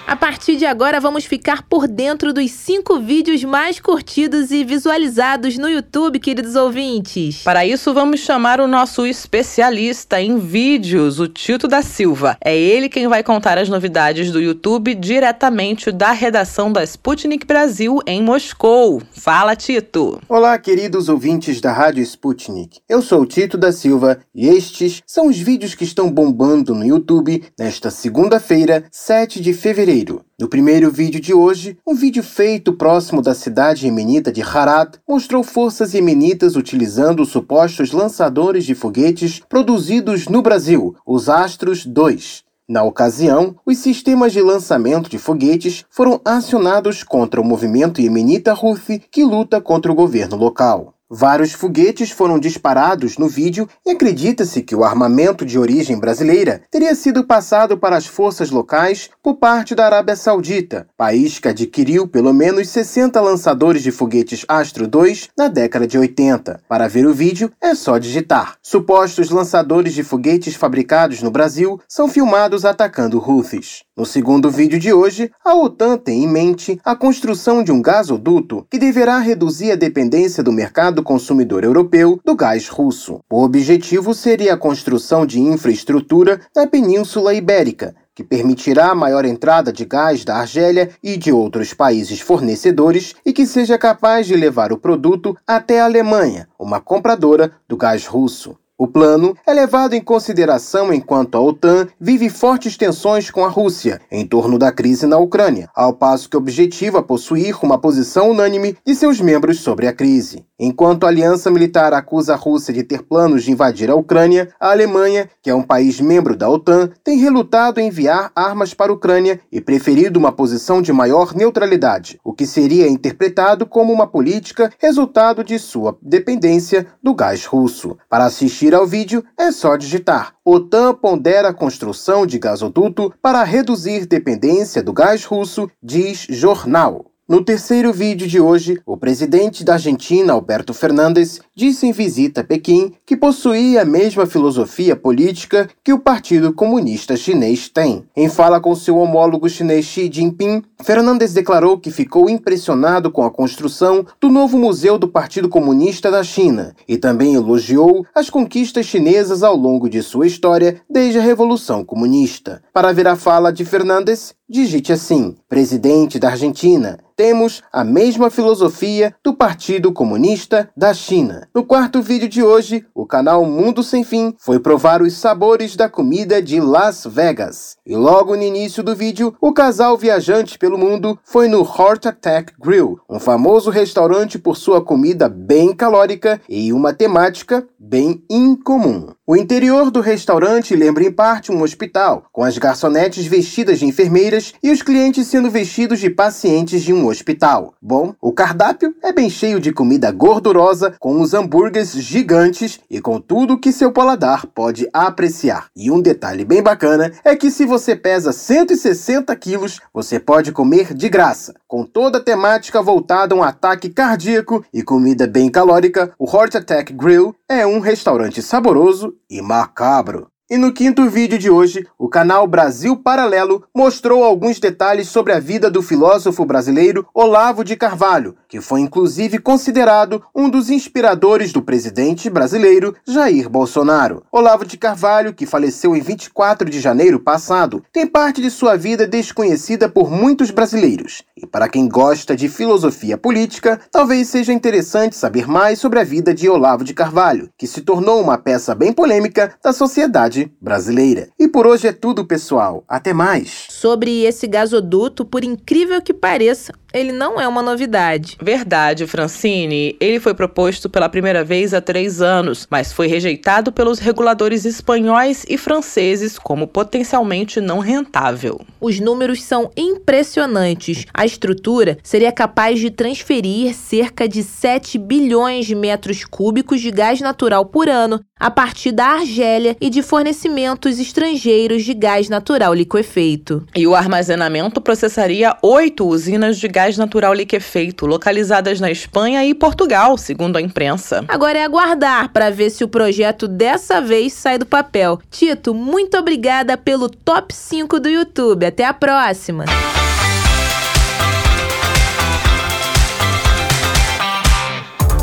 A 0.08 0.16
partir 0.16 0.56
de 0.56 0.64
agora, 0.64 0.98
vamos 1.00 1.26
ficar 1.26 1.64
por 1.64 1.86
dentro 1.86 2.32
dos 2.32 2.50
cinco 2.50 2.98
vídeos 2.98 3.44
mais 3.44 3.78
curtidos 3.78 4.50
e 4.50 4.64
visualizados 4.64 5.58
no 5.58 5.68
YouTube, 5.68 6.18
queridos 6.18 6.56
ouvintes. 6.56 7.42
Para 7.42 7.66
isso, 7.66 7.92
vamos 7.92 8.20
chamar 8.20 8.58
o 8.58 8.66
nosso 8.66 9.04
especialista 9.04 10.18
em 10.18 10.38
vídeos, 10.38 11.20
o 11.20 11.28
Tito 11.28 11.68
da 11.68 11.82
Silva. 11.82 12.38
É 12.42 12.56
ele 12.56 12.88
quem 12.88 13.06
vai 13.06 13.22
contar 13.22 13.58
as 13.58 13.68
novidades 13.68 14.32
do 14.32 14.40
YouTube 14.40 14.94
diretamente 14.94 15.92
da 15.92 16.12
redação 16.12 16.72
da 16.72 16.82
Sputnik 16.82 17.46
Brasil 17.46 17.98
em 18.06 18.22
Moscou. 18.22 19.02
Fala, 19.12 19.54
Tito! 19.54 20.22
Olá, 20.26 20.58
queridos 20.58 21.10
ouvintes 21.10 21.60
da 21.60 21.70
Rádio 21.70 22.02
Sputnik. 22.02 22.78
Eu 22.88 23.02
sou 23.02 23.20
o 23.20 23.26
Tito 23.26 23.58
da 23.58 23.70
Silva 23.78 24.18
e 24.34 24.48
estes 24.48 25.02
são 25.06 25.28
os 25.28 25.38
vídeos 25.38 25.74
que 25.74 25.84
estão 25.84 26.10
bombando 26.10 26.74
no 26.74 26.84
YouTube 26.84 27.44
nesta 27.58 27.90
segunda-feira, 27.90 28.84
7 28.90 29.40
de 29.40 29.52
fevereiro 29.52 30.24
no 30.40 30.46
primeiro 30.46 30.88
vídeo 30.88 31.20
de 31.20 31.34
hoje, 31.34 31.76
um 31.84 31.96
vídeo 31.96 32.22
feito 32.22 32.72
próximo 32.72 33.20
da 33.20 33.34
cidade 33.34 33.86
yemenita 33.86 34.30
de 34.30 34.40
Harad 34.40 34.94
mostrou 35.06 35.42
forças 35.42 35.94
yemenitas 35.94 36.54
utilizando 36.54 37.24
os 37.24 37.30
supostos 37.30 37.90
lançadores 37.90 38.64
de 38.64 38.72
foguetes 38.72 39.40
produzidos 39.48 40.28
no 40.28 40.40
Brasil, 40.40 40.94
os 41.04 41.28
Astros 41.28 41.84
2. 41.84 42.44
Na 42.68 42.84
ocasião, 42.84 43.56
os 43.66 43.78
sistemas 43.78 44.32
de 44.32 44.40
lançamento 44.40 45.10
de 45.10 45.18
foguetes 45.18 45.84
foram 45.90 46.20
acionados 46.24 47.02
contra 47.02 47.40
o 47.40 47.44
movimento 47.44 48.00
yemenita 48.00 48.54
Houthi 48.54 49.02
que 49.10 49.24
luta 49.24 49.60
contra 49.60 49.90
o 49.90 49.94
governo 49.94 50.36
local. 50.36 50.94
Vários 51.10 51.54
foguetes 51.54 52.10
foram 52.10 52.38
disparados 52.38 53.16
no 53.16 53.28
vídeo 53.28 53.66
e 53.86 53.90
acredita-se 53.92 54.60
que 54.60 54.76
o 54.76 54.84
armamento 54.84 55.42
de 55.46 55.58
origem 55.58 55.98
brasileira 55.98 56.60
teria 56.70 56.94
sido 56.94 57.24
passado 57.24 57.78
para 57.78 57.96
as 57.96 58.06
forças 58.06 58.50
locais 58.50 59.08
por 59.22 59.36
parte 59.36 59.74
da 59.74 59.86
Arábia 59.86 60.14
Saudita, 60.14 60.86
país 60.98 61.38
que 61.38 61.48
adquiriu 61.48 62.06
pelo 62.06 62.34
menos 62.34 62.68
60 62.68 63.18
lançadores 63.22 63.82
de 63.82 63.90
foguetes 63.90 64.44
Astro 64.46 64.86
2 64.86 65.30
na 65.34 65.48
década 65.48 65.86
de 65.86 65.96
80. 65.96 66.60
Para 66.68 66.88
ver 66.88 67.06
o 67.06 67.14
vídeo, 67.14 67.50
é 67.58 67.74
só 67.74 67.96
digitar. 67.96 68.56
Supostos 68.62 69.30
lançadores 69.30 69.94
de 69.94 70.02
foguetes 70.02 70.56
fabricados 70.56 71.22
no 71.22 71.30
Brasil 71.30 71.80
são 71.88 72.06
filmados 72.06 72.66
atacando 72.66 73.18
Houthis. 73.18 73.87
No 73.98 74.06
segundo 74.06 74.48
vídeo 74.48 74.78
de 74.78 74.92
hoje, 74.92 75.28
a 75.44 75.56
OTAN 75.56 75.98
tem 75.98 76.22
em 76.22 76.28
mente 76.28 76.80
a 76.84 76.94
construção 76.94 77.64
de 77.64 77.72
um 77.72 77.82
gasoduto 77.82 78.64
que 78.70 78.78
deverá 78.78 79.18
reduzir 79.18 79.72
a 79.72 79.74
dependência 79.74 80.40
do 80.40 80.52
mercado 80.52 81.02
consumidor 81.02 81.64
europeu 81.64 82.20
do 82.24 82.36
gás 82.36 82.68
russo. 82.68 83.18
O 83.28 83.42
objetivo 83.42 84.14
seria 84.14 84.54
a 84.54 84.56
construção 84.56 85.26
de 85.26 85.40
infraestrutura 85.40 86.40
na 86.54 86.64
Península 86.64 87.34
Ibérica, 87.34 87.92
que 88.14 88.22
permitirá 88.22 88.92
a 88.92 88.94
maior 88.94 89.24
entrada 89.24 89.72
de 89.72 89.84
gás 89.84 90.24
da 90.24 90.36
Argélia 90.36 90.90
e 91.02 91.16
de 91.16 91.32
outros 91.32 91.74
países 91.74 92.20
fornecedores 92.20 93.16
e 93.26 93.32
que 93.32 93.48
seja 93.48 93.76
capaz 93.76 94.28
de 94.28 94.36
levar 94.36 94.72
o 94.72 94.78
produto 94.78 95.36
até 95.44 95.80
a 95.80 95.86
Alemanha, 95.86 96.46
uma 96.56 96.80
compradora 96.80 97.50
do 97.66 97.76
gás 97.76 98.06
russo. 98.06 98.56
O 98.80 98.86
plano 98.86 99.36
é 99.44 99.52
levado 99.52 99.94
em 99.94 100.00
consideração 100.00 100.92
enquanto 100.92 101.34
a 101.34 101.40
OTAN 101.40 101.88
vive 102.00 102.30
fortes 102.30 102.76
tensões 102.76 103.28
com 103.28 103.44
a 103.44 103.48
Rússia 103.48 104.00
em 104.08 104.24
torno 104.24 104.56
da 104.56 104.70
crise 104.70 105.04
na 105.04 105.18
Ucrânia, 105.18 105.68
ao 105.74 105.92
passo 105.92 106.30
que 106.30 106.36
objetiva 106.36 107.02
possuir 107.02 107.56
uma 107.60 107.76
posição 107.76 108.30
unânime 108.30 108.76
de 108.86 108.94
seus 108.94 109.20
membros 109.20 109.58
sobre 109.58 109.88
a 109.88 109.92
crise. 109.92 110.46
Enquanto 110.60 111.04
a 111.04 111.08
aliança 111.08 111.50
militar 111.50 111.92
acusa 111.92 112.34
a 112.34 112.36
Rússia 112.36 112.72
de 112.72 112.84
ter 112.84 113.02
planos 113.02 113.42
de 113.42 113.50
invadir 113.50 113.90
a 113.90 113.96
Ucrânia, 113.96 114.48
a 114.60 114.70
Alemanha, 114.70 115.28
que 115.42 115.50
é 115.50 115.54
um 115.54 115.62
país 115.62 116.00
membro 116.00 116.36
da 116.36 116.48
OTAN, 116.48 116.90
tem 117.02 117.18
relutado 117.18 117.80
em 117.80 117.88
enviar 117.88 118.30
armas 118.34 118.74
para 118.74 118.92
a 118.92 118.94
Ucrânia 118.94 119.40
e 119.50 119.60
preferido 119.60 120.20
uma 120.20 120.30
posição 120.30 120.80
de 120.80 120.92
maior 120.92 121.34
neutralidade, 121.34 122.20
o 122.22 122.32
que 122.32 122.46
seria 122.46 122.88
interpretado 122.88 123.66
como 123.66 123.92
uma 123.92 124.06
política 124.06 124.72
resultado 124.78 125.42
de 125.42 125.58
sua 125.58 125.96
dependência 126.00 126.86
do 127.02 127.14
gás 127.14 127.44
russo. 127.44 127.96
Para 128.08 128.24
assistir 128.24 128.67
ao 128.74 128.86
vídeo, 128.86 129.24
é 129.36 129.50
só 129.50 129.76
digitar 129.76 130.34
OTAN 130.44 130.94
pondera 130.94 131.48
a 131.48 131.54
construção 131.54 132.26
de 132.26 132.38
gasoduto 132.38 133.12
para 133.22 133.44
reduzir 133.44 134.06
dependência 134.06 134.82
do 134.82 134.92
gás 134.92 135.24
russo, 135.24 135.70
diz 135.82 136.26
jornal. 136.28 137.07
No 137.30 137.44
terceiro 137.44 137.92
vídeo 137.92 138.26
de 138.26 138.40
hoje, 138.40 138.80
o 138.86 138.96
presidente 138.96 139.62
da 139.62 139.74
Argentina, 139.74 140.32
Alberto 140.32 140.72
Fernandes, 140.72 141.42
disse 141.54 141.86
em 141.86 141.92
visita 141.92 142.40
a 142.40 142.44
Pequim 142.44 142.94
que 143.04 143.18
possuía 143.18 143.82
a 143.82 143.84
mesma 143.84 144.24
filosofia 144.24 144.96
política 144.96 145.68
que 145.84 145.92
o 145.92 145.98
Partido 145.98 146.54
Comunista 146.54 147.18
Chinês 147.18 147.68
tem. 147.68 148.06
Em 148.16 148.30
fala 148.30 148.58
com 148.58 148.74
seu 148.74 148.96
homólogo 148.96 149.46
chinês 149.46 149.84
Xi 149.84 150.10
Jinping, 150.10 150.62
Fernandes 150.82 151.34
declarou 151.34 151.78
que 151.78 151.90
ficou 151.90 152.30
impressionado 152.30 153.10
com 153.10 153.22
a 153.22 153.30
construção 153.30 154.06
do 154.18 154.30
novo 154.30 154.56
Museu 154.56 154.98
do 154.98 155.06
Partido 155.06 155.50
Comunista 155.50 156.10
da 156.10 156.24
China 156.24 156.74
e 156.88 156.96
também 156.96 157.34
elogiou 157.34 158.06
as 158.14 158.30
conquistas 158.30 158.86
chinesas 158.86 159.42
ao 159.42 159.54
longo 159.54 159.86
de 159.90 160.00
sua 160.00 160.26
história 160.26 160.80
desde 160.88 161.18
a 161.18 161.22
Revolução 161.22 161.84
Comunista. 161.84 162.62
Para 162.72 162.90
ver 162.90 163.06
a 163.06 163.16
fala 163.16 163.52
de 163.52 163.66
Fernandes, 163.66 164.34
digite 164.48 164.92
assim: 164.92 165.36
Presidente 165.48 166.18
da 166.18 166.30
Argentina, 166.30 166.98
temos 167.14 167.62
a 167.72 167.82
mesma 167.84 168.30
filosofia 168.30 169.14
do 169.22 169.34
Partido 169.34 169.92
Comunista 169.92 170.70
da 170.76 170.94
China. 170.94 171.48
No 171.54 171.64
quarto 171.64 172.00
vídeo 172.00 172.28
de 172.28 172.42
hoje, 172.42 172.86
o 172.94 173.04
canal 173.04 173.44
Mundo 173.44 173.82
Sem 173.82 174.04
Fim 174.04 174.34
foi 174.38 174.60
provar 174.60 175.02
os 175.02 175.14
sabores 175.14 175.76
da 175.76 175.88
comida 175.88 176.40
de 176.40 176.60
Las 176.60 177.04
Vegas. 177.04 177.76
E 177.84 177.96
logo 177.96 178.36
no 178.36 178.42
início 178.42 178.82
do 178.82 178.94
vídeo, 178.94 179.34
o 179.40 179.52
casal 179.52 179.98
viajante 179.98 180.58
pelo 180.58 180.78
mundo 180.78 181.18
foi 181.24 181.48
no 181.48 181.62
Heart 181.62 182.06
Attack 182.06 182.52
Grill, 182.58 182.98
um 183.10 183.18
famoso 183.18 183.70
restaurante 183.70 184.38
por 184.38 184.56
sua 184.56 184.80
comida 184.80 185.28
bem 185.28 185.74
calórica 185.74 186.40
e 186.48 186.72
uma 186.72 186.94
temática 186.94 187.66
bem 187.78 188.22
incomum. 188.30 189.17
O 189.30 189.36
interior 189.36 189.90
do 189.90 190.00
restaurante 190.00 190.74
lembra 190.74 191.04
em 191.04 191.12
parte 191.12 191.52
um 191.52 191.60
hospital, 191.60 192.24
com 192.32 192.42
as 192.42 192.56
garçonetes 192.56 193.26
vestidas 193.26 193.78
de 193.78 193.84
enfermeiras 193.84 194.54
e 194.62 194.70
os 194.70 194.80
clientes 194.80 195.26
sendo 195.26 195.50
vestidos 195.50 196.00
de 196.00 196.08
pacientes 196.08 196.82
de 196.82 196.94
um 196.94 197.06
hospital. 197.06 197.74
Bom, 197.78 198.14
o 198.22 198.32
cardápio 198.32 198.94
é 199.02 199.12
bem 199.12 199.28
cheio 199.28 199.60
de 199.60 199.70
comida 199.70 200.10
gordurosa, 200.10 200.94
com 200.98 201.20
os 201.20 201.34
hambúrgueres 201.34 201.92
gigantes 201.92 202.80
e 202.88 203.02
com 203.02 203.20
tudo 203.20 203.58
que 203.58 203.70
seu 203.70 203.92
paladar 203.92 204.46
pode 204.46 204.88
apreciar. 204.94 205.66
E 205.76 205.90
um 205.90 206.00
detalhe 206.00 206.42
bem 206.42 206.62
bacana 206.62 207.12
é 207.22 207.36
que 207.36 207.50
se 207.50 207.66
você 207.66 207.94
pesa 207.94 208.32
160 208.32 209.36
quilos, 209.36 209.78
você 209.92 210.18
pode 210.18 210.52
comer 210.52 210.94
de 210.94 211.06
graça. 211.10 211.54
Com 211.66 211.84
toda 211.84 212.16
a 212.16 212.24
temática 212.24 212.80
voltada 212.80 213.34
a 213.34 213.36
um 213.36 213.42
ataque 213.42 213.90
cardíaco 213.90 214.64
e 214.72 214.82
comida 214.82 215.26
bem 215.26 215.50
calórica, 215.50 216.14
o 216.18 216.24
Heart 216.24 216.54
Attack 216.54 216.94
Grill 216.94 217.34
é 217.46 217.66
um 217.66 217.78
restaurante 217.78 218.40
saboroso 218.40 219.17
e 219.28 219.42
macabro. 219.42 220.30
E 220.50 220.56
no 220.56 220.72
quinto 220.72 221.06
vídeo 221.10 221.38
de 221.38 221.50
hoje, 221.50 221.86
o 221.98 222.08
canal 222.08 222.46
Brasil 222.46 222.96
Paralelo 222.96 223.64
mostrou 223.76 224.24
alguns 224.24 224.58
detalhes 224.58 225.08
sobre 225.08 225.34
a 225.34 225.38
vida 225.38 225.70
do 225.70 225.82
filósofo 225.82 226.42
brasileiro 226.42 227.06
Olavo 227.12 227.62
de 227.62 227.76
Carvalho, 227.76 228.34
que 228.48 228.58
foi 228.58 228.80
inclusive 228.80 229.38
considerado 229.40 230.24
um 230.34 230.48
dos 230.48 230.70
inspiradores 230.70 231.52
do 231.52 231.60
presidente 231.60 232.30
brasileiro 232.30 232.96
Jair 233.06 233.46
Bolsonaro. 233.46 234.22
Olavo 234.32 234.64
de 234.64 234.78
Carvalho, 234.78 235.34
que 235.34 235.44
faleceu 235.44 235.94
em 235.94 236.00
24 236.00 236.70
de 236.70 236.80
janeiro 236.80 237.20
passado, 237.20 237.84
tem 237.92 238.06
parte 238.06 238.40
de 238.40 238.50
sua 238.50 238.74
vida 238.74 239.06
desconhecida 239.06 239.86
por 239.86 240.10
muitos 240.10 240.50
brasileiros. 240.50 241.24
E 241.36 241.46
para 241.46 241.68
quem 241.68 241.86
gosta 241.86 242.34
de 242.34 242.48
filosofia 242.48 243.18
política, 243.18 243.78
talvez 243.92 244.28
seja 244.28 244.54
interessante 244.54 245.14
saber 245.14 245.46
mais 245.46 245.78
sobre 245.78 246.00
a 246.00 246.04
vida 246.04 246.32
de 246.32 246.48
Olavo 246.48 246.84
de 246.84 246.94
Carvalho, 246.94 247.50
que 247.58 247.66
se 247.66 247.82
tornou 247.82 248.22
uma 248.22 248.38
peça 248.38 248.74
bem 248.74 248.94
polêmica 248.94 249.54
da 249.62 249.74
sociedade 249.74 250.37
brasileira. 250.60 251.28
E 251.38 251.48
por 251.48 251.66
hoje 251.66 251.88
é 251.88 251.92
tudo, 251.92 252.24
pessoal. 252.24 252.84
Até 252.88 253.12
mais. 253.12 253.66
Sobre 253.68 254.24
esse 254.24 254.46
gasoduto, 254.46 255.24
por 255.24 255.44
incrível 255.44 256.02
que 256.02 256.12
pareça, 256.12 256.72
ele 256.92 257.12
não 257.12 257.38
é 257.38 257.46
uma 257.46 257.62
novidade. 257.62 258.36
Verdade, 258.40 259.06
Francine. 259.06 259.96
Ele 260.00 260.18
foi 260.18 260.34
proposto 260.34 260.88
pela 260.88 261.08
primeira 261.08 261.44
vez 261.44 261.74
há 261.74 261.80
três 261.80 262.22
anos, 262.22 262.66
mas 262.70 262.92
foi 262.92 263.06
rejeitado 263.06 263.70
pelos 263.70 263.98
reguladores 263.98 264.64
espanhóis 264.64 265.44
e 265.48 265.58
franceses 265.58 266.38
como 266.38 266.66
potencialmente 266.66 267.60
não 267.60 267.78
rentável. 267.78 268.60
Os 268.80 268.98
números 268.98 269.42
são 269.42 269.70
impressionantes. 269.76 271.04
A 271.12 271.26
estrutura 271.26 271.98
seria 272.02 272.32
capaz 272.32 272.80
de 272.80 272.90
transferir 272.90 273.74
cerca 273.74 274.26
de 274.26 274.42
7 274.42 274.98
bilhões 274.98 275.66
de 275.66 275.74
metros 275.74 276.24
cúbicos 276.24 276.80
de 276.80 276.90
gás 276.90 277.20
natural 277.20 277.66
por 277.66 277.88
ano 277.88 278.20
a 278.38 278.50
partir 278.50 278.92
da 278.92 279.06
Argélia 279.06 279.76
e 279.80 279.90
de 279.90 280.00
fornecimentos 280.28 280.98
estrangeiros 280.98 281.84
de 281.84 281.94
gás 281.94 282.28
natural 282.28 282.74
liquefeito. 282.74 283.66
E 283.74 283.86
o 283.86 283.94
armazenamento 283.94 284.80
processaria 284.80 285.56
oito 285.62 286.06
usinas 286.06 286.58
de 286.58 286.68
gás 286.68 286.98
natural 286.98 287.32
liquefeito, 287.32 288.04
localizadas 288.04 288.78
na 288.78 288.90
Espanha 288.90 289.44
e 289.46 289.54
Portugal, 289.54 290.18
segundo 290.18 290.56
a 290.56 290.60
imprensa. 290.60 291.24
Agora 291.28 291.58
é 291.58 291.64
aguardar 291.64 292.30
para 292.30 292.50
ver 292.50 292.68
se 292.70 292.84
o 292.84 292.88
projeto 292.88 293.48
dessa 293.48 294.02
vez 294.02 294.34
sai 294.34 294.58
do 294.58 294.66
papel. 294.66 295.18
Tito, 295.30 295.72
muito 295.72 296.18
obrigada 296.18 296.76
pelo 296.76 297.08
top 297.08 297.54
5 297.54 297.98
do 297.98 298.08
YouTube. 298.08 298.66
Até 298.66 298.84
a 298.84 298.92
próxima! 298.92 299.64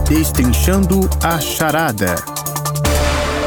Destrinchando 0.09 1.09
a 1.23 1.39
charada. 1.39 2.15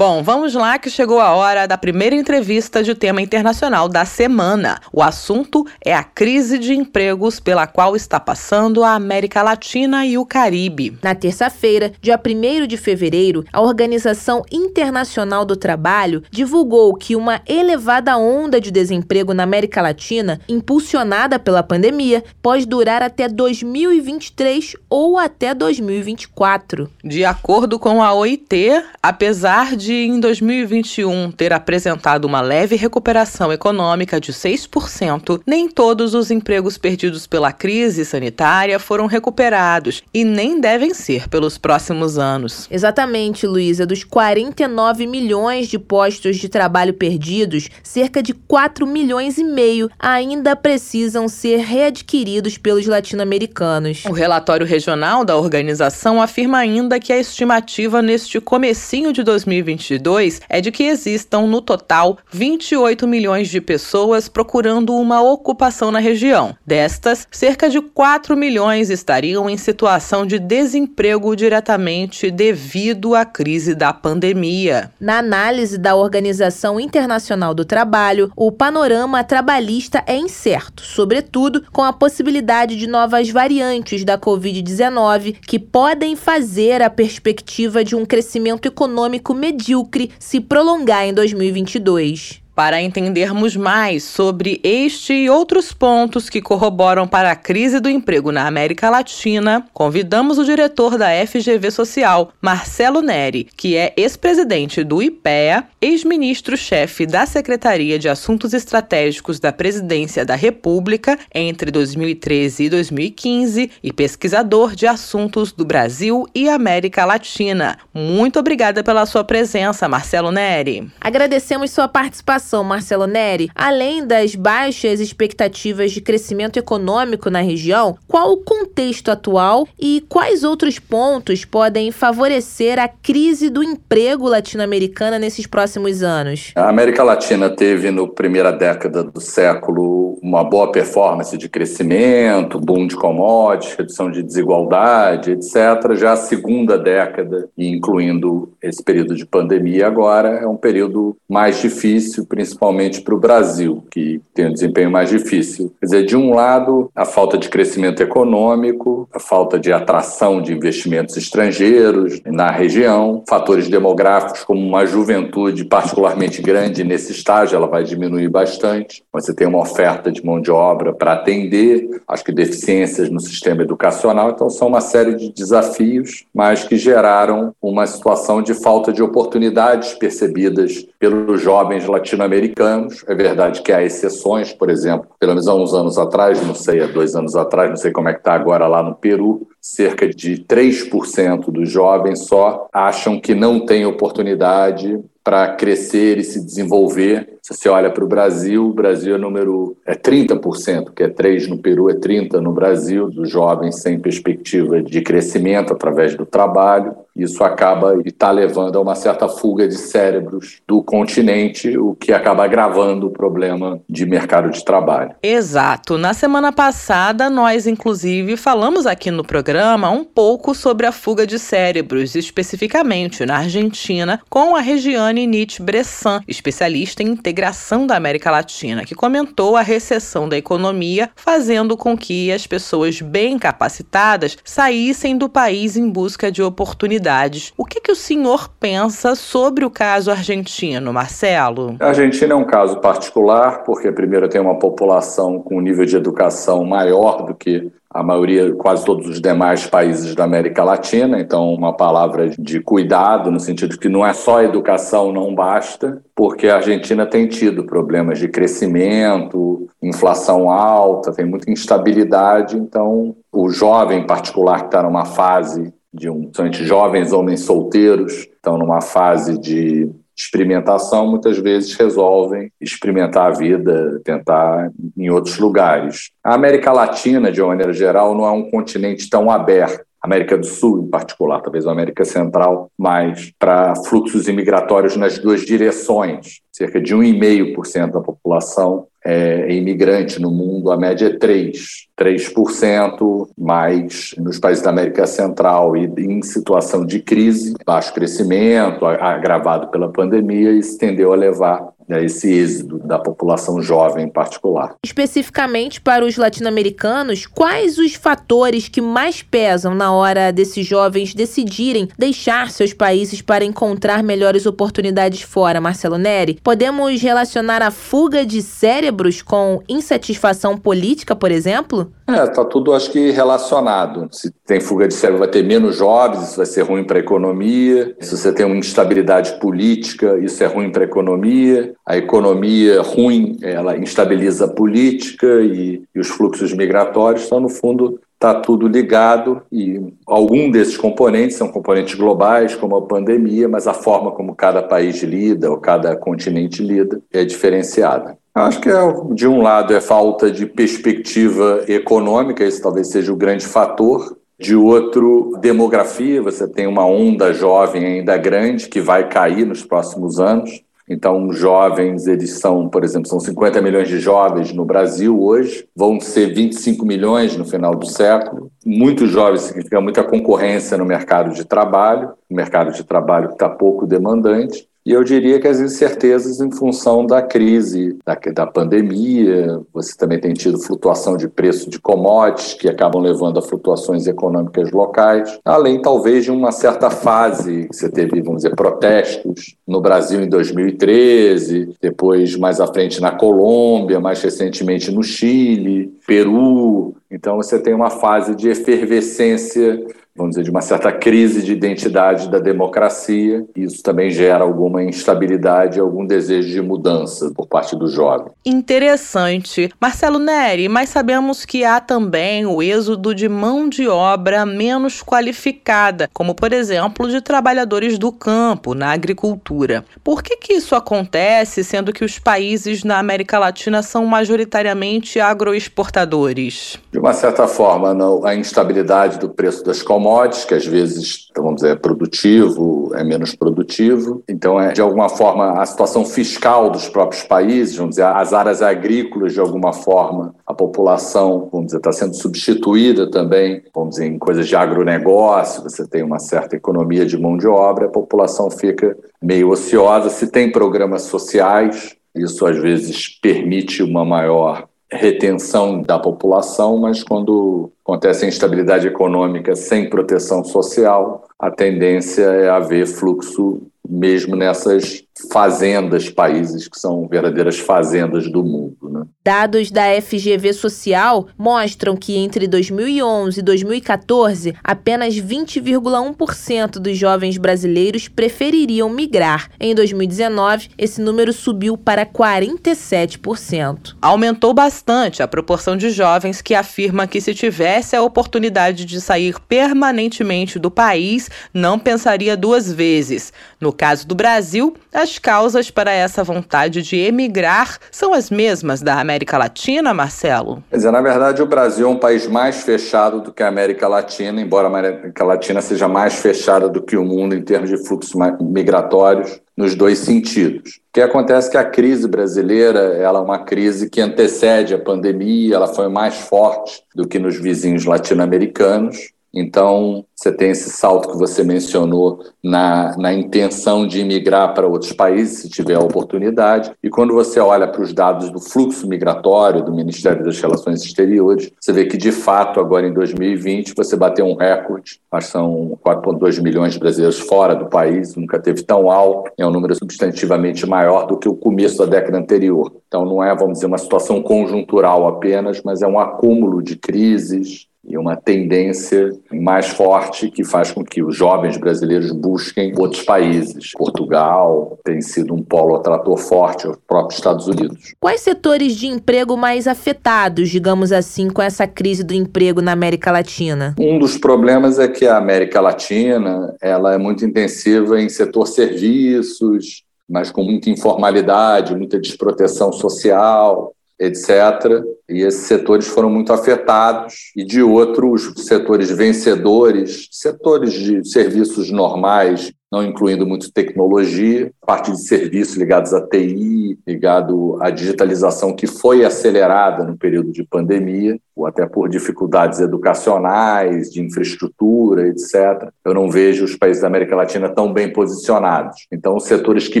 Bom, 0.00 0.22
vamos 0.22 0.54
lá 0.54 0.78
que 0.78 0.88
chegou 0.88 1.20
a 1.20 1.34
hora 1.34 1.68
da 1.68 1.76
primeira 1.76 2.16
entrevista 2.16 2.82
de 2.82 2.94
tema 2.94 3.20
internacional 3.20 3.86
da 3.86 4.06
semana. 4.06 4.80
O 4.90 5.02
assunto 5.02 5.66
é 5.84 5.94
a 5.94 6.02
crise 6.02 6.58
de 6.58 6.72
empregos 6.72 7.38
pela 7.38 7.66
qual 7.66 7.94
está 7.94 8.18
passando 8.18 8.82
a 8.82 8.94
América 8.94 9.42
Latina 9.42 10.06
e 10.06 10.16
o 10.16 10.24
Caribe. 10.24 10.96
Na 11.02 11.14
terça-feira, 11.14 11.92
dia 12.00 12.18
1 12.18 12.66
de 12.66 12.78
fevereiro, 12.78 13.44
a 13.52 13.60
Organização 13.60 14.42
Internacional 14.50 15.44
do 15.44 15.54
Trabalho 15.54 16.22
divulgou 16.30 16.94
que 16.94 17.14
uma 17.14 17.42
elevada 17.46 18.16
onda 18.16 18.58
de 18.58 18.70
desemprego 18.70 19.34
na 19.34 19.42
América 19.42 19.82
Latina, 19.82 20.40
impulsionada 20.48 21.38
pela 21.38 21.62
pandemia, 21.62 22.24
pode 22.40 22.64
durar 22.64 23.02
até 23.02 23.28
2023 23.28 24.76
ou 24.88 25.18
até 25.18 25.52
2024. 25.52 26.90
De 27.04 27.22
acordo 27.22 27.78
com 27.78 28.02
a 28.02 28.14
OIT, 28.14 28.82
apesar 29.02 29.76
de 29.76 29.89
de, 29.90 30.06
em 30.06 30.20
2021, 30.20 31.32
ter 31.32 31.52
apresentado 31.52 32.24
uma 32.24 32.40
leve 32.40 32.76
recuperação 32.76 33.52
econômica 33.52 34.20
de 34.20 34.32
6%, 34.32 35.40
nem 35.44 35.68
todos 35.68 36.14
os 36.14 36.30
empregos 36.30 36.78
perdidos 36.78 37.26
pela 37.26 37.50
crise 37.50 38.04
sanitária 38.04 38.78
foram 38.78 39.06
recuperados 39.06 40.04
e 40.14 40.22
nem 40.22 40.60
devem 40.60 40.94
ser 40.94 41.28
pelos 41.28 41.58
próximos 41.58 42.18
anos. 42.18 42.68
Exatamente, 42.70 43.48
Luísa. 43.48 43.84
Dos 43.84 44.04
49 44.04 45.08
milhões 45.08 45.66
de 45.66 45.76
postos 45.76 46.36
de 46.36 46.48
trabalho 46.48 46.94
perdidos, 46.94 47.68
cerca 47.82 48.22
de 48.22 48.32
4 48.32 48.86
milhões 48.86 49.38
e 49.38 49.44
meio 49.44 49.90
ainda 49.98 50.54
precisam 50.54 51.26
ser 51.26 51.58
readquiridos 51.58 52.56
pelos 52.56 52.86
latino-americanos. 52.86 54.04
O 54.04 54.12
relatório 54.12 54.64
regional 54.64 55.24
da 55.24 55.36
organização 55.36 56.22
afirma 56.22 56.58
ainda 56.58 57.00
que 57.00 57.12
a 57.12 57.18
estimativa 57.18 58.00
neste 58.00 58.40
comecinho 58.40 59.12
de 59.12 59.24
2021 59.24 59.79
2022 59.80 60.42
é 60.48 60.60
de 60.60 60.70
que 60.70 60.84
existam, 60.84 61.46
no 61.46 61.60
total, 61.60 62.18
28 62.30 63.08
milhões 63.08 63.48
de 63.48 63.60
pessoas 63.60 64.28
procurando 64.28 64.94
uma 64.94 65.22
ocupação 65.22 65.90
na 65.90 65.98
região. 65.98 66.54
Destas, 66.66 67.26
cerca 67.30 67.68
de 67.68 67.80
4 67.80 68.36
milhões 68.36 68.90
estariam 68.90 69.48
em 69.48 69.56
situação 69.56 70.26
de 70.26 70.38
desemprego 70.38 71.34
diretamente 71.34 72.30
devido 72.30 73.14
à 73.14 73.24
crise 73.24 73.74
da 73.74 73.92
pandemia. 73.92 74.90
Na 75.00 75.18
análise 75.18 75.78
da 75.78 75.96
Organização 75.96 76.78
Internacional 76.78 77.54
do 77.54 77.64
Trabalho, 77.64 78.30
o 78.36 78.52
panorama 78.52 79.24
trabalhista 79.24 80.02
é 80.06 80.16
incerto, 80.16 80.82
sobretudo 80.82 81.64
com 81.72 81.82
a 81.82 81.92
possibilidade 81.92 82.76
de 82.76 82.86
novas 82.86 83.30
variantes 83.30 84.04
da 84.04 84.18
Covid-19 84.18 85.36
que 85.46 85.58
podem 85.58 86.14
fazer 86.14 86.82
a 86.82 86.90
perspectiva 86.90 87.82
de 87.84 87.96
um 87.96 88.04
crescimento 88.04 88.66
econômico 88.66 89.32
medíocre 89.32 89.59
medíocre 89.60 90.10
se 90.18 90.40
prolongar 90.40 91.04
em 91.04 91.12
2022. 91.12 92.39
Para 92.54 92.82
entendermos 92.82 93.56
mais 93.56 94.02
sobre 94.02 94.60
este 94.62 95.12
e 95.12 95.30
outros 95.30 95.72
pontos 95.72 96.28
que 96.28 96.42
corroboram 96.42 97.06
para 97.06 97.30
a 97.30 97.36
crise 97.36 97.78
do 97.78 97.88
emprego 97.88 98.32
na 98.32 98.46
América 98.46 98.90
Latina, 98.90 99.64
convidamos 99.72 100.36
o 100.36 100.44
diretor 100.44 100.98
da 100.98 101.08
FGV 101.26 101.70
Social, 101.70 102.32
Marcelo 102.40 103.00
Neri, 103.00 103.48
que 103.56 103.76
é 103.76 103.94
ex-presidente 103.96 104.82
do 104.82 105.00
IPEA, 105.00 105.64
ex-ministro-chefe 105.80 107.06
da 107.06 107.24
Secretaria 107.24 107.98
de 107.98 108.08
Assuntos 108.08 108.52
Estratégicos 108.52 109.38
da 109.38 109.52
Presidência 109.52 110.24
da 110.24 110.34
República 110.34 111.18
entre 111.32 111.70
2013 111.70 112.64
e 112.64 112.68
2015 112.68 113.70
e 113.82 113.92
pesquisador 113.92 114.74
de 114.74 114.86
assuntos 114.86 115.52
do 115.52 115.64
Brasil 115.64 116.26
e 116.34 116.48
América 116.48 117.04
Latina. 117.04 117.78
Muito 117.94 118.38
obrigada 118.38 118.82
pela 118.82 119.06
sua 119.06 119.22
presença, 119.22 119.88
Marcelo 119.88 120.32
Neri. 120.32 120.90
Agradecemos 121.00 121.70
sua 121.70 121.86
participação 121.88 122.39
Marcelo 122.64 123.06
Neri, 123.06 123.50
além 123.54 124.06
das 124.06 124.34
baixas 124.34 125.00
expectativas 125.00 125.92
de 125.92 126.00
crescimento 126.00 126.58
econômico 126.58 127.30
na 127.30 127.40
região, 127.40 127.96
qual 128.08 128.32
o 128.32 128.38
contexto 128.38 129.10
atual 129.10 129.66
e 129.78 130.04
quais 130.08 130.44
outros 130.44 130.78
pontos 130.78 131.44
podem 131.44 131.92
favorecer 131.92 132.78
a 132.78 132.88
crise 132.88 133.48
do 133.50 133.62
emprego 133.62 134.28
latino-americana 134.28 135.18
nesses 135.18 135.46
próximos 135.46 136.02
anos? 136.02 136.52
A 136.56 136.68
América 136.68 137.02
Latina 137.02 137.50
teve, 137.50 137.90
no 137.90 138.08
primeira 138.08 138.52
década 138.52 139.04
do 139.04 139.20
século, 139.20 140.18
uma 140.22 140.44
boa 140.44 140.70
performance 140.70 141.36
de 141.36 141.48
crescimento, 141.48 142.58
boom 142.58 142.86
de 142.86 142.96
commodities, 142.96 143.74
redução 143.74 144.10
de 144.10 144.22
desigualdade, 144.22 145.32
etc. 145.32 145.94
Já 145.94 146.12
a 146.12 146.16
segunda 146.16 146.78
década, 146.78 147.48
incluindo 147.56 148.52
esse 148.62 148.82
período 148.82 149.14
de 149.14 149.26
pandemia 149.26 149.86
agora, 149.86 150.28
é 150.28 150.46
um 150.46 150.56
período 150.56 151.16
mais 151.28 151.60
difícil, 151.60 152.26
principalmente 152.30 153.02
para 153.02 153.14
o 153.14 153.18
Brasil, 153.18 153.84
que 153.90 154.22
tem 154.32 154.46
um 154.46 154.52
desempenho 154.52 154.90
mais 154.90 155.10
difícil. 155.10 155.72
Quer 155.80 155.86
dizer, 155.86 156.06
de 156.06 156.16
um 156.16 156.32
lado, 156.32 156.88
a 156.94 157.04
falta 157.04 157.36
de 157.36 157.48
crescimento 157.48 158.00
econômico, 158.00 159.08
a 159.12 159.18
falta 159.18 159.58
de 159.58 159.72
atração 159.72 160.40
de 160.40 160.54
investimentos 160.54 161.16
estrangeiros 161.16 162.20
na 162.24 162.50
região, 162.50 163.24
fatores 163.28 163.68
demográficos 163.68 164.44
como 164.44 164.64
uma 164.64 164.86
juventude 164.86 165.64
particularmente 165.64 166.40
grande 166.40 166.84
nesse 166.84 167.10
estágio, 167.10 167.56
ela 167.56 167.66
vai 167.66 167.82
diminuir 167.82 168.28
bastante. 168.28 169.02
Você 169.12 169.34
tem 169.34 169.48
uma 169.48 169.58
oferta 169.58 170.12
de 170.12 170.24
mão 170.24 170.40
de 170.40 170.52
obra 170.52 170.94
para 170.94 171.14
atender, 171.14 172.00
acho 172.06 172.24
que 172.24 172.32
deficiências 172.32 173.10
no 173.10 173.18
sistema 173.18 173.62
educacional, 173.62 174.30
então 174.30 174.48
são 174.48 174.68
uma 174.68 174.80
série 174.80 175.16
de 175.16 175.32
desafios, 175.32 176.24
mas 176.32 176.62
que 176.62 176.76
geraram 176.76 177.52
uma 177.60 177.86
situação 177.86 178.40
de 178.40 178.54
falta 178.54 178.92
de 178.92 179.02
oportunidades 179.02 179.94
percebidas 179.94 180.86
pelos 180.98 181.40
jovens 181.42 181.84
latino-americanos 182.20 182.50
americanos. 182.50 183.04
É 183.06 183.14
verdade 183.14 183.62
que 183.62 183.72
há 183.72 183.82
exceções, 183.82 184.52
por 184.52 184.70
exemplo, 184.70 185.08
pelo 185.18 185.32
menos 185.32 185.48
há 185.48 185.54
uns 185.54 185.74
anos 185.74 185.98
atrás, 185.98 186.44
não 186.46 186.54
sei, 186.54 186.82
há 186.82 186.86
dois 186.86 187.14
anos 187.14 187.36
atrás, 187.36 187.70
não 187.70 187.76
sei 187.76 187.90
como 187.90 188.08
é 188.08 188.12
que 188.12 188.20
está 188.20 188.34
agora 188.34 188.66
lá 188.66 188.82
no 188.82 188.94
Peru, 188.94 189.48
cerca 189.60 190.08
de 190.08 190.44
3% 190.48 191.50
dos 191.50 191.70
jovens 191.70 192.26
só 192.26 192.68
acham 192.72 193.20
que 193.20 193.34
não 193.34 193.64
tem 193.64 193.84
oportunidade 193.84 194.98
para 195.22 195.48
crescer 195.54 196.18
e 196.18 196.24
se 196.24 196.44
desenvolver. 196.44 197.38
Se 197.42 197.54
você 197.54 197.68
olha 197.68 197.90
para 197.90 198.04
o 198.04 198.08
Brasil, 198.08 198.66
o 198.66 198.72
Brasil 198.72 199.14
é 199.14 199.18
número 199.18 199.76
é 199.86 199.94
30%, 199.94 200.92
que 200.94 201.02
é 201.02 201.08
3 201.08 201.48
no 201.48 201.58
Peru, 201.58 201.90
é 201.90 201.94
30 201.94 202.40
no 202.40 202.52
Brasil, 202.52 203.10
dos 203.10 203.28
jovens 203.28 203.80
sem 203.80 203.98
perspectiva 203.98 204.82
de 204.82 205.00
crescimento 205.02 205.72
através 205.72 206.14
do 206.14 206.24
trabalho. 206.24 206.94
Isso 207.14 207.42
acaba 207.44 207.96
e 208.04 208.08
está 208.08 208.30
levando 208.30 208.76
a 208.76 208.80
uma 208.80 208.94
certa 208.94 209.28
fuga 209.28 209.68
de 209.68 209.76
cérebros 209.76 210.60
do 210.66 210.82
continente, 210.82 211.76
o 211.76 211.94
que 211.94 212.12
acaba 212.12 212.44
agravando 212.44 213.08
o 213.08 213.10
problema 213.10 213.80
de 213.88 214.06
mercado 214.06 214.50
de 214.50 214.64
trabalho. 214.64 215.14
Exato. 215.22 215.98
Na 215.98 216.14
semana 216.14 216.52
passada, 216.52 217.28
nós 217.28 217.66
inclusive 217.66 218.36
falamos 218.36 218.86
aqui 218.86 219.10
no 219.10 219.24
programa 219.24 219.49
um 219.90 220.04
pouco 220.04 220.54
sobre 220.54 220.86
a 220.86 220.92
fuga 220.92 221.26
de 221.26 221.38
cérebros, 221.38 222.14
especificamente 222.14 223.26
na 223.26 223.38
Argentina, 223.38 224.20
com 224.28 224.54
a 224.54 224.60
Regiane 224.60 225.26
Nietzsche 225.26 225.62
Bressan, 225.62 226.20
especialista 226.28 227.02
em 227.02 227.08
integração 227.08 227.86
da 227.86 227.96
América 227.96 228.30
Latina, 228.30 228.84
que 228.84 228.94
comentou 228.94 229.56
a 229.56 229.62
recessão 229.62 230.28
da 230.28 230.36
economia, 230.36 231.10
fazendo 231.16 231.76
com 231.76 231.96
que 231.96 232.30
as 232.30 232.46
pessoas 232.46 233.00
bem 233.00 233.38
capacitadas 233.38 234.38
saíssem 234.44 235.16
do 235.16 235.28
país 235.28 235.76
em 235.76 235.88
busca 235.90 236.30
de 236.30 236.42
oportunidades 236.42 237.52
o 237.56 237.64
que, 237.64 237.80
que 237.80 237.92
o 237.92 237.96
senhor 237.96 238.48
pensa 238.60 239.14
sobre 239.14 239.64
o 239.64 239.70
caso 239.70 240.10
argentino, 240.10 240.92
Marcelo? 240.92 241.76
A 241.80 241.86
Argentina 241.88 242.32
é 242.32 242.36
um 242.36 242.44
caso 242.44 242.78
particular, 242.80 243.64
porque, 243.64 243.90
primeiro, 243.90 244.28
tem 244.28 244.40
uma 244.40 244.58
população 244.58 245.40
com 245.40 245.56
um 245.56 245.60
nível 245.60 245.84
de 245.84 245.96
educação 245.96 246.64
maior 246.64 247.24
do 247.24 247.34
que 247.34 247.70
a 247.92 248.04
maioria, 248.04 248.54
quase 248.54 248.84
todos 248.84 249.08
os 249.08 249.20
demais 249.20 249.66
países 249.66 250.14
da 250.14 250.22
América 250.22 250.62
Latina, 250.62 251.18
então 251.18 251.52
uma 251.52 251.72
palavra 251.72 252.30
de 252.30 252.60
cuidado, 252.60 253.32
no 253.32 253.40
sentido 253.40 253.76
que 253.76 253.88
não 253.88 254.06
é 254.06 254.12
só 254.12 254.42
educação, 254.42 255.12
não 255.12 255.34
basta, 255.34 256.00
porque 256.14 256.48
a 256.48 256.56
Argentina 256.56 257.04
tem 257.04 257.26
tido 257.26 257.64
problemas 257.64 258.20
de 258.20 258.28
crescimento, 258.28 259.68
inflação 259.82 260.48
alta, 260.50 261.12
tem 261.12 261.24
muita 261.24 261.50
instabilidade, 261.50 262.56
então 262.56 263.16
o 263.32 263.50
jovem 263.50 264.02
em 264.02 264.06
particular 264.06 264.60
que 264.60 264.66
está 264.66 264.82
numa 264.84 265.04
fase 265.04 265.74
de 265.92 266.08
um, 266.08 266.20
principalmente 266.22 266.64
jovens 266.64 267.12
homens 267.12 267.40
solteiros, 267.40 268.12
estão 268.12 268.56
numa 268.56 268.80
fase 268.80 269.36
de 269.36 269.90
experimentação, 270.24 271.06
muitas 271.06 271.38
vezes 271.38 271.74
resolvem 271.74 272.52
experimentar 272.60 273.28
a 273.28 273.34
vida, 273.34 274.00
tentar 274.04 274.70
em 274.96 275.10
outros 275.10 275.38
lugares. 275.38 276.10
A 276.22 276.34
América 276.34 276.72
Latina, 276.72 277.32
de 277.32 277.40
uma 277.40 277.48
maneira 277.48 277.72
geral, 277.72 278.14
não 278.14 278.24
é 278.24 278.30
um 278.30 278.50
continente 278.50 279.08
tão 279.08 279.30
aberto. 279.30 279.84
América 280.02 280.38
do 280.38 280.46
Sul, 280.46 280.84
em 280.84 280.88
particular, 280.88 281.42
talvez 281.42 281.66
a 281.66 281.72
América 281.72 282.04
Central, 282.06 282.70
mais 282.78 283.32
para 283.38 283.74
fluxos 283.84 284.28
imigratórios 284.28 284.96
nas 284.96 285.18
duas 285.18 285.42
direções. 285.42 286.40
Cerca 286.50 286.80
de 286.80 286.94
1,5% 286.94 287.90
da 287.90 288.00
população 288.00 288.86
é, 289.04 289.52
imigrante 289.52 290.20
no 290.20 290.30
mundo, 290.30 290.70
a 290.70 290.76
média 290.76 291.06
é 291.06 291.18
3%, 291.18 291.52
3%, 291.98 293.28
mais 293.36 294.14
nos 294.18 294.38
países 294.38 294.62
da 294.62 294.70
América 294.70 295.06
Central 295.06 295.76
e 295.76 295.84
em 295.98 296.22
situação 296.22 296.84
de 296.84 297.00
crise, 297.00 297.54
baixo 297.64 297.92
crescimento, 297.94 298.84
agravado 298.86 299.68
pela 299.68 299.90
pandemia, 299.90 300.52
isso 300.52 300.78
tendeu 300.78 301.12
a 301.12 301.16
levar 301.16 301.68
né, 301.90 302.04
esse 302.04 302.32
êxodo 302.32 302.78
da 302.78 302.98
população 302.98 303.60
jovem 303.60 304.04
em 304.04 304.08
particular. 304.08 304.76
Especificamente 304.84 305.80
para 305.80 306.04
os 306.04 306.16
latino-americanos, 306.16 307.26
quais 307.26 307.78
os 307.78 307.94
fatores 307.94 308.68
que 308.68 308.80
mais 308.80 309.22
pesam 309.22 309.74
na 309.74 309.92
hora 309.92 310.30
desses 310.30 310.64
jovens 310.64 311.12
decidirem 311.12 311.88
deixar 311.98 312.50
seus 312.50 312.72
países 312.72 313.20
para 313.20 313.44
encontrar 313.44 314.04
melhores 314.04 314.46
oportunidades 314.46 315.22
fora, 315.22 315.60
Marcelo 315.60 315.98
Neri? 315.98 316.38
Podemos 316.42 317.02
relacionar 317.02 317.60
a 317.60 317.72
fuga 317.72 318.24
de 318.24 318.40
cérebros 318.40 319.20
com 319.20 319.60
insatisfação 319.68 320.56
política, 320.56 321.16
por 321.16 321.32
exemplo? 321.32 321.90
É, 322.06 322.26
tá 322.26 322.44
tudo 322.44 322.74
acho 322.74 322.90
que 322.90 323.10
relacionado. 323.10 324.08
Se 324.12 324.30
tem 324.46 324.60
fuga 324.60 324.86
de 324.86 324.94
cérebro, 324.94 325.20
vai 325.20 325.28
ter 325.28 325.44
menos 325.44 325.76
jovens, 325.76 326.28
isso 326.28 326.36
vai 326.36 326.46
ser 326.46 326.62
ruim 326.62 326.84
para 326.84 326.98
a 326.98 327.00
economia. 327.00 327.96
Se 328.00 328.16
você 328.16 328.32
tem 328.32 328.44
uma 328.46 328.56
instabilidade 328.56 329.38
política, 329.38 330.18
isso 330.18 330.42
é 330.42 330.46
ruim 330.46 330.70
para 330.70 330.82
a 330.82 330.86
economia. 330.86 331.72
A 331.86 331.96
economia 331.96 332.82
ruim, 332.82 333.38
ela 333.42 333.76
instabiliza 333.76 334.44
a 334.44 334.48
política 334.48 335.40
e, 335.40 335.82
e 335.94 336.00
os 336.00 336.08
fluxos 336.08 336.52
migratórios. 336.52 337.26
Então, 337.26 337.40
no 337.40 337.48
fundo, 337.48 338.00
está 338.20 338.34
tudo 338.34 338.68
ligado 338.68 339.40
e 339.50 339.80
algum 340.06 340.50
desses 340.50 340.76
componentes 340.76 341.38
são 341.38 341.48
componentes 341.48 341.94
globais, 341.94 342.54
como 342.54 342.76
a 342.76 342.82
pandemia, 342.82 343.48
mas 343.48 343.66
a 343.66 343.72
forma 343.72 344.12
como 344.12 344.34
cada 344.34 344.62
país 344.62 345.02
lida 345.02 345.50
ou 345.50 345.56
cada 345.56 345.96
continente 345.96 346.62
lida 346.62 347.00
é 347.10 347.24
diferenciada. 347.24 348.18
Acho 348.34 348.60
que 348.60 348.68
é, 348.68 348.74
de 349.14 349.26
um 349.26 349.40
lado 349.40 349.74
é 349.74 349.80
falta 349.80 350.30
de 350.30 350.44
perspectiva 350.44 351.64
econômica, 351.66 352.44
esse 352.44 352.60
talvez 352.60 352.88
seja 352.88 353.10
o 353.10 353.16
grande 353.16 353.46
fator. 353.46 354.16
De 354.38 354.54
outro, 354.54 355.36
demografia, 355.40 356.22
você 356.22 356.48
tem 356.48 356.66
uma 356.66 356.86
onda 356.86 357.32
jovem 357.32 357.84
ainda 357.84 358.16
grande 358.16 358.68
que 358.68 358.80
vai 358.80 359.06
cair 359.08 359.44
nos 359.46 359.62
próximos 359.62 360.18
anos. 360.18 360.62
Então, 360.92 361.32
jovens, 361.32 362.08
eles 362.08 362.40
são, 362.40 362.68
por 362.68 362.82
exemplo, 362.82 363.08
são 363.08 363.20
50 363.20 363.62
milhões 363.62 363.86
de 363.86 364.00
jovens 364.00 364.52
no 364.52 364.64
Brasil 364.64 365.22
hoje, 365.22 365.64
vão 365.74 366.00
ser 366.00 366.34
25 366.34 366.84
milhões 366.84 367.36
no 367.36 367.44
final 367.44 367.76
do 367.76 367.86
século. 367.86 368.50
Muitos 368.66 369.08
jovens 369.08 369.42
significa 369.42 369.80
muita 369.80 370.02
concorrência 370.02 370.76
no 370.76 370.84
mercado 370.84 371.32
de 371.32 371.44
trabalho, 371.44 372.10
um 372.28 372.34
mercado 372.34 372.72
de 372.72 372.82
trabalho 372.82 373.28
que 373.28 373.34
está 373.34 373.48
pouco 373.48 373.86
demandante. 373.86 374.68
E 374.90 374.92
eu 374.92 375.04
diria 375.04 375.38
que 375.38 375.46
as 375.46 375.60
incertezas 375.60 376.40
em 376.40 376.50
função 376.50 377.06
da 377.06 377.22
crise, 377.22 377.96
da, 378.04 378.18
da 378.34 378.44
pandemia, 378.44 379.60
você 379.72 379.96
também 379.96 380.18
tem 380.18 380.32
tido 380.32 380.58
flutuação 380.58 381.16
de 381.16 381.28
preço 381.28 381.70
de 381.70 381.78
commodities, 381.78 382.54
que 382.54 382.68
acabam 382.68 383.00
levando 383.00 383.38
a 383.38 383.42
flutuações 383.42 384.08
econômicas 384.08 384.72
locais, 384.72 385.38
além 385.44 385.80
talvez 385.80 386.24
de 386.24 386.32
uma 386.32 386.50
certa 386.50 386.90
fase, 386.90 387.68
você 387.70 387.88
teve, 387.88 388.20
vamos 388.20 388.42
dizer, 388.42 388.56
protestos 388.56 389.54
no 389.64 389.80
Brasil 389.80 390.20
em 390.20 390.28
2013, 390.28 391.76
depois 391.80 392.34
mais 392.34 392.60
à 392.60 392.66
frente 392.66 393.00
na 393.00 393.12
Colômbia, 393.12 394.00
mais 394.00 394.20
recentemente 394.20 394.90
no 394.90 395.04
Chile, 395.04 395.94
Peru. 396.04 396.96
Então 397.08 397.36
você 397.36 397.60
tem 397.60 397.74
uma 397.74 397.90
fase 397.90 398.34
de 398.34 398.48
efervescência 398.48 399.86
vamos 400.20 400.36
dizer, 400.36 400.44
de 400.44 400.50
uma 400.50 400.60
certa 400.60 400.92
crise 400.92 401.42
de 401.42 401.52
identidade 401.52 402.28
da 402.28 402.38
democracia. 402.38 403.44
Isso 403.56 403.82
também 403.82 404.10
gera 404.10 404.44
alguma 404.44 404.82
instabilidade, 404.82 405.80
algum 405.80 406.04
desejo 406.04 406.48
de 406.48 406.60
mudança 406.60 407.32
por 407.34 407.46
parte 407.46 407.74
do 407.74 407.88
jovem. 407.88 408.32
Interessante. 408.44 409.70
Marcelo 409.80 410.18
Neri, 410.18 410.68
mas 410.68 410.90
sabemos 410.90 411.44
que 411.44 411.64
há 411.64 411.80
também 411.80 412.44
o 412.46 412.62
êxodo 412.62 413.14
de 413.14 413.28
mão 413.28 413.68
de 413.68 413.88
obra 413.88 414.44
menos 414.44 415.02
qualificada, 415.02 416.08
como 416.12 416.34
por 416.34 416.52
exemplo 416.52 417.08
de 417.08 417.20
trabalhadores 417.20 417.98
do 417.98 418.12
campo, 418.12 418.74
na 418.74 418.92
agricultura. 418.92 419.84
Por 420.04 420.22
que, 420.22 420.36
que 420.36 420.52
isso 420.54 420.74
acontece, 420.74 421.64
sendo 421.64 421.92
que 421.92 422.04
os 422.04 422.18
países 422.18 422.84
na 422.84 422.98
América 422.98 423.38
Latina 423.38 423.82
são 423.82 424.04
majoritariamente 424.04 425.18
agroexportadores? 425.18 426.78
De 426.92 426.98
uma 426.98 427.12
certa 427.12 427.46
forma, 427.46 427.96
a 428.24 428.34
instabilidade 428.34 429.18
do 429.18 429.28
preço 429.28 429.64
das 429.64 429.82
commodities 429.82 430.09
commodities, 430.10 430.44
que 430.44 430.54
às 430.54 430.66
vezes, 430.66 431.28
vamos 431.36 431.56
dizer, 431.56 431.72
é 431.72 431.76
produtivo, 431.76 432.90
é 432.94 433.04
menos 433.04 433.34
produtivo. 433.34 434.22
Então, 434.28 434.60
é 434.60 434.72
de 434.72 434.80
alguma 434.80 435.08
forma 435.08 435.60
a 435.60 435.64
situação 435.64 436.04
fiscal 436.04 436.68
dos 436.70 436.88
próprios 436.88 437.22
países, 437.22 437.76
vamos 437.76 437.90
dizer, 437.90 438.04
as 438.04 438.32
áreas 438.32 438.60
agrícolas, 438.60 439.32
de 439.32 439.40
alguma 439.40 439.72
forma, 439.72 440.34
a 440.44 440.52
população, 440.52 441.48
vamos 441.52 441.66
dizer, 441.66 441.78
está 441.78 441.92
sendo 441.92 442.14
substituída 442.14 443.08
também, 443.08 443.62
vamos 443.72 443.90
dizer, 443.90 444.06
em 444.06 444.18
coisas 444.18 444.48
de 444.48 444.56
agronegócio, 444.56 445.62
você 445.62 445.86
tem 445.86 446.02
uma 446.02 446.18
certa 446.18 446.56
economia 446.56 447.06
de 447.06 447.16
mão 447.16 447.36
de 447.36 447.46
obra, 447.46 447.86
a 447.86 447.90
população 447.90 448.50
fica 448.50 448.96
meio 449.22 449.50
ociosa. 449.50 450.10
Se 450.10 450.26
tem 450.26 450.50
programas 450.50 451.02
sociais, 451.02 451.96
isso 452.14 452.44
às 452.44 452.58
vezes 452.58 453.08
permite 453.08 453.82
uma 453.82 454.04
maior 454.04 454.68
retenção 454.92 455.82
da 455.82 455.98
população, 455.98 456.78
mas 456.78 457.02
quando 457.02 457.70
acontece 457.84 458.26
instabilidade 458.26 458.86
econômica 458.86 459.54
sem 459.54 459.88
proteção 459.88 460.44
social, 460.44 461.24
a 461.38 461.50
tendência 461.50 462.22
é 462.22 462.48
haver 462.48 462.86
fluxo 462.86 463.62
mesmo 463.88 464.36
nessas 464.36 465.04
fazendas, 465.30 466.08
países 466.08 466.68
que 466.68 466.78
são 466.78 467.06
verdadeiras 467.08 467.58
fazendas 467.58 468.30
do 468.30 468.42
mundo. 468.42 468.88
Né? 468.88 469.02
Dados 469.24 469.70
da 469.70 470.00
FGV 470.00 470.52
Social 470.52 471.28
mostram 471.36 471.96
que 471.96 472.16
entre 472.16 472.46
2011 472.46 473.40
e 473.40 473.42
2014, 473.42 474.54
apenas 474.62 475.14
20,1% 475.14 476.78
dos 476.78 476.96
jovens 476.96 477.36
brasileiros 477.36 478.08
prefeririam 478.08 478.88
migrar. 478.88 479.50
Em 479.60 479.74
2019, 479.74 480.70
esse 480.78 481.00
número 481.00 481.32
subiu 481.32 481.76
para 481.76 482.06
47%. 482.06 483.96
Aumentou 484.00 484.54
bastante 484.54 485.22
a 485.22 485.28
proporção 485.28 485.76
de 485.76 485.90
jovens 485.90 486.40
que 486.40 486.54
afirma 486.54 487.06
que 487.06 487.20
se 487.20 487.34
tivesse 487.34 487.94
a 487.94 488.02
oportunidade 488.02 488.84
de 488.84 489.00
sair 489.00 489.38
permanentemente 489.48 490.58
do 490.58 490.70
país, 490.70 491.30
não 491.52 491.78
pensaria 491.78 492.36
duas 492.36 492.72
vezes. 492.72 493.32
No 493.60 493.72
caso 493.72 494.06
do 494.06 494.14
Brasil, 494.14 494.74
as 494.92 495.09
causas 495.18 495.70
para 495.70 495.90
essa 495.90 496.22
vontade 496.22 496.82
de 496.82 496.96
emigrar 496.96 497.78
são 497.90 498.14
as 498.14 498.30
mesmas 498.30 498.82
da 498.82 499.00
América 499.00 499.36
Latina, 499.36 499.92
Marcelo? 499.92 500.62
Quer 500.70 500.76
dizer, 500.76 500.90
na 500.90 501.00
verdade, 501.00 501.42
o 501.42 501.46
Brasil 501.46 501.86
é 501.86 501.90
um 501.90 501.98
país 501.98 502.26
mais 502.26 502.62
fechado 502.62 503.20
do 503.20 503.32
que 503.32 503.42
a 503.42 503.48
América 503.48 503.88
Latina, 503.88 504.40
embora 504.40 504.68
a 504.68 504.70
América 504.70 505.24
Latina 505.24 505.60
seja 505.60 505.88
mais 505.88 506.14
fechada 506.14 506.68
do 506.68 506.82
que 506.82 506.96
o 506.96 507.04
mundo 507.04 507.34
em 507.34 507.42
termos 507.42 507.70
de 507.70 507.76
fluxos 507.76 508.12
migratórios 508.40 509.40
nos 509.56 509.74
dois 509.74 509.98
sentidos. 509.98 510.80
O 510.88 510.92
que 510.94 511.00
acontece 511.00 511.48
é 511.48 511.50
que 511.50 511.56
a 511.58 511.64
crise 511.64 512.08
brasileira 512.08 512.80
ela 512.80 513.18
é 513.18 513.22
uma 513.22 513.40
crise 513.40 513.90
que 513.90 514.00
antecede 514.00 514.74
a 514.74 514.78
pandemia, 514.78 515.56
ela 515.56 515.68
foi 515.68 515.88
mais 515.88 516.14
forte 516.14 516.82
do 516.94 517.06
que 517.06 517.18
nos 517.18 517.36
vizinhos 517.36 517.84
latino-americanos. 517.84 519.12
Então, 519.32 520.04
você 520.14 520.32
tem 520.32 520.50
esse 520.50 520.70
salto 520.70 521.08
que 521.08 521.16
você 521.16 521.42
mencionou 521.44 522.20
na, 522.42 522.96
na 522.98 523.12
intenção 523.12 523.86
de 523.86 524.00
imigrar 524.00 524.52
para 524.52 524.66
outros 524.66 524.92
países, 524.92 525.38
se 525.38 525.48
tiver 525.48 525.76
a 525.76 525.80
oportunidade. 525.80 526.72
E 526.82 526.90
quando 526.90 527.14
você 527.14 527.38
olha 527.38 527.66
para 527.66 527.80
os 527.80 527.92
dados 527.92 528.28
do 528.30 528.40
fluxo 528.40 528.88
migratório 528.88 529.64
do 529.64 529.72
Ministério 529.72 530.24
das 530.24 530.38
Relações 530.40 530.82
Exteriores, 530.82 531.50
você 531.58 531.72
vê 531.72 531.86
que, 531.86 531.96
de 531.96 532.12
fato, 532.12 532.60
agora 532.60 532.86
em 532.86 532.92
2020, 532.92 533.72
você 533.74 533.96
bateu 533.96 534.26
um 534.26 534.34
recorde. 534.34 535.00
Acho 535.12 535.26
que 535.26 535.32
são 535.32 535.78
4,2 535.84 536.40
milhões 536.42 536.74
de 536.74 536.80
brasileiros 536.80 537.20
fora 537.20 537.54
do 537.54 537.66
país, 537.66 538.14
nunca 538.16 538.38
teve 538.38 538.62
tão 538.62 538.90
alto. 538.90 539.30
É 539.38 539.46
um 539.46 539.50
número 539.50 539.74
substantivamente 539.74 540.66
maior 540.66 541.06
do 541.06 541.16
que 541.16 541.28
o 541.28 541.36
começo 541.36 541.78
da 541.78 541.86
década 541.86 542.18
anterior. 542.18 542.72
Então, 542.88 543.04
não 543.04 543.22
é, 543.22 543.34
vamos 543.34 543.54
dizer, 543.54 543.66
uma 543.66 543.78
situação 543.78 544.20
conjuntural 544.22 545.06
apenas, 545.06 545.62
mas 545.64 545.82
é 545.82 545.86
um 545.86 545.98
acúmulo 545.98 546.62
de 546.62 546.76
crises, 546.76 547.69
e 547.84 547.96
uma 547.96 548.14
tendência 548.14 549.10
mais 549.32 549.68
forte 549.68 550.30
que 550.30 550.44
faz 550.44 550.70
com 550.70 550.84
que 550.84 551.02
os 551.02 551.16
jovens 551.16 551.56
brasileiros 551.56 552.12
busquem 552.12 552.72
outros 552.78 553.02
países. 553.02 553.72
Portugal 553.72 554.78
tem 554.84 555.00
sido 555.00 555.34
um 555.34 555.42
polo 555.42 555.74
atrator 555.74 556.18
forte, 556.18 556.68
os 556.68 556.76
próprios 556.86 557.18
Estados 557.18 557.48
Unidos. 557.48 557.94
Quais 557.98 558.20
setores 558.20 558.76
de 558.76 558.86
emprego 558.86 559.36
mais 559.36 559.66
afetados, 559.66 560.50
digamos 560.50 560.92
assim, 560.92 561.30
com 561.30 561.40
essa 561.40 561.66
crise 561.66 562.04
do 562.04 562.12
emprego 562.12 562.60
na 562.60 562.72
América 562.72 563.10
Latina? 563.10 563.74
Um 563.78 563.98
dos 563.98 564.18
problemas 564.18 564.78
é 564.78 564.86
que 564.86 565.06
a 565.06 565.16
América 565.16 565.60
Latina 565.60 566.54
ela 566.60 566.94
é 566.94 566.98
muito 566.98 567.24
intensiva 567.24 568.00
em 568.00 568.08
setor 568.08 568.46
serviços, 568.46 569.84
mas 570.08 570.30
com 570.30 570.44
muita 570.44 570.68
informalidade, 570.68 571.74
muita 571.74 571.98
desproteção 571.98 572.72
social 572.72 573.74
etc. 574.00 574.82
E 575.10 575.22
esses 575.22 575.46
setores 575.46 575.86
foram 575.86 576.08
muito 576.08 576.32
afetados, 576.32 577.32
e 577.36 577.44
de 577.44 577.62
outros 577.62 578.32
setores 578.36 578.90
vencedores, 578.90 580.08
setores 580.10 580.72
de 580.72 581.08
serviços 581.08 581.70
normais, 581.70 582.52
não 582.72 582.84
incluindo 582.84 583.26
muito 583.26 583.52
tecnologia, 583.52 584.52
parte 584.64 584.92
de 584.92 585.00
serviços 585.00 585.56
ligados 585.56 585.92
à 585.92 586.00
TI, 586.00 586.78
ligado 586.86 587.58
à 587.60 587.68
digitalização 587.68 588.54
que 588.54 588.66
foi 588.68 589.04
acelerada 589.04 589.84
no 589.84 589.96
período 589.96 590.30
de 590.30 590.44
pandemia, 590.44 591.18
ou 591.34 591.46
até 591.46 591.66
por 591.66 591.88
dificuldades 591.88 592.60
educacionais, 592.60 593.90
de 593.90 594.00
infraestrutura, 594.00 595.08
etc. 595.08 595.70
Eu 595.84 595.94
não 595.94 596.08
vejo 596.08 596.44
os 596.44 596.54
países 596.54 596.82
da 596.82 596.86
América 596.86 597.16
Latina 597.16 597.48
tão 597.48 597.72
bem 597.72 597.92
posicionados. 597.92 598.86
Então, 598.92 599.16
os 599.16 599.24
setores 599.24 599.66
que 599.66 599.80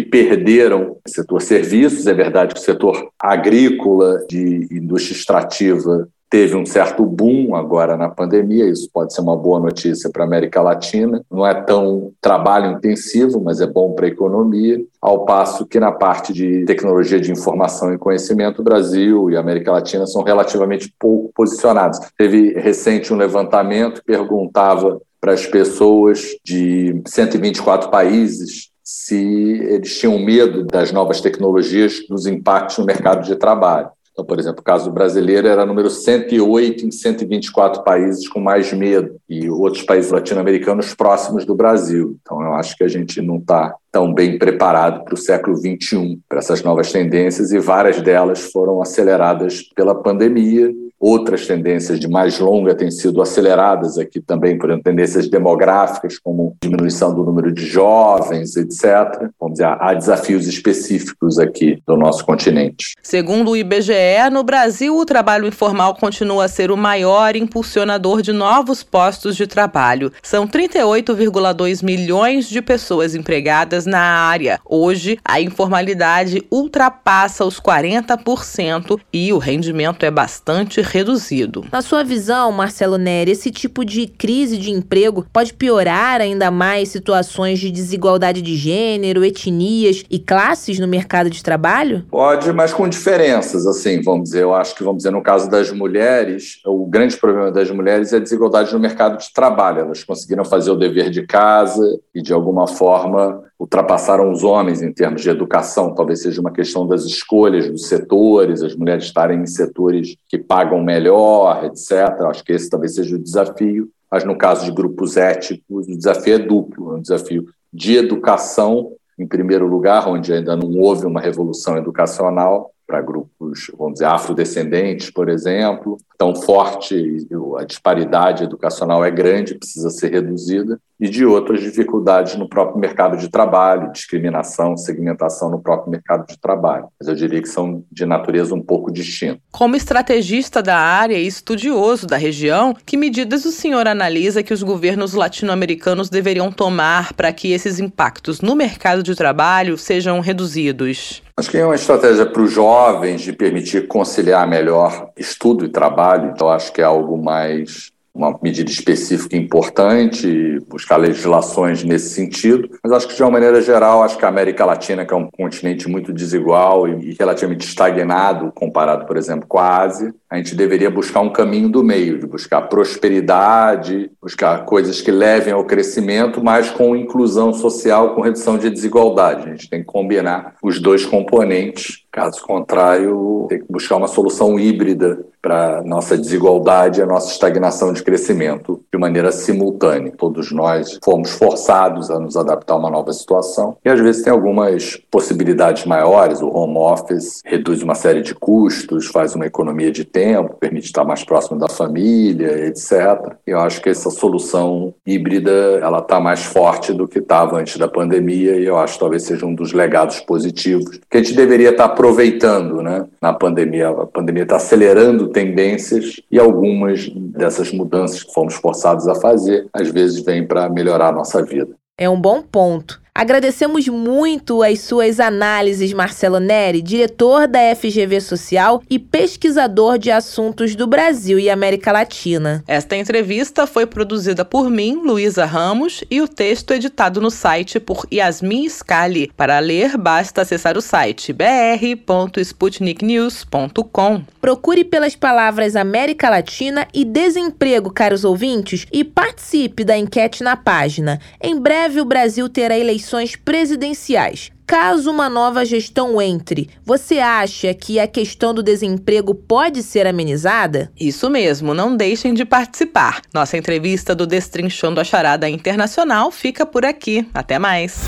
perderam, 0.00 0.96
setor 1.06 1.42
serviços, 1.42 2.06
é 2.06 2.14
verdade 2.14 2.54
que 2.54 2.60
o 2.60 2.64
setor 2.64 3.10
agrícola, 3.18 4.24
de 4.28 4.66
indústria 4.72 5.14
extrativa, 5.20 6.08
teve 6.30 6.54
um 6.54 6.64
certo 6.64 7.04
boom 7.04 7.56
agora 7.56 7.96
na 7.96 8.08
pandemia, 8.08 8.70
isso 8.70 8.88
pode 8.92 9.12
ser 9.12 9.20
uma 9.20 9.36
boa 9.36 9.58
notícia 9.58 10.08
para 10.08 10.22
a 10.22 10.26
América 10.26 10.62
Latina. 10.62 11.24
Não 11.28 11.44
é 11.44 11.52
tão 11.52 12.12
trabalho 12.20 12.70
intensivo, 12.70 13.40
mas 13.40 13.60
é 13.60 13.66
bom 13.66 13.94
para 13.94 14.06
a 14.06 14.10
economia. 14.10 14.80
Ao 15.02 15.24
passo 15.24 15.66
que 15.66 15.80
na 15.80 15.90
parte 15.90 16.32
de 16.32 16.64
tecnologia 16.64 17.20
de 17.20 17.32
informação 17.32 17.92
e 17.92 17.98
conhecimento, 17.98 18.60
o 18.60 18.64
Brasil 18.64 19.28
e 19.28 19.36
a 19.36 19.40
América 19.40 19.72
Latina 19.72 20.06
são 20.06 20.22
relativamente 20.22 20.94
pouco 20.98 21.32
posicionados. 21.34 21.98
Teve 22.16 22.52
recente 22.52 23.12
um 23.12 23.16
levantamento 23.16 24.00
que 24.00 24.06
perguntava 24.06 25.00
para 25.20 25.32
as 25.32 25.44
pessoas 25.44 26.28
de 26.44 27.02
124 27.06 27.90
países 27.90 28.70
se 28.84 29.16
eles 29.16 29.98
tinham 29.98 30.18
medo 30.18 30.64
das 30.64 30.90
novas 30.92 31.20
tecnologias, 31.20 32.00
dos 32.08 32.26
impactos 32.26 32.78
no 32.78 32.84
mercado 32.84 33.24
de 33.24 33.36
trabalho. 33.36 33.90
Então, 34.20 34.26
por 34.26 34.38
exemplo, 34.38 34.60
o 34.60 34.64
caso 34.64 34.90
brasileiro 34.92 35.48
era 35.48 35.64
número 35.64 35.88
108 35.88 36.84
em 36.84 36.90
124 36.90 37.82
países 37.82 38.28
com 38.28 38.38
mais 38.38 38.70
medo 38.70 39.16
e 39.26 39.48
outros 39.48 39.82
países 39.82 40.10
latino-americanos 40.10 40.94
próximos 40.94 41.46
do 41.46 41.54
Brasil. 41.54 42.18
Então, 42.20 42.42
eu 42.42 42.52
acho 42.52 42.76
que 42.76 42.84
a 42.84 42.88
gente 42.88 43.22
não 43.22 43.38
está 43.38 43.74
tão 43.90 44.12
bem 44.12 44.38
preparado 44.38 45.04
para 45.04 45.14
o 45.14 45.16
século 45.16 45.56
XXI, 45.56 46.20
para 46.28 46.40
essas 46.40 46.62
novas 46.62 46.92
tendências, 46.92 47.50
e 47.50 47.58
várias 47.58 48.02
delas 48.02 48.40
foram 48.52 48.82
aceleradas 48.82 49.62
pela 49.74 49.94
pandemia 49.94 50.70
Outras 51.00 51.46
tendências 51.46 51.98
de 51.98 52.06
mais 52.06 52.38
longa 52.38 52.74
têm 52.74 52.90
sido 52.90 53.22
aceleradas 53.22 53.96
aqui 53.96 54.20
também 54.20 54.58
por 54.58 54.68
tendências 54.82 55.26
demográficas, 55.30 56.18
como 56.18 56.54
diminuição 56.62 57.14
do 57.14 57.24
número 57.24 57.50
de 57.50 57.64
jovens, 57.64 58.54
etc. 58.54 59.30
Vamos 59.40 59.54
dizer, 59.54 59.64
há 59.80 59.94
desafios 59.94 60.46
específicos 60.46 61.38
aqui 61.38 61.82
do 61.86 61.96
nosso 61.96 62.26
continente. 62.26 62.96
Segundo 63.02 63.52
o 63.52 63.56
IBGE, 63.56 64.28
no 64.30 64.44
Brasil, 64.44 64.94
o 64.94 65.06
trabalho 65.06 65.46
informal 65.46 65.94
continua 65.94 66.44
a 66.44 66.48
ser 66.48 66.70
o 66.70 66.76
maior 66.76 67.34
impulsionador 67.34 68.20
de 68.20 68.32
novos 68.32 68.82
postos 68.82 69.36
de 69.36 69.46
trabalho. 69.46 70.12
São 70.22 70.46
38,2 70.46 71.82
milhões 71.82 72.46
de 72.46 72.60
pessoas 72.60 73.14
empregadas 73.14 73.86
na 73.86 74.02
área. 74.02 74.60
Hoje, 74.66 75.18
a 75.24 75.40
informalidade 75.40 76.46
ultrapassa 76.50 77.46
os 77.46 77.58
40% 77.58 79.00
e 79.10 79.32
o 79.32 79.38
rendimento 79.38 80.04
é 80.04 80.10
bastante 80.10 80.89
reduzido. 80.90 81.64
Na 81.72 81.82
sua 81.82 82.02
visão, 82.02 82.52
Marcelo 82.52 82.98
Neri, 82.98 83.30
esse 83.30 83.50
tipo 83.50 83.84
de 83.84 84.06
crise 84.06 84.58
de 84.58 84.70
emprego 84.70 85.24
pode 85.32 85.54
piorar 85.54 86.20
ainda 86.20 86.50
mais 86.50 86.88
situações 86.88 87.58
de 87.58 87.70
desigualdade 87.70 88.42
de 88.42 88.56
gênero, 88.56 89.24
etnias 89.24 90.04
e 90.10 90.18
classes 90.18 90.78
no 90.78 90.88
mercado 90.88 91.30
de 91.30 91.42
trabalho? 91.42 92.04
Pode, 92.10 92.52
mas 92.52 92.72
com 92.72 92.88
diferenças, 92.88 93.66
assim, 93.66 94.02
vamos 94.02 94.24
dizer. 94.24 94.42
Eu 94.42 94.54
acho 94.54 94.74
que, 94.74 94.82
vamos 94.82 94.98
dizer, 94.98 95.10
no 95.10 95.22
caso 95.22 95.48
das 95.50 95.70
mulheres, 95.70 96.60
o 96.66 96.86
grande 96.86 97.16
problema 97.16 97.50
das 97.50 97.70
mulheres 97.70 98.12
é 98.12 98.16
a 98.16 98.20
desigualdade 98.20 98.72
no 98.72 98.78
mercado 98.78 99.18
de 99.18 99.32
trabalho. 99.32 99.80
Elas 99.80 100.02
conseguiram 100.02 100.44
fazer 100.44 100.70
o 100.70 100.76
dever 100.76 101.10
de 101.10 101.26
casa 101.26 101.84
e, 102.14 102.22
de 102.22 102.32
alguma 102.32 102.66
forma, 102.66 103.42
ultrapassaram 103.60 104.32
os 104.32 104.42
homens 104.42 104.80
em 104.80 104.90
termos 104.90 105.20
de 105.20 105.28
educação. 105.28 105.94
Talvez 105.94 106.22
seja 106.22 106.40
uma 106.40 106.50
questão 106.50 106.88
das 106.88 107.04
escolhas 107.04 107.68
dos 107.68 107.88
setores, 107.88 108.62
as 108.62 108.74
mulheres 108.74 109.04
estarem 109.04 109.42
em 109.42 109.46
setores 109.46 110.16
que 110.26 110.38
pagam 110.38 110.82
melhor, 110.82 111.66
etc. 111.66 112.22
Acho 112.22 112.42
que 112.42 112.52
esse 112.52 112.70
talvez 112.70 112.94
seja 112.94 113.14
o 113.14 113.18
desafio. 113.18 113.90
Mas 114.10 114.24
no 114.24 114.36
caso 114.36 114.64
de 114.64 114.72
grupos 114.72 115.18
étnicos, 115.18 115.86
o 115.86 115.96
desafio 115.96 116.34
é 116.34 116.38
duplo: 116.38 116.94
é 116.94 116.96
um 116.96 117.02
desafio 117.02 117.44
de 117.70 117.96
educação, 117.96 118.92
em 119.18 119.26
primeiro 119.26 119.66
lugar, 119.66 120.08
onde 120.08 120.32
ainda 120.32 120.56
não 120.56 120.78
houve 120.78 121.04
uma 121.04 121.20
revolução 121.20 121.76
educacional, 121.76 122.70
para 122.90 123.00
grupos, 123.00 123.70
vamos 123.78 123.94
dizer, 123.94 124.06
afrodescendentes, 124.06 125.10
por 125.10 125.28
exemplo, 125.28 125.96
tão 126.18 126.34
forte, 126.34 127.26
a 127.56 127.64
disparidade 127.64 128.42
educacional 128.44 129.04
é 129.04 129.10
grande, 129.10 129.54
precisa 129.54 129.88
ser 129.90 130.10
reduzida, 130.10 130.78
e 130.98 131.08
de 131.08 131.24
outras 131.24 131.62
dificuldades 131.62 132.36
no 132.36 132.46
próprio 132.46 132.78
mercado 132.78 133.16
de 133.16 133.30
trabalho, 133.30 133.90
discriminação, 133.90 134.76
segmentação 134.76 135.50
no 135.50 135.58
próprio 135.58 135.90
mercado 135.90 136.26
de 136.26 136.38
trabalho. 136.38 136.88
Mas 136.98 137.08
eu 137.08 137.14
diria 137.14 137.40
que 137.40 137.48
são 137.48 137.82
de 137.90 138.04
natureza 138.04 138.54
um 138.54 138.60
pouco 138.60 138.92
distintas. 138.92 139.40
Como 139.50 139.76
estrategista 139.76 140.62
da 140.62 140.76
área 140.76 141.16
e 141.16 141.26
estudioso 141.26 142.06
da 142.06 142.18
região, 142.18 142.76
que 142.84 142.98
medidas 142.98 143.46
o 143.46 143.52
senhor 143.52 143.88
analisa 143.88 144.42
que 144.42 144.52
os 144.52 144.62
governos 144.62 145.14
latino-americanos 145.14 146.10
deveriam 146.10 146.52
tomar 146.52 147.14
para 147.14 147.32
que 147.32 147.52
esses 147.52 147.78
impactos 147.78 148.42
no 148.42 148.54
mercado 148.54 149.02
de 149.02 149.14
trabalho 149.14 149.78
sejam 149.78 150.20
reduzidos? 150.20 151.22
Acho 151.40 151.50
que 151.50 151.56
é 151.56 151.64
uma 151.64 151.74
estratégia 151.74 152.26
para 152.26 152.42
os 152.42 152.52
jovens 152.52 153.22
de 153.22 153.32
permitir 153.32 153.88
conciliar 153.88 154.46
melhor 154.46 155.10
estudo 155.16 155.64
e 155.64 155.70
trabalho. 155.70 156.32
Então, 156.34 156.50
acho 156.50 156.70
que 156.70 156.82
é 156.82 156.84
algo 156.84 157.16
mais 157.16 157.90
uma 158.20 158.38
medida 158.42 158.70
específica 158.70 159.36
importante, 159.36 160.58
buscar 160.68 160.96
legislações 160.96 161.82
nesse 161.82 162.10
sentido. 162.10 162.68
Mas 162.82 162.92
acho 162.92 163.08
que, 163.08 163.16
de 163.16 163.22
uma 163.22 163.30
maneira 163.30 163.60
geral, 163.62 164.02
acho 164.02 164.18
que 164.18 164.24
a 164.24 164.28
América 164.28 164.64
Latina, 164.64 165.06
que 165.06 165.14
é 165.14 165.16
um 165.16 165.30
continente 165.30 165.88
muito 165.88 166.12
desigual 166.12 166.86
e 166.86 167.16
relativamente 167.18 167.66
estagnado 167.66 168.52
comparado, 168.54 169.06
por 169.06 169.16
exemplo, 169.16 169.46
com 169.48 169.58
a 169.58 169.78
Ásia, 169.78 170.14
a 170.28 170.36
gente 170.36 170.54
deveria 170.54 170.90
buscar 170.90 171.20
um 171.20 171.32
caminho 171.32 171.68
do 171.68 171.82
meio, 171.82 172.18
de 172.18 172.26
buscar 172.26 172.62
prosperidade, 172.62 174.10
buscar 174.22 174.64
coisas 174.64 175.00
que 175.00 175.10
levem 175.10 175.52
ao 175.52 175.64
crescimento, 175.64 176.42
mas 176.42 176.70
com 176.70 176.94
inclusão 176.94 177.52
social, 177.52 178.14
com 178.14 178.20
redução 178.20 178.58
de 178.58 178.70
desigualdade. 178.70 179.48
A 179.48 179.50
gente 179.50 179.68
tem 179.68 179.80
que 179.80 179.86
combinar 179.86 180.54
os 180.62 180.80
dois 180.80 181.04
componentes 181.04 182.04
Caso 182.12 182.42
contrário, 182.42 183.46
tem 183.48 183.60
que 183.60 183.72
buscar 183.72 183.96
uma 183.96 184.08
solução 184.08 184.58
híbrida 184.58 185.24
para 185.40 185.82
nossa 185.82 186.18
desigualdade 186.18 187.00
e 187.00 187.02
a 187.02 187.06
nossa 187.06 187.30
estagnação 187.32 187.92
de 187.92 188.02
crescimento 188.02 188.80
de 188.92 188.98
maneira 188.98 189.32
simultânea. 189.32 190.12
Todos 190.16 190.52
nós 190.52 190.98
fomos 191.02 191.30
forçados 191.30 192.10
a 192.10 192.18
nos 192.18 192.36
adaptar 192.36 192.74
a 192.74 192.76
uma 192.76 192.90
nova 192.90 193.12
situação 193.12 193.76
e 193.84 193.88
às 193.88 193.98
vezes 194.00 194.22
tem 194.22 194.32
algumas 194.32 194.96
possibilidades 195.10 195.86
maiores. 195.86 196.42
O 196.42 196.48
home 196.48 196.76
office 196.76 197.40
reduz 197.44 197.82
uma 197.82 197.94
série 197.94 198.22
de 198.22 198.34
custos, 198.34 199.06
faz 199.06 199.34
uma 199.34 199.46
economia 199.46 199.90
de 199.90 200.04
tempo, 200.04 200.56
permite 200.56 200.86
estar 200.86 201.04
mais 201.04 201.24
próximo 201.24 201.58
da 201.58 201.68
família, 201.68 202.66
etc. 202.66 203.34
Eu 203.46 203.60
acho 203.60 203.80
que 203.80 203.88
essa 203.88 204.10
solução 204.10 204.92
híbrida 205.06 205.78
ela 205.80 206.00
está 206.00 206.20
mais 206.20 206.44
forte 206.44 206.92
do 206.92 207.08
que 207.08 207.18
estava 207.18 207.58
antes 207.58 207.78
da 207.78 207.88
pandemia 207.88 208.56
e 208.56 208.66
eu 208.66 208.76
acho 208.76 208.94
que 208.94 209.00
talvez 209.00 209.22
seja 209.22 209.46
um 209.46 209.54
dos 209.54 209.72
legados 209.72 210.20
positivos 210.20 211.00
que 211.10 211.16
a 211.16 211.22
gente 211.22 211.34
deveria 211.34 211.70
estar 211.70 211.88
aproveitando 212.00 212.82
né, 212.82 213.06
na 213.20 213.32
pandemia. 213.32 213.90
A 213.90 214.06
pandemia 214.06 214.44
está 214.44 214.56
acelerando 214.56 215.28
tendências 215.28 216.20
e 216.30 216.38
algumas 216.38 217.08
dessas 217.10 217.70
mudanças 217.70 218.22
que 218.22 218.32
fomos 218.32 218.54
forçados 218.54 219.06
a 219.06 219.14
fazer, 219.14 219.68
às 219.72 219.90
vezes, 219.90 220.24
vêm 220.24 220.46
para 220.46 220.68
melhorar 220.70 221.08
a 221.08 221.12
nossa 221.12 221.42
vida. 221.42 221.74
É 221.98 222.08
um 222.08 222.18
bom 222.18 222.42
ponto. 222.42 222.99
Agradecemos 223.20 223.86
muito 223.86 224.62
as 224.62 224.80
suas 224.80 225.20
análises, 225.20 225.92
Marcelo 225.92 226.40
Neri, 226.40 226.80
diretor 226.80 227.46
da 227.46 227.58
FGV 227.76 228.18
Social 228.18 228.82
e 228.88 228.98
pesquisador 228.98 229.98
de 229.98 230.10
assuntos 230.10 230.74
do 230.74 230.86
Brasil 230.86 231.38
e 231.38 231.50
América 231.50 231.92
Latina. 231.92 232.64
Esta 232.66 232.96
entrevista 232.96 233.66
foi 233.66 233.84
produzida 233.84 234.42
por 234.42 234.70
mim, 234.70 235.02
Luísa 235.04 235.44
Ramos, 235.44 236.02
e 236.10 236.22
o 236.22 236.28
texto 236.28 236.72
editado 236.72 237.20
no 237.20 237.30
site 237.30 237.78
por 237.78 238.06
Yasmin 238.10 238.66
Scali. 238.70 239.30
Para 239.36 239.58
ler, 239.58 239.98
basta 239.98 240.40
acessar 240.40 240.78
o 240.78 240.80
site 240.80 241.34
br.sputniknews.com. 241.34 244.22
Procure 244.40 244.82
pelas 244.82 245.14
palavras 245.14 245.76
América 245.76 246.30
Latina 246.30 246.88
e 246.94 247.04
desemprego, 247.04 247.92
caros 247.92 248.24
ouvintes, 248.24 248.86
e 248.90 249.04
participe 249.04 249.84
da 249.84 249.98
enquete 249.98 250.42
na 250.42 250.56
página. 250.56 251.20
Em 251.38 251.60
breve 251.60 252.00
o 252.00 252.06
Brasil 252.06 252.48
terá 252.48 252.78
eleições 252.78 253.09
eleições 253.10 253.36
presidenciais. 253.36 254.50
Caso 254.66 255.10
uma 255.10 255.28
nova 255.28 255.64
gestão 255.64 256.22
entre, 256.22 256.70
você 256.84 257.18
acha 257.18 257.74
que 257.74 257.98
a 257.98 258.06
questão 258.06 258.54
do 258.54 258.62
desemprego 258.62 259.34
pode 259.34 259.82
ser 259.82 260.06
amenizada? 260.06 260.92
Isso 260.98 261.28
mesmo, 261.28 261.74
não 261.74 261.96
deixem 261.96 262.32
de 262.32 262.44
participar. 262.44 263.20
Nossa 263.34 263.56
entrevista 263.56 264.14
do 264.14 264.26
Destrinchando 264.26 265.00
a 265.00 265.04
Charada 265.04 265.48
Internacional 265.48 266.30
fica 266.30 266.64
por 266.64 266.84
aqui. 266.84 267.26
Até 267.34 267.58
mais. 267.58 267.98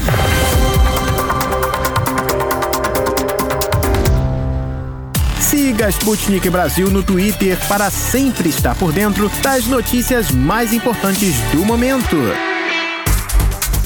Siga 5.40 5.86
a 5.86 5.88
Sputnik 5.88 6.48
Brasil 6.48 6.88
no 6.88 7.02
Twitter 7.02 7.58
para 7.66 7.90
sempre 7.90 8.48
estar 8.48 8.76
por 8.76 8.92
dentro 8.92 9.28
das 9.42 9.66
notícias 9.66 10.30
mais 10.30 10.72
importantes 10.72 11.34
do 11.52 11.64
momento. 11.64 12.16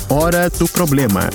Hora 0.08 0.48
do 0.48 0.68
Problema. 0.68 1.28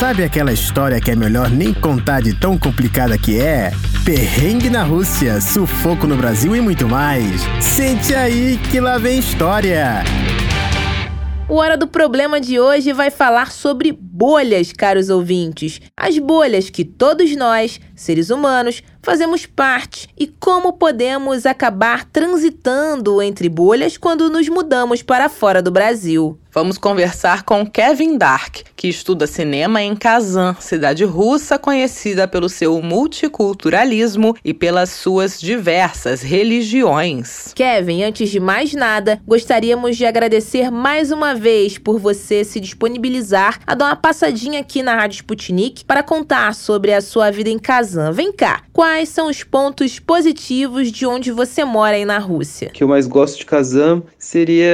Sabe 0.00 0.24
aquela 0.24 0.52
história 0.52 1.00
que 1.00 1.08
é 1.08 1.14
melhor 1.14 1.48
nem 1.48 1.72
contar 1.72 2.20
de 2.20 2.34
tão 2.34 2.58
complicada 2.58 3.16
que 3.16 3.40
é? 3.40 3.70
Perrengue 4.04 4.68
na 4.68 4.82
Rússia, 4.82 5.40
sufoco 5.40 6.08
no 6.08 6.16
Brasil 6.16 6.56
e 6.56 6.60
muito 6.60 6.88
mais. 6.88 7.42
Sente 7.60 8.12
aí 8.12 8.58
que 8.58 8.80
lá 8.80 8.98
vem 8.98 9.20
história. 9.20 10.02
O 11.48 11.54
Hora 11.54 11.76
do 11.76 11.86
Problema 11.86 12.40
de 12.40 12.58
hoje 12.58 12.92
vai 12.92 13.08
falar 13.08 13.52
sobre 13.52 13.96
bolhas, 14.22 14.72
caros 14.72 15.10
ouvintes. 15.10 15.80
As 15.96 16.16
bolhas 16.16 16.70
que 16.70 16.84
todos 16.84 17.34
nós, 17.34 17.80
seres 17.96 18.30
humanos, 18.30 18.80
fazemos 19.02 19.46
parte 19.46 20.08
e 20.16 20.28
como 20.28 20.74
podemos 20.74 21.44
acabar 21.44 22.04
transitando 22.04 23.20
entre 23.20 23.48
bolhas 23.48 23.96
quando 23.96 24.30
nos 24.30 24.48
mudamos 24.48 25.02
para 25.02 25.28
fora 25.28 25.60
do 25.60 25.72
Brasil. 25.72 26.38
Vamos 26.54 26.76
conversar 26.76 27.44
com 27.44 27.64
Kevin 27.66 28.18
Dark, 28.18 28.58
que 28.76 28.86
estuda 28.86 29.26
cinema 29.26 29.80
em 29.80 29.96
Kazan, 29.96 30.54
cidade 30.60 31.02
russa 31.02 31.58
conhecida 31.58 32.28
pelo 32.28 32.46
seu 32.46 32.80
multiculturalismo 32.82 34.36
e 34.44 34.52
pelas 34.52 34.90
suas 34.90 35.40
diversas 35.40 36.20
religiões. 36.20 37.54
Kevin, 37.54 38.02
antes 38.02 38.28
de 38.28 38.38
mais 38.38 38.74
nada, 38.74 39.18
gostaríamos 39.26 39.96
de 39.96 40.04
agradecer 40.04 40.70
mais 40.70 41.10
uma 41.10 41.34
vez 41.34 41.78
por 41.78 41.98
você 41.98 42.44
se 42.44 42.60
disponibilizar 42.60 43.58
a 43.66 43.74
dar 43.74 43.86
uma 43.86 43.96
passadinha 44.12 44.60
aqui 44.60 44.82
na 44.82 44.94
Rádio 44.94 45.16
Sputnik 45.16 45.86
para 45.86 46.02
contar 46.02 46.54
sobre 46.54 46.92
a 46.92 47.00
sua 47.00 47.30
vida 47.30 47.48
em 47.48 47.58
Kazan. 47.58 48.12
Vem 48.12 48.30
cá, 48.30 48.62
quais 48.70 49.08
são 49.08 49.30
os 49.30 49.42
pontos 49.42 49.98
positivos 49.98 50.92
de 50.92 51.06
onde 51.06 51.32
você 51.32 51.64
mora 51.64 51.96
aí 51.96 52.04
na 52.04 52.18
Rússia? 52.18 52.68
O 52.68 52.72
que 52.72 52.84
eu 52.84 52.88
mais 52.88 53.06
gosto 53.06 53.38
de 53.38 53.46
Kazan 53.46 54.02
seria 54.18 54.68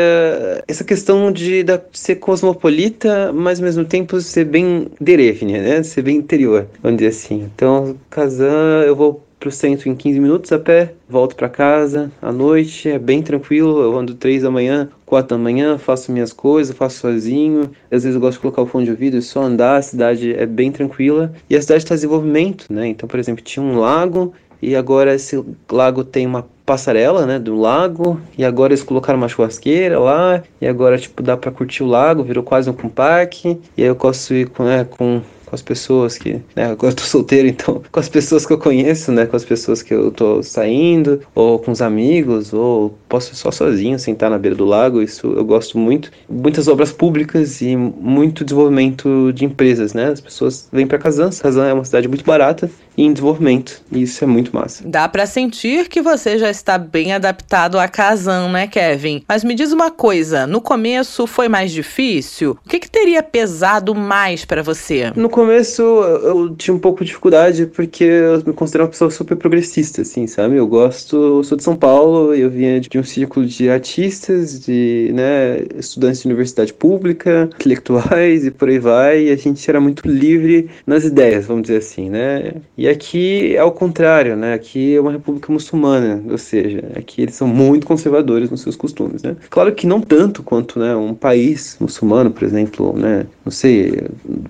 essa 0.67 0.83
questão 0.83 1.31
de 1.31 1.63
da, 1.63 1.81
ser 1.93 2.17
cosmopolita, 2.17 3.33
mas 3.33 3.61
ao 3.61 3.65
mesmo 3.65 3.85
tempo 3.85 4.21
ser 4.21 4.45
bem 4.45 4.89
derevne, 5.01 5.57
né? 5.57 5.85
Ser 5.85 6.03
bem 6.03 6.17
interior, 6.17 6.67
vamos 6.83 6.99
dizer 6.99 7.11
assim. 7.11 7.49
Então, 7.55 7.97
Kazan, 8.11 8.83
eu 8.85 8.97
vou 8.97 9.28
pro 9.39 9.51
centro 9.51 9.89
em 9.89 9.95
15 9.95 10.21
minutos 10.21 10.53
a 10.53 10.59
pé, 10.59 10.95
volto 11.09 11.37
para 11.37 11.49
casa 11.49 12.11
à 12.21 12.33
noite, 12.33 12.89
é 12.89 12.99
bem 12.99 13.23
tranquilo, 13.23 13.81
eu 13.81 13.97
ando 13.97 14.15
3 14.15 14.43
da 14.43 14.51
manhã, 14.51 14.89
4 15.07 15.37
da 15.37 15.43
manhã, 15.43 15.79
faço 15.79 16.13
minhas 16.13 16.33
coisas, 16.33 16.77
faço 16.77 16.99
sozinho. 16.99 17.71
Às 17.91 18.03
vezes 18.03 18.15
eu 18.15 18.21
gosto 18.21 18.35
de 18.35 18.41
colocar 18.41 18.63
o 18.63 18.67
fone 18.67 18.85
de 18.85 18.91
ouvido 18.91 19.17
e 19.17 19.23
só 19.23 19.43
andar, 19.43 19.77
a 19.77 19.83
cidade 19.83 20.35
é 20.35 20.45
bem 20.45 20.71
tranquila. 20.71 21.33
E 21.49 21.57
a 21.57 21.63
cidade 21.63 21.85
está 21.85 21.95
em 21.95 21.97
desenvolvimento, 21.97 22.67
né? 22.69 22.89
Então, 22.89 23.09
por 23.09 23.19
exemplo, 23.19 23.43
tinha 23.43 23.65
um 23.65 23.79
lago 23.79 24.35
e 24.61 24.75
agora 24.75 25.15
esse 25.15 25.43
lago 25.71 26.05
tem 26.05 26.27
uma 26.27 26.45
passarela, 26.67 27.25
né, 27.25 27.39
do 27.39 27.59
lago, 27.59 28.21
e 28.37 28.45
agora 28.45 28.75
eles 28.75 28.83
colocaram 28.83 29.19
uma 29.19 29.29
churrasqueira 29.29 29.99
lá, 29.99 30.43
e 30.61 30.67
agora, 30.67 30.99
tipo, 30.99 31.23
dá 31.23 31.35
para 31.35 31.51
curtir 31.51 31.83
o 31.83 31.87
lago, 31.87 32.23
virou 32.23 32.45
quase 32.45 32.69
um 32.69 32.75
parque, 32.75 33.59
e 33.75 33.83
aí 33.83 33.89
eu 33.89 33.97
posso 33.97 34.35
ir 34.35 34.51
com, 34.51 34.65
né, 34.65 34.85
com 34.85 35.23
com 35.49 35.55
as 35.55 35.63
pessoas 35.63 36.19
que, 36.19 36.41
né, 36.55 36.67
agora 36.67 36.93
eu 36.93 36.97
tô 36.97 37.03
solteiro, 37.09 37.49
então, 37.49 37.83
com 37.91 38.01
as 38.01 38.09
pessoas 38.09 38.47
que 38.47 38.53
eu 38.53 38.59
conheço, 38.59 39.11
né, 39.11 39.27
com 39.27 39.37
as 39.37 39.45
pessoas 39.45 39.83
que 39.83 39.95
eu 39.95 40.11
tô 40.11 40.43
saindo, 40.43 41.21
ou 41.35 41.59
com 41.59 41.73
os 41.73 41.81
amigos, 41.81 42.53
ou 42.53 42.97
posso 43.09 43.35
só 43.35 43.51
sozinho 43.51 43.99
sentar 43.99 44.31
na 44.31 44.39
beira 44.39 44.57
do 44.57 44.65
lago, 44.65 45.03
isso 45.03 45.27
eu 45.27 45.45
gosto 45.45 45.79
muito. 45.79 46.11
Muitas 46.29 46.69
obras 46.69 46.93
públicas 46.93 47.61
e 47.61 47.77
muito 47.77 48.45
desenvolvimento 48.45 49.33
de 49.33 49.45
empresas, 49.45 49.95
né, 49.95 50.09
as 50.09 50.21
pessoas 50.21 50.69
vêm 50.73 50.87
para 50.87 50.99
Kazan, 50.99 51.31
Kazan 51.31 51.67
é 51.67 51.73
uma 51.73 51.85
cidade 51.85 52.09
muito 52.09 52.25
barata 52.25 52.71
e 52.97 53.05
em 53.05 53.13
desenvolvimento, 53.13 53.81
e 53.93 54.03
isso 54.03 54.25
é 54.25 54.27
muito 54.27 54.55
massa. 54.55 54.83
Dá 54.85 55.09
para 55.09 55.25
sentir 55.25 55.89
que 55.89 56.03
você 56.03 56.37
já 56.37 56.51
está 56.51 56.77
bem 56.77 57.13
adaptado 57.13 57.79
a 57.79 57.87
Kazan, 57.87 58.49
né, 58.49 58.67
Kevin? 58.67 59.23
Mas 59.29 59.45
me 59.45 59.55
diz 59.55 59.73
uma 59.73 59.91
coisa, 59.91 60.47
no 60.47 60.61
começo 60.61 61.27
foi 61.27 61.49
mais 61.49 61.71
difícil? 61.71 62.59
O 62.65 62.69
que, 62.69 62.81
que 62.81 62.91
teria 62.91 63.23
pesado 63.23 63.95
mais 63.95 64.45
para 64.45 64.65
você? 64.65 65.13
No 65.15 65.29
começo 65.39 65.83
eu 65.83 66.53
tinha 66.57 66.75
um 66.75 66.81
pouco 66.81 67.05
de 67.05 67.07
dificuldade 67.07 67.67
porque 67.67 68.03
eu 68.03 68.43
me 68.45 68.53
considero 68.53 68.83
uma 68.83 68.91
pessoa 68.91 69.09
super 69.09 69.37
progressista, 69.37 70.03
assim, 70.03 70.27
sabe? 70.27 70.57
Eu 70.57 70.67
gosto, 70.67 71.17
eu 71.17 71.45
sou 71.45 71.57
de 71.57 71.63
São 71.63 71.77
Paulo, 71.77 72.35
eu 72.35 72.51
vinha 72.51 72.81
de 72.81 72.99
um 72.99 73.05
círculo 73.05 73.47
de 73.47 73.71
artistas, 73.71 74.59
de, 74.59 75.13
né, 75.15 75.61
estudantes 75.77 76.23
de 76.23 76.27
universidade 76.27 76.73
pública, 76.73 77.49
intelectuais 77.55 78.47
e 78.47 78.51
por 78.51 78.69
aí 78.69 78.81
vai, 78.81 79.27
e 79.27 79.31
a 79.31 79.37
gente 79.37 79.71
era 79.71 79.81
muito 79.81 80.09
livre 80.09 80.69
nas 80.85 81.05
ideias, 81.05 81.47
vamos 81.47 81.63
dizer 81.63 81.77
assim, 81.77 82.11
né? 82.11 82.55
E 82.77 82.89
aqui 82.89 83.55
é 83.55 83.63
o 83.63 83.71
contrário, 83.71 84.35
né? 84.35 84.55
Aqui 84.55 84.97
é 84.97 85.01
uma 85.01 85.13
república 85.13 85.53
muçulmana, 85.53 86.21
ou 86.29 86.39
seja, 86.39 86.83
aqui 86.97 87.23
eles 87.23 87.37
são 87.37 87.47
muito 87.47 87.87
conservadores 87.87 88.51
nos 88.51 88.63
seus 88.63 88.75
costumes, 88.75 89.23
né? 89.23 89.37
Claro 89.51 89.73
que 89.73 89.87
não 89.87 90.01
tanto 90.01 90.43
quanto, 90.43 90.81
né, 90.81 90.97
um 90.97 91.15
país 91.15 91.77
muçulmano, 91.79 92.33
por 92.33 92.43
exemplo, 92.43 92.93
né, 92.99 93.25
não 93.45 93.53
sei, 93.53 94.03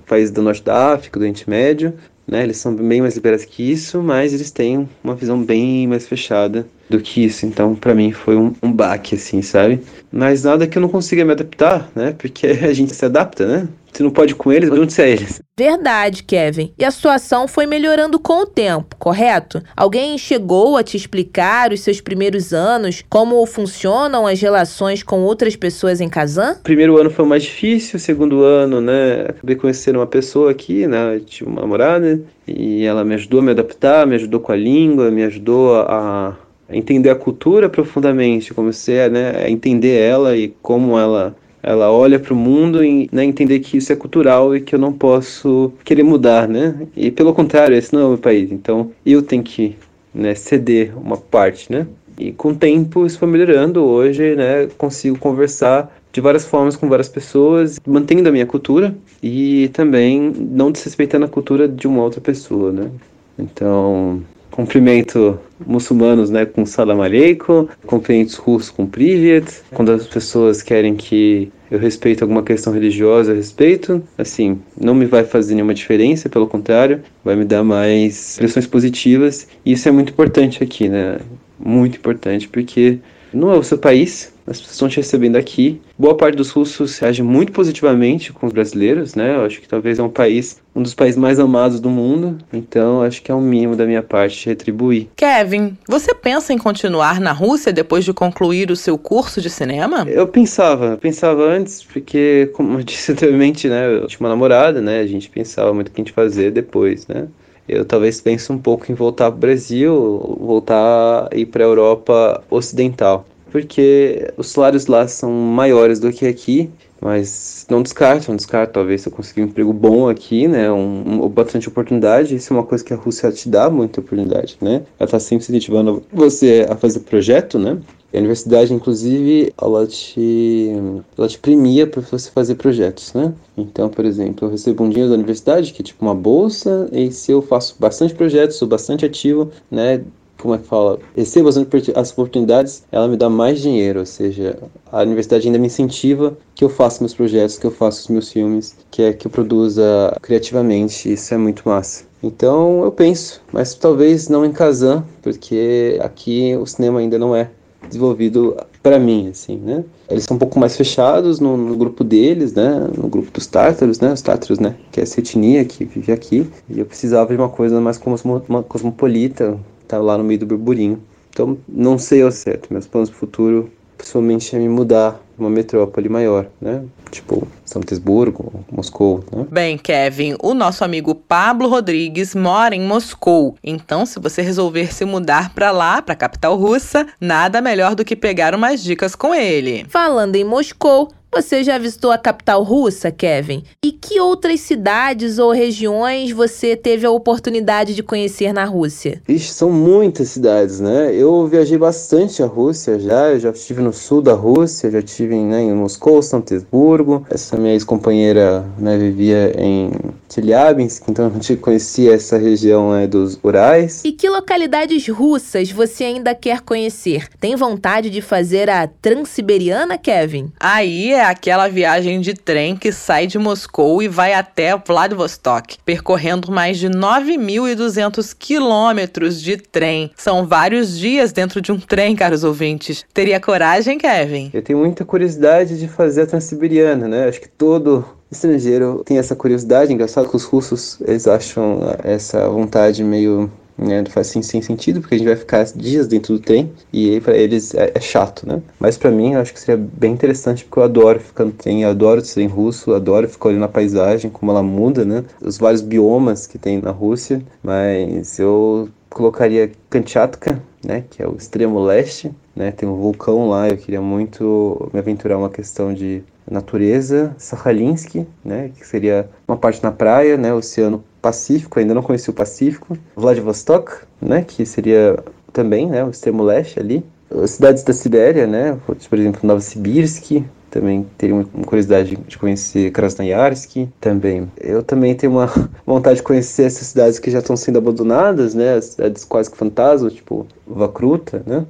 país 0.06 0.30
do 0.30 0.40
norte 0.40 0.64
da 0.64 0.77
África, 0.78 1.18
do 1.18 1.26
Médio, 1.46 1.94
né? 2.26 2.42
Eles 2.42 2.58
são 2.58 2.74
bem 2.74 3.00
mais 3.00 3.14
liberais 3.14 3.44
que 3.44 3.70
isso, 3.70 4.02
mas 4.02 4.34
eles 4.34 4.50
têm 4.50 4.88
uma 5.02 5.14
visão 5.14 5.42
bem 5.42 5.86
mais 5.86 6.06
fechada 6.06 6.66
do 6.88 7.00
que 7.00 7.24
isso. 7.24 7.46
Então, 7.46 7.74
para 7.74 7.94
mim, 7.94 8.12
foi 8.12 8.36
um, 8.36 8.54
um 8.62 8.72
baque, 8.72 9.14
assim, 9.14 9.40
sabe? 9.40 9.80
Mas 10.12 10.44
nada 10.44 10.66
que 10.66 10.76
eu 10.76 10.82
não 10.82 10.88
consiga 10.88 11.24
me 11.24 11.32
adaptar, 11.32 11.90
né? 11.94 12.14
Porque 12.16 12.46
a 12.62 12.72
gente 12.72 12.94
se 12.94 13.04
adapta, 13.04 13.46
né? 13.46 13.68
Se 13.92 14.02
não 14.02 14.10
pode 14.10 14.34
com 14.34 14.52
eles, 14.52 14.70
onde 14.70 15.00
é 15.00 15.10
eles? 15.10 15.42
Verdade, 15.58 16.22
Kevin. 16.22 16.72
E 16.78 16.84
a 16.84 16.90
situação 16.90 17.48
foi 17.48 17.66
melhorando 17.66 18.18
com 18.18 18.42
o 18.42 18.46
tempo, 18.46 18.94
correto? 18.96 19.60
Alguém 19.76 20.16
chegou 20.16 20.76
a 20.76 20.84
te 20.84 20.96
explicar 20.96 21.72
os 21.72 21.80
seus 21.80 22.00
primeiros 22.00 22.52
anos, 22.52 23.02
como 23.08 23.44
funcionam 23.44 24.26
as 24.26 24.40
relações 24.40 25.02
com 25.02 25.22
outras 25.22 25.56
pessoas 25.56 26.00
em 26.00 26.08
Kazan? 26.08 26.56
Primeiro 26.62 26.96
ano 26.96 27.10
foi 27.10 27.24
mais 27.24 27.42
difícil, 27.42 27.98
segundo 27.98 28.42
ano, 28.42 28.80
né, 28.80 29.26
acabei 29.28 29.56
conhecendo 29.56 29.98
uma 29.98 30.06
pessoa 30.06 30.50
aqui, 30.50 30.86
né, 30.86 31.16
eu 31.16 31.20
tive 31.20 31.50
uma 31.50 31.62
namorada, 31.62 32.20
e 32.46 32.84
ela 32.84 33.04
me 33.04 33.14
ajudou 33.14 33.40
a 33.40 33.42
me 33.42 33.50
adaptar, 33.50 34.06
me 34.06 34.14
ajudou 34.14 34.38
com 34.40 34.52
a 34.52 34.56
língua, 34.56 35.10
me 35.10 35.24
ajudou 35.24 35.74
a 35.76 36.36
entender 36.70 37.10
a 37.10 37.16
cultura 37.16 37.68
profundamente, 37.68 38.54
comecei 38.54 39.02
a, 39.02 39.08
né, 39.08 39.32
a 39.44 39.50
entender 39.50 39.98
ela 39.98 40.36
e 40.36 40.48
como 40.62 40.98
ela 40.98 41.34
ela 41.68 41.92
olha 41.92 42.18
para 42.18 42.32
o 42.32 42.36
mundo 42.36 42.82
e 42.82 43.10
né, 43.12 43.22
entender 43.22 43.60
que 43.60 43.76
isso 43.76 43.92
é 43.92 43.96
cultural 43.96 44.56
e 44.56 44.60
que 44.62 44.74
eu 44.74 44.78
não 44.78 44.90
posso 44.90 45.70
querer 45.84 46.02
mudar, 46.02 46.48
né? 46.48 46.86
E 46.96 47.10
pelo 47.10 47.34
contrário, 47.34 47.76
esse 47.76 47.92
não 47.92 48.00
é 48.00 48.04
o 48.06 48.08
meu 48.08 48.18
país. 48.18 48.50
Então 48.50 48.90
eu 49.04 49.20
tenho 49.20 49.42
que 49.42 49.76
né, 50.14 50.34
ceder 50.34 50.96
uma 50.96 51.18
parte, 51.18 51.70
né? 51.70 51.86
E 52.18 52.32
com 52.32 52.52
o 52.52 52.54
tempo 52.54 53.04
isso 53.04 53.18
foi 53.18 53.28
melhorando. 53.28 53.84
Hoje, 53.84 54.34
né, 54.34 54.66
consigo 54.78 55.18
conversar 55.18 55.94
de 56.10 56.22
várias 56.22 56.46
formas 56.46 56.74
com 56.74 56.88
várias 56.88 57.08
pessoas, 57.10 57.78
mantendo 57.86 58.30
a 58.30 58.32
minha 58.32 58.46
cultura 58.46 58.96
e 59.22 59.68
também 59.74 60.32
não 60.34 60.72
desrespeitando 60.72 61.26
a 61.26 61.28
cultura 61.28 61.68
de 61.68 61.86
uma 61.86 62.02
outra 62.02 62.20
pessoa, 62.20 62.72
né? 62.72 62.90
Então, 63.38 64.22
cumprimento 64.58 65.38
muçulmanos 65.64 66.30
né, 66.30 66.44
com 66.44 66.66
salam 66.66 67.00
aleikum, 67.00 67.68
cumprimento 67.86 68.42
russos 68.42 68.70
com 68.70 68.84
privet. 68.86 69.62
Quando 69.72 69.92
as 69.92 70.04
pessoas 70.04 70.62
querem 70.62 70.96
que 70.96 71.48
eu 71.70 71.78
respeite 71.78 72.24
alguma 72.24 72.42
questão 72.42 72.72
religiosa, 72.72 73.30
eu 73.30 73.36
respeito. 73.36 74.02
Assim, 74.18 74.58
não 74.76 74.96
me 74.96 75.06
vai 75.06 75.22
fazer 75.22 75.54
nenhuma 75.54 75.74
diferença, 75.74 76.28
pelo 76.28 76.48
contrário, 76.48 77.02
vai 77.24 77.36
me 77.36 77.44
dar 77.44 77.62
mais 77.62 78.36
impressões 78.36 78.66
positivas. 78.66 79.46
E 79.64 79.74
isso 79.74 79.88
é 79.88 79.92
muito 79.92 80.10
importante 80.10 80.64
aqui, 80.64 80.88
né? 80.88 81.18
Muito 81.56 81.96
importante, 81.96 82.48
porque 82.48 82.98
não 83.32 83.52
é 83.52 83.56
o 83.56 83.62
seu 83.62 83.78
país, 83.78 84.32
as 84.50 84.58
pessoas 84.58 84.72
estão 84.72 84.88
te 84.88 84.96
recebendo 84.96 85.36
aqui. 85.36 85.80
Boa 85.98 86.16
parte 86.16 86.36
dos 86.36 86.50
russos 86.50 86.98
reage 86.98 87.22
muito 87.22 87.52
positivamente 87.52 88.32
com 88.32 88.46
os 88.46 88.52
brasileiros, 88.52 89.14
né? 89.14 89.36
Eu 89.36 89.44
acho 89.44 89.60
que 89.60 89.68
talvez 89.68 89.98
é 89.98 90.02
um 90.02 90.08
país, 90.08 90.60
um 90.74 90.82
dos 90.82 90.94
países 90.94 91.18
mais 91.18 91.38
amados 91.38 91.80
do 91.80 91.90
mundo. 91.90 92.38
Então, 92.52 93.02
acho 93.02 93.22
que 93.22 93.30
é 93.30 93.34
o 93.34 93.38
um 93.38 93.42
mínimo 93.42 93.76
da 93.76 93.84
minha 93.84 94.02
parte 94.02 94.46
retribuir. 94.46 95.08
Kevin, 95.16 95.76
você 95.86 96.14
pensa 96.14 96.52
em 96.52 96.58
continuar 96.58 97.20
na 97.20 97.32
Rússia 97.32 97.72
depois 97.72 98.04
de 98.04 98.12
concluir 98.12 98.70
o 98.70 98.76
seu 98.76 98.96
curso 98.96 99.40
de 99.40 99.50
cinema? 99.50 100.06
Eu 100.08 100.26
pensava, 100.26 100.96
pensava 100.96 101.42
antes, 101.42 101.82
porque, 101.82 102.50
como 102.54 102.78
eu 102.78 102.82
disse 102.84 103.12
anteriormente, 103.12 103.68
né? 103.68 103.94
Eu 103.94 104.06
tinha 104.06 104.20
uma 104.20 104.30
namorada, 104.30 104.80
né? 104.80 105.00
A 105.00 105.06
gente 105.06 105.28
pensava 105.28 105.74
muito 105.74 105.88
o 105.88 105.90
que 105.90 106.00
a 106.00 106.04
gente 106.04 106.12
fazer 106.12 106.50
depois, 106.50 107.06
né? 107.06 107.28
eu 107.68 107.84
talvez 107.84 108.18
pense 108.18 108.50
um 108.50 108.56
pouco 108.56 108.90
em 108.90 108.94
voltar 108.94 109.26
para 109.30 109.36
o 109.36 109.40
Brasil, 109.40 110.38
voltar 110.40 111.28
a 111.30 111.36
ir 111.36 111.44
para 111.44 111.62
a 111.62 111.66
Europa 111.66 112.42
Ocidental 112.48 113.26
porque 113.50 114.32
os 114.36 114.48
salários 114.48 114.86
lá 114.86 115.06
são 115.08 115.30
maiores 115.30 115.98
do 115.98 116.12
que 116.12 116.26
aqui, 116.26 116.70
mas 117.00 117.66
não 117.70 117.82
descarto, 117.82 118.28
não 118.28 118.36
descarto, 118.36 118.72
talvez 118.72 119.02
se 119.02 119.08
eu 119.08 119.12
conseguir 119.12 119.42
um 119.42 119.44
emprego 119.44 119.72
bom 119.72 120.08
aqui, 120.08 120.48
né, 120.48 120.70
um, 120.70 121.24
um, 121.24 121.28
bastante 121.28 121.68
oportunidade, 121.68 122.34
isso 122.34 122.52
é 122.52 122.56
uma 122.56 122.64
coisa 122.64 122.84
que 122.84 122.92
a 122.92 122.96
Rússia 122.96 123.30
te 123.30 123.48
dá 123.48 123.70
muita 123.70 124.00
oportunidade, 124.00 124.56
né, 124.60 124.82
ela 124.98 125.06
está 125.06 125.20
sempre 125.20 125.44
incentivando 125.44 126.02
você 126.12 126.66
a 126.68 126.76
fazer 126.76 127.00
projeto, 127.00 127.58
né, 127.58 127.78
e 128.12 128.16
a 128.16 128.20
universidade, 128.20 128.72
inclusive, 128.72 129.52
ela 129.60 129.86
te, 129.86 130.72
ela 131.16 131.28
te 131.28 131.38
premia 131.38 131.86
para 131.86 132.00
você 132.00 132.30
fazer 132.30 132.54
projetos, 132.54 133.12
né? 133.12 133.34
Então, 133.54 133.90
por 133.90 134.06
exemplo, 134.06 134.46
eu 134.46 134.50
recebo 134.50 134.82
um 134.82 134.88
dinheiro 134.88 135.10
da 135.10 135.16
universidade, 135.16 135.74
que 135.74 135.82
é 135.82 135.84
tipo 135.84 136.02
uma 136.02 136.14
bolsa, 136.14 136.88
e 136.90 137.12
se 137.12 137.30
eu 137.30 137.42
faço 137.42 137.76
bastante 137.78 138.14
projetos, 138.14 138.56
sou 138.56 138.66
bastante 138.66 139.04
ativo, 139.04 139.50
né? 139.70 140.02
Como 140.40 140.54
é 140.54 140.58
que 140.58 140.66
fala, 140.66 140.98
recebo 141.16 141.48
as 141.48 142.12
oportunidades, 142.12 142.84
ela 142.92 143.08
me 143.08 143.16
dá 143.16 143.28
mais 143.28 143.60
dinheiro, 143.60 144.00
ou 144.00 144.06
seja, 144.06 144.58
a 144.90 145.02
universidade 145.02 145.46
ainda 145.46 145.58
me 145.58 145.66
incentiva 145.66 146.36
que 146.54 146.64
eu 146.64 146.68
faça 146.68 147.00
meus 147.00 147.14
projetos, 147.14 147.58
que 147.58 147.66
eu 147.66 147.70
faça 147.70 148.00
os 148.02 148.08
meus 148.08 148.30
filmes, 148.30 148.76
que 148.90 149.02
é 149.02 149.12
que 149.12 149.26
eu 149.26 149.30
produza 149.30 149.84
criativamente, 150.22 151.12
isso 151.12 151.34
é 151.34 151.36
muito 151.36 151.68
massa. 151.68 152.04
Então 152.22 152.82
eu 152.84 152.90
penso, 152.90 153.42
mas 153.52 153.74
talvez 153.74 154.28
não 154.28 154.44
em 154.44 154.52
Kazan, 154.52 155.04
porque 155.22 155.98
aqui 156.02 156.56
o 156.56 156.66
cinema 156.66 157.00
ainda 157.00 157.18
não 157.18 157.34
é 157.34 157.50
desenvolvido 157.86 158.56
para 158.82 158.98
mim, 158.98 159.28
assim, 159.28 159.56
né? 159.56 159.84
Eles 160.08 160.24
são 160.24 160.36
um 160.36 160.38
pouco 160.38 160.58
mais 160.58 160.76
fechados 160.76 161.40
no, 161.40 161.56
no, 161.56 161.76
grupo 161.76 162.02
deles, 162.02 162.54
né? 162.54 162.88
No 162.96 163.08
grupo 163.08 163.30
dos 163.30 163.46
tártaros, 163.46 164.00
né? 164.00 164.12
Os 164.12 164.22
tártaros, 164.22 164.58
né? 164.58 164.74
Que 164.90 165.00
é 165.00 165.02
essa 165.02 165.20
etnia 165.20 165.64
que 165.64 165.84
vive 165.84 166.12
aqui. 166.12 166.48
E 166.68 166.78
eu 166.78 166.86
precisava 166.86 167.32
de 167.32 167.40
uma 167.40 167.48
coisa 167.48 167.80
mais 167.80 167.98
cosmo, 167.98 168.42
uma 168.48 168.62
cosmopolita, 168.62 169.58
tá 169.88 169.98
lá 169.98 170.18
no 170.18 170.24
meio 170.24 170.38
do 170.40 170.46
burburinho. 170.46 171.02
Então, 171.30 171.56
não 171.68 171.98
sei 171.98 172.22
ao 172.22 172.30
certo. 172.30 172.68
Meus 172.70 172.86
planos 172.86 173.10
pro 173.10 173.18
futuro, 173.18 173.70
pessoalmente, 173.96 174.54
é 174.54 174.58
me 174.58 174.68
mudar 174.68 175.12
para 175.12 175.44
uma 175.44 175.50
metrópole 175.50 176.08
maior, 176.08 176.46
né? 176.60 176.82
Tipo, 177.10 177.46
São 177.64 177.80
Petersburgo, 177.80 178.64
Moscou, 178.70 179.24
né? 179.32 179.46
Bem, 179.50 179.78
Kevin, 179.78 180.36
o 180.42 180.52
nosso 180.52 180.84
amigo 180.84 181.14
Pablo 181.14 181.68
Rodrigues 181.68 182.34
mora 182.34 182.74
em 182.74 182.80
Moscou. 182.80 183.56
Então, 183.62 184.04
se 184.04 184.18
você 184.18 184.42
resolver 184.42 184.92
se 184.92 185.04
mudar 185.04 185.54
para 185.54 185.70
lá, 185.70 186.02
para 186.02 186.12
a 186.12 186.16
capital 186.16 186.56
russa, 186.56 187.06
nada 187.20 187.60
melhor 187.60 187.94
do 187.94 188.04
que 188.04 188.16
pegar 188.16 188.54
umas 188.54 188.82
dicas 188.82 189.14
com 189.14 189.34
ele. 189.34 189.86
Falando 189.88 190.36
em 190.36 190.44
Moscou, 190.44 191.10
você 191.32 191.62
já 191.62 191.78
visitou 191.78 192.10
a 192.10 192.18
capital 192.18 192.62
russa, 192.62 193.10
Kevin? 193.10 193.62
E 193.84 193.92
que 193.92 194.20
outras 194.20 194.60
cidades 194.60 195.38
ou 195.38 195.52
regiões 195.52 196.32
você 196.32 196.74
teve 196.76 197.06
a 197.06 197.10
oportunidade 197.10 197.94
de 197.94 198.02
conhecer 198.02 198.52
na 198.52 198.64
Rússia? 198.64 199.22
Ixi, 199.28 199.52
são 199.52 199.70
muitas 199.70 200.28
cidades, 200.28 200.80
né? 200.80 201.14
Eu 201.14 201.46
viajei 201.46 201.78
bastante 201.78 202.42
a 202.42 202.46
Rússia 202.46 202.98
já. 202.98 203.30
Eu 203.30 203.40
já 203.40 203.50
estive 203.50 203.82
no 203.82 203.92
sul 203.92 204.22
da 204.22 204.32
Rússia, 204.32 204.90
já 204.90 205.00
estive 205.00 205.36
né, 205.36 205.62
em 205.62 205.74
Moscou, 205.74 206.22
São 206.22 206.40
Petersburgo. 206.40 207.26
Essa 207.30 207.56
minha 207.56 207.72
ex-companheira 207.72 208.64
né, 208.78 208.96
vivia 208.96 209.52
em 209.58 209.90
Chelyabinsk, 210.32 211.08
então 211.08 211.26
a 211.26 211.30
gente 211.30 211.56
conhecia 211.56 212.14
essa 212.14 212.36
região 212.36 212.92
né, 212.92 213.06
dos 213.06 213.38
Urais. 213.42 214.02
E 214.04 214.12
que 214.12 214.28
localidades 214.28 215.08
russas 215.08 215.70
você 215.70 216.04
ainda 216.04 216.34
quer 216.34 216.60
conhecer? 216.60 217.28
Tem 217.40 217.56
vontade 217.56 218.10
de 218.10 218.20
fazer 218.20 218.68
a 218.68 218.86
Transiberiana, 218.86 219.96
Kevin? 219.96 220.52
Aí 220.60 221.12
é 221.12 221.24
aquela 221.24 221.68
viagem 221.68 222.20
de 222.20 222.34
trem 222.34 222.76
que 222.76 222.92
sai 222.92 223.26
de 223.26 223.38
Moscou 223.38 224.02
e 224.02 224.08
vai 224.08 224.34
até 224.34 224.76
Vladivostok, 224.76 225.78
percorrendo 225.84 226.52
mais 226.52 226.78
de 226.78 226.88
9.200 226.88 228.34
quilômetros 228.38 229.40
de 229.40 229.56
trem. 229.56 230.10
São 230.16 230.46
vários 230.46 230.98
dias 230.98 231.32
dentro 231.32 231.60
de 231.60 231.72
um 231.72 231.78
trem, 231.78 232.14
caros 232.14 232.44
ouvintes. 232.44 233.04
Teria 233.14 233.40
coragem, 233.40 233.98
Kevin? 233.98 234.50
Eu 234.52 234.62
tenho 234.62 234.78
muita 234.78 235.04
curiosidade 235.04 235.78
de 235.78 235.88
fazer 235.88 236.22
a 236.22 236.26
Transiberiana, 236.26 237.08
né? 237.08 237.28
Acho 237.28 237.40
que 237.40 237.48
todo 237.48 238.17
estrangeiro 238.30 239.02
tem 239.04 239.18
essa 239.18 239.36
curiosidade. 239.36 239.92
Engraçado 239.92 240.28
que 240.28 240.36
os 240.36 240.44
russos, 240.44 241.00
eles 241.02 241.26
acham 241.26 241.80
essa 242.02 242.48
vontade 242.48 243.02
meio 243.02 243.50
né? 243.78 244.04
Faz 244.06 244.28
assim, 244.28 244.42
sem 244.42 244.60
sentido, 244.60 245.00
porque 245.00 245.14
a 245.14 245.18
gente 245.18 245.28
vai 245.28 245.36
ficar 245.36 245.64
dias 245.64 246.08
dentro 246.08 246.34
do 246.34 246.40
trem 246.40 246.72
e 246.92 247.20
para 247.20 247.36
eles 247.36 247.74
é, 247.74 247.92
é, 247.94 248.00
chato, 248.00 248.46
né? 248.46 248.60
Mas 248.80 248.98
para 248.98 249.10
mim 249.10 249.34
eu 249.34 249.40
acho 249.40 249.54
que 249.54 249.60
seria 249.60 249.76
bem 249.76 250.12
interessante 250.12 250.64
porque 250.64 250.80
eu 250.80 250.82
adoro 250.82 251.20
ficar 251.20 251.44
no 251.44 251.52
trem, 251.52 251.82
eu 251.82 251.90
adoro 251.90 252.24
ser 252.24 252.42
em 252.42 252.48
russo, 252.48 252.92
adoro 252.92 253.28
ficar 253.28 253.50
olhando 253.50 253.64
a 253.64 253.68
paisagem, 253.68 254.30
como 254.30 254.50
ela 254.50 254.62
muda, 254.62 255.04
né? 255.04 255.24
Os 255.40 255.56
vários 255.56 255.80
biomas 255.80 256.46
que 256.46 256.58
tem 256.58 256.80
na 256.80 256.90
Rússia, 256.90 257.40
mas 257.62 258.38
eu 258.40 258.88
colocaria 259.08 259.70
Kamchatka, 259.88 260.60
né, 260.84 261.04
que 261.08 261.22
é 261.22 261.26
o 261.26 261.34
extremo 261.34 261.80
leste, 261.80 262.30
né, 262.54 262.70
tem 262.70 262.88
um 262.88 262.94
vulcão 262.94 263.48
lá, 263.48 263.68
eu 263.68 263.76
queria 263.76 264.00
muito 264.00 264.88
me 264.92 265.00
aventurar 265.00 265.38
uma 265.38 265.48
questão 265.48 265.92
de 265.92 266.22
natureza, 266.50 267.34
Sakhalinsky, 267.38 268.26
né, 268.44 268.70
que 268.76 268.86
seria 268.86 269.28
uma 269.46 269.56
parte 269.56 269.82
na 269.82 269.90
praia, 269.90 270.36
né, 270.36 270.52
Oceano 270.52 271.04
Pacífico, 271.20 271.78
ainda 271.78 271.94
não 271.94 272.02
conheci 272.02 272.30
o 272.30 272.32
Pacífico, 272.32 272.96
Vladivostok, 273.16 273.92
né, 274.20 274.42
que 274.46 274.64
seria 274.64 275.18
também, 275.52 275.88
né, 275.88 276.04
o 276.04 276.10
extremo 276.10 276.42
leste 276.42 276.78
ali, 276.78 277.04
as 277.30 277.50
cidades 277.52 277.82
da 277.82 277.92
Sibéria, 277.92 278.46
né, 278.46 278.78
por 278.86 279.18
exemplo, 279.18 279.40
Novosibirsk, 279.42 280.42
também 280.70 281.06
teria 281.16 281.34
uma 281.34 281.44
curiosidade 281.64 282.16
de 282.16 282.38
conhecer 282.38 282.90
Krasnoyarsk 282.90 283.88
também. 284.00 284.50
Eu 284.58 284.82
também 284.82 285.14
tenho 285.14 285.32
uma 285.32 285.46
vontade 285.86 286.16
de 286.16 286.22
conhecer 286.22 286.64
essas 286.64 286.88
cidades 286.88 287.18
que 287.18 287.30
já 287.30 287.38
estão 287.38 287.56
sendo 287.56 287.78
abandonadas, 287.78 288.54
né, 288.54 288.74
as 288.74 288.86
cidades 288.86 289.24
quase 289.24 289.50
que 289.50 289.56
fantasmas, 289.56 290.12
tipo 290.12 290.46
Vakruta, 290.66 291.42
né, 291.46 291.64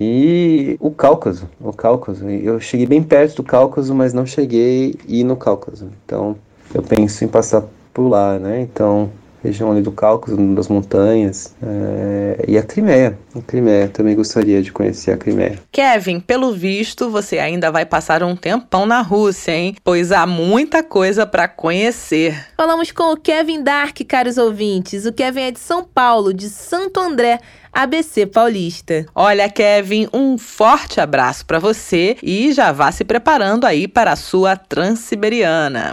e 0.00 0.76
o 0.80 0.90
Cáucaso, 0.90 1.48
o 1.60 1.72
Cáucaso. 1.72 2.28
Eu 2.28 2.60
cheguei 2.60 2.86
bem 2.86 3.02
perto 3.02 3.36
do 3.36 3.42
Cáucaso, 3.42 3.94
mas 3.94 4.12
não 4.12 4.26
cheguei 4.26 4.94
ir 5.06 5.24
no 5.24 5.36
Cáucaso. 5.36 5.88
Então, 6.04 6.36
eu 6.74 6.82
penso 6.82 7.24
em 7.24 7.28
passar 7.28 7.64
por 7.92 8.08
lá, 8.08 8.38
né? 8.38 8.60
Então, 8.60 9.10
região 9.46 9.70
ali 9.70 9.82
do 9.82 9.92
Cáucaso, 9.92 10.36
das 10.54 10.68
montanhas, 10.68 11.54
é, 11.62 12.44
e 12.48 12.58
a 12.58 12.62
Crimeia. 12.62 13.18
A 13.34 13.40
Crimeia, 13.40 13.88
também 13.88 14.14
gostaria 14.14 14.62
de 14.62 14.72
conhecer 14.72 15.12
a 15.12 15.16
Crimeia. 15.16 15.58
Kevin, 15.72 16.20
pelo 16.20 16.52
visto, 16.52 17.10
você 17.10 17.38
ainda 17.38 17.70
vai 17.70 17.84
passar 17.84 18.22
um 18.22 18.36
tempão 18.36 18.86
na 18.86 19.00
Rússia, 19.00 19.52
hein? 19.52 19.76
Pois 19.82 20.12
há 20.12 20.26
muita 20.26 20.82
coisa 20.82 21.26
para 21.26 21.48
conhecer. 21.48 22.36
Falamos 22.56 22.90
com 22.90 23.12
o 23.12 23.16
Kevin 23.16 23.62
Dark, 23.62 23.98
caros 24.06 24.38
ouvintes. 24.38 25.06
O 25.06 25.12
Kevin 25.12 25.40
é 25.40 25.50
de 25.50 25.60
São 25.60 25.84
Paulo, 25.84 26.32
de 26.32 26.48
Santo 26.48 27.00
André. 27.00 27.40
ABC 27.76 28.24
Paulista. 28.24 29.04
Olha, 29.14 29.50
Kevin, 29.50 30.08
um 30.10 30.38
forte 30.38 30.98
abraço 30.98 31.44
para 31.44 31.58
você 31.58 32.16
e 32.22 32.50
já 32.50 32.72
vá 32.72 32.90
se 32.90 33.04
preparando 33.04 33.66
aí 33.66 33.86
para 33.86 34.12
a 34.12 34.16
sua 34.16 34.56
Transiberiana. 34.56 35.92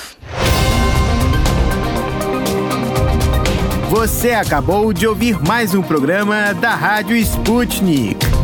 Você 3.89 4.31
acabou 4.31 4.93
de 4.93 5.05
ouvir 5.05 5.37
mais 5.45 5.75
um 5.75 5.81
programa 5.81 6.53
da 6.53 6.73
Rádio 6.73 7.17
Sputnik. 7.17 8.40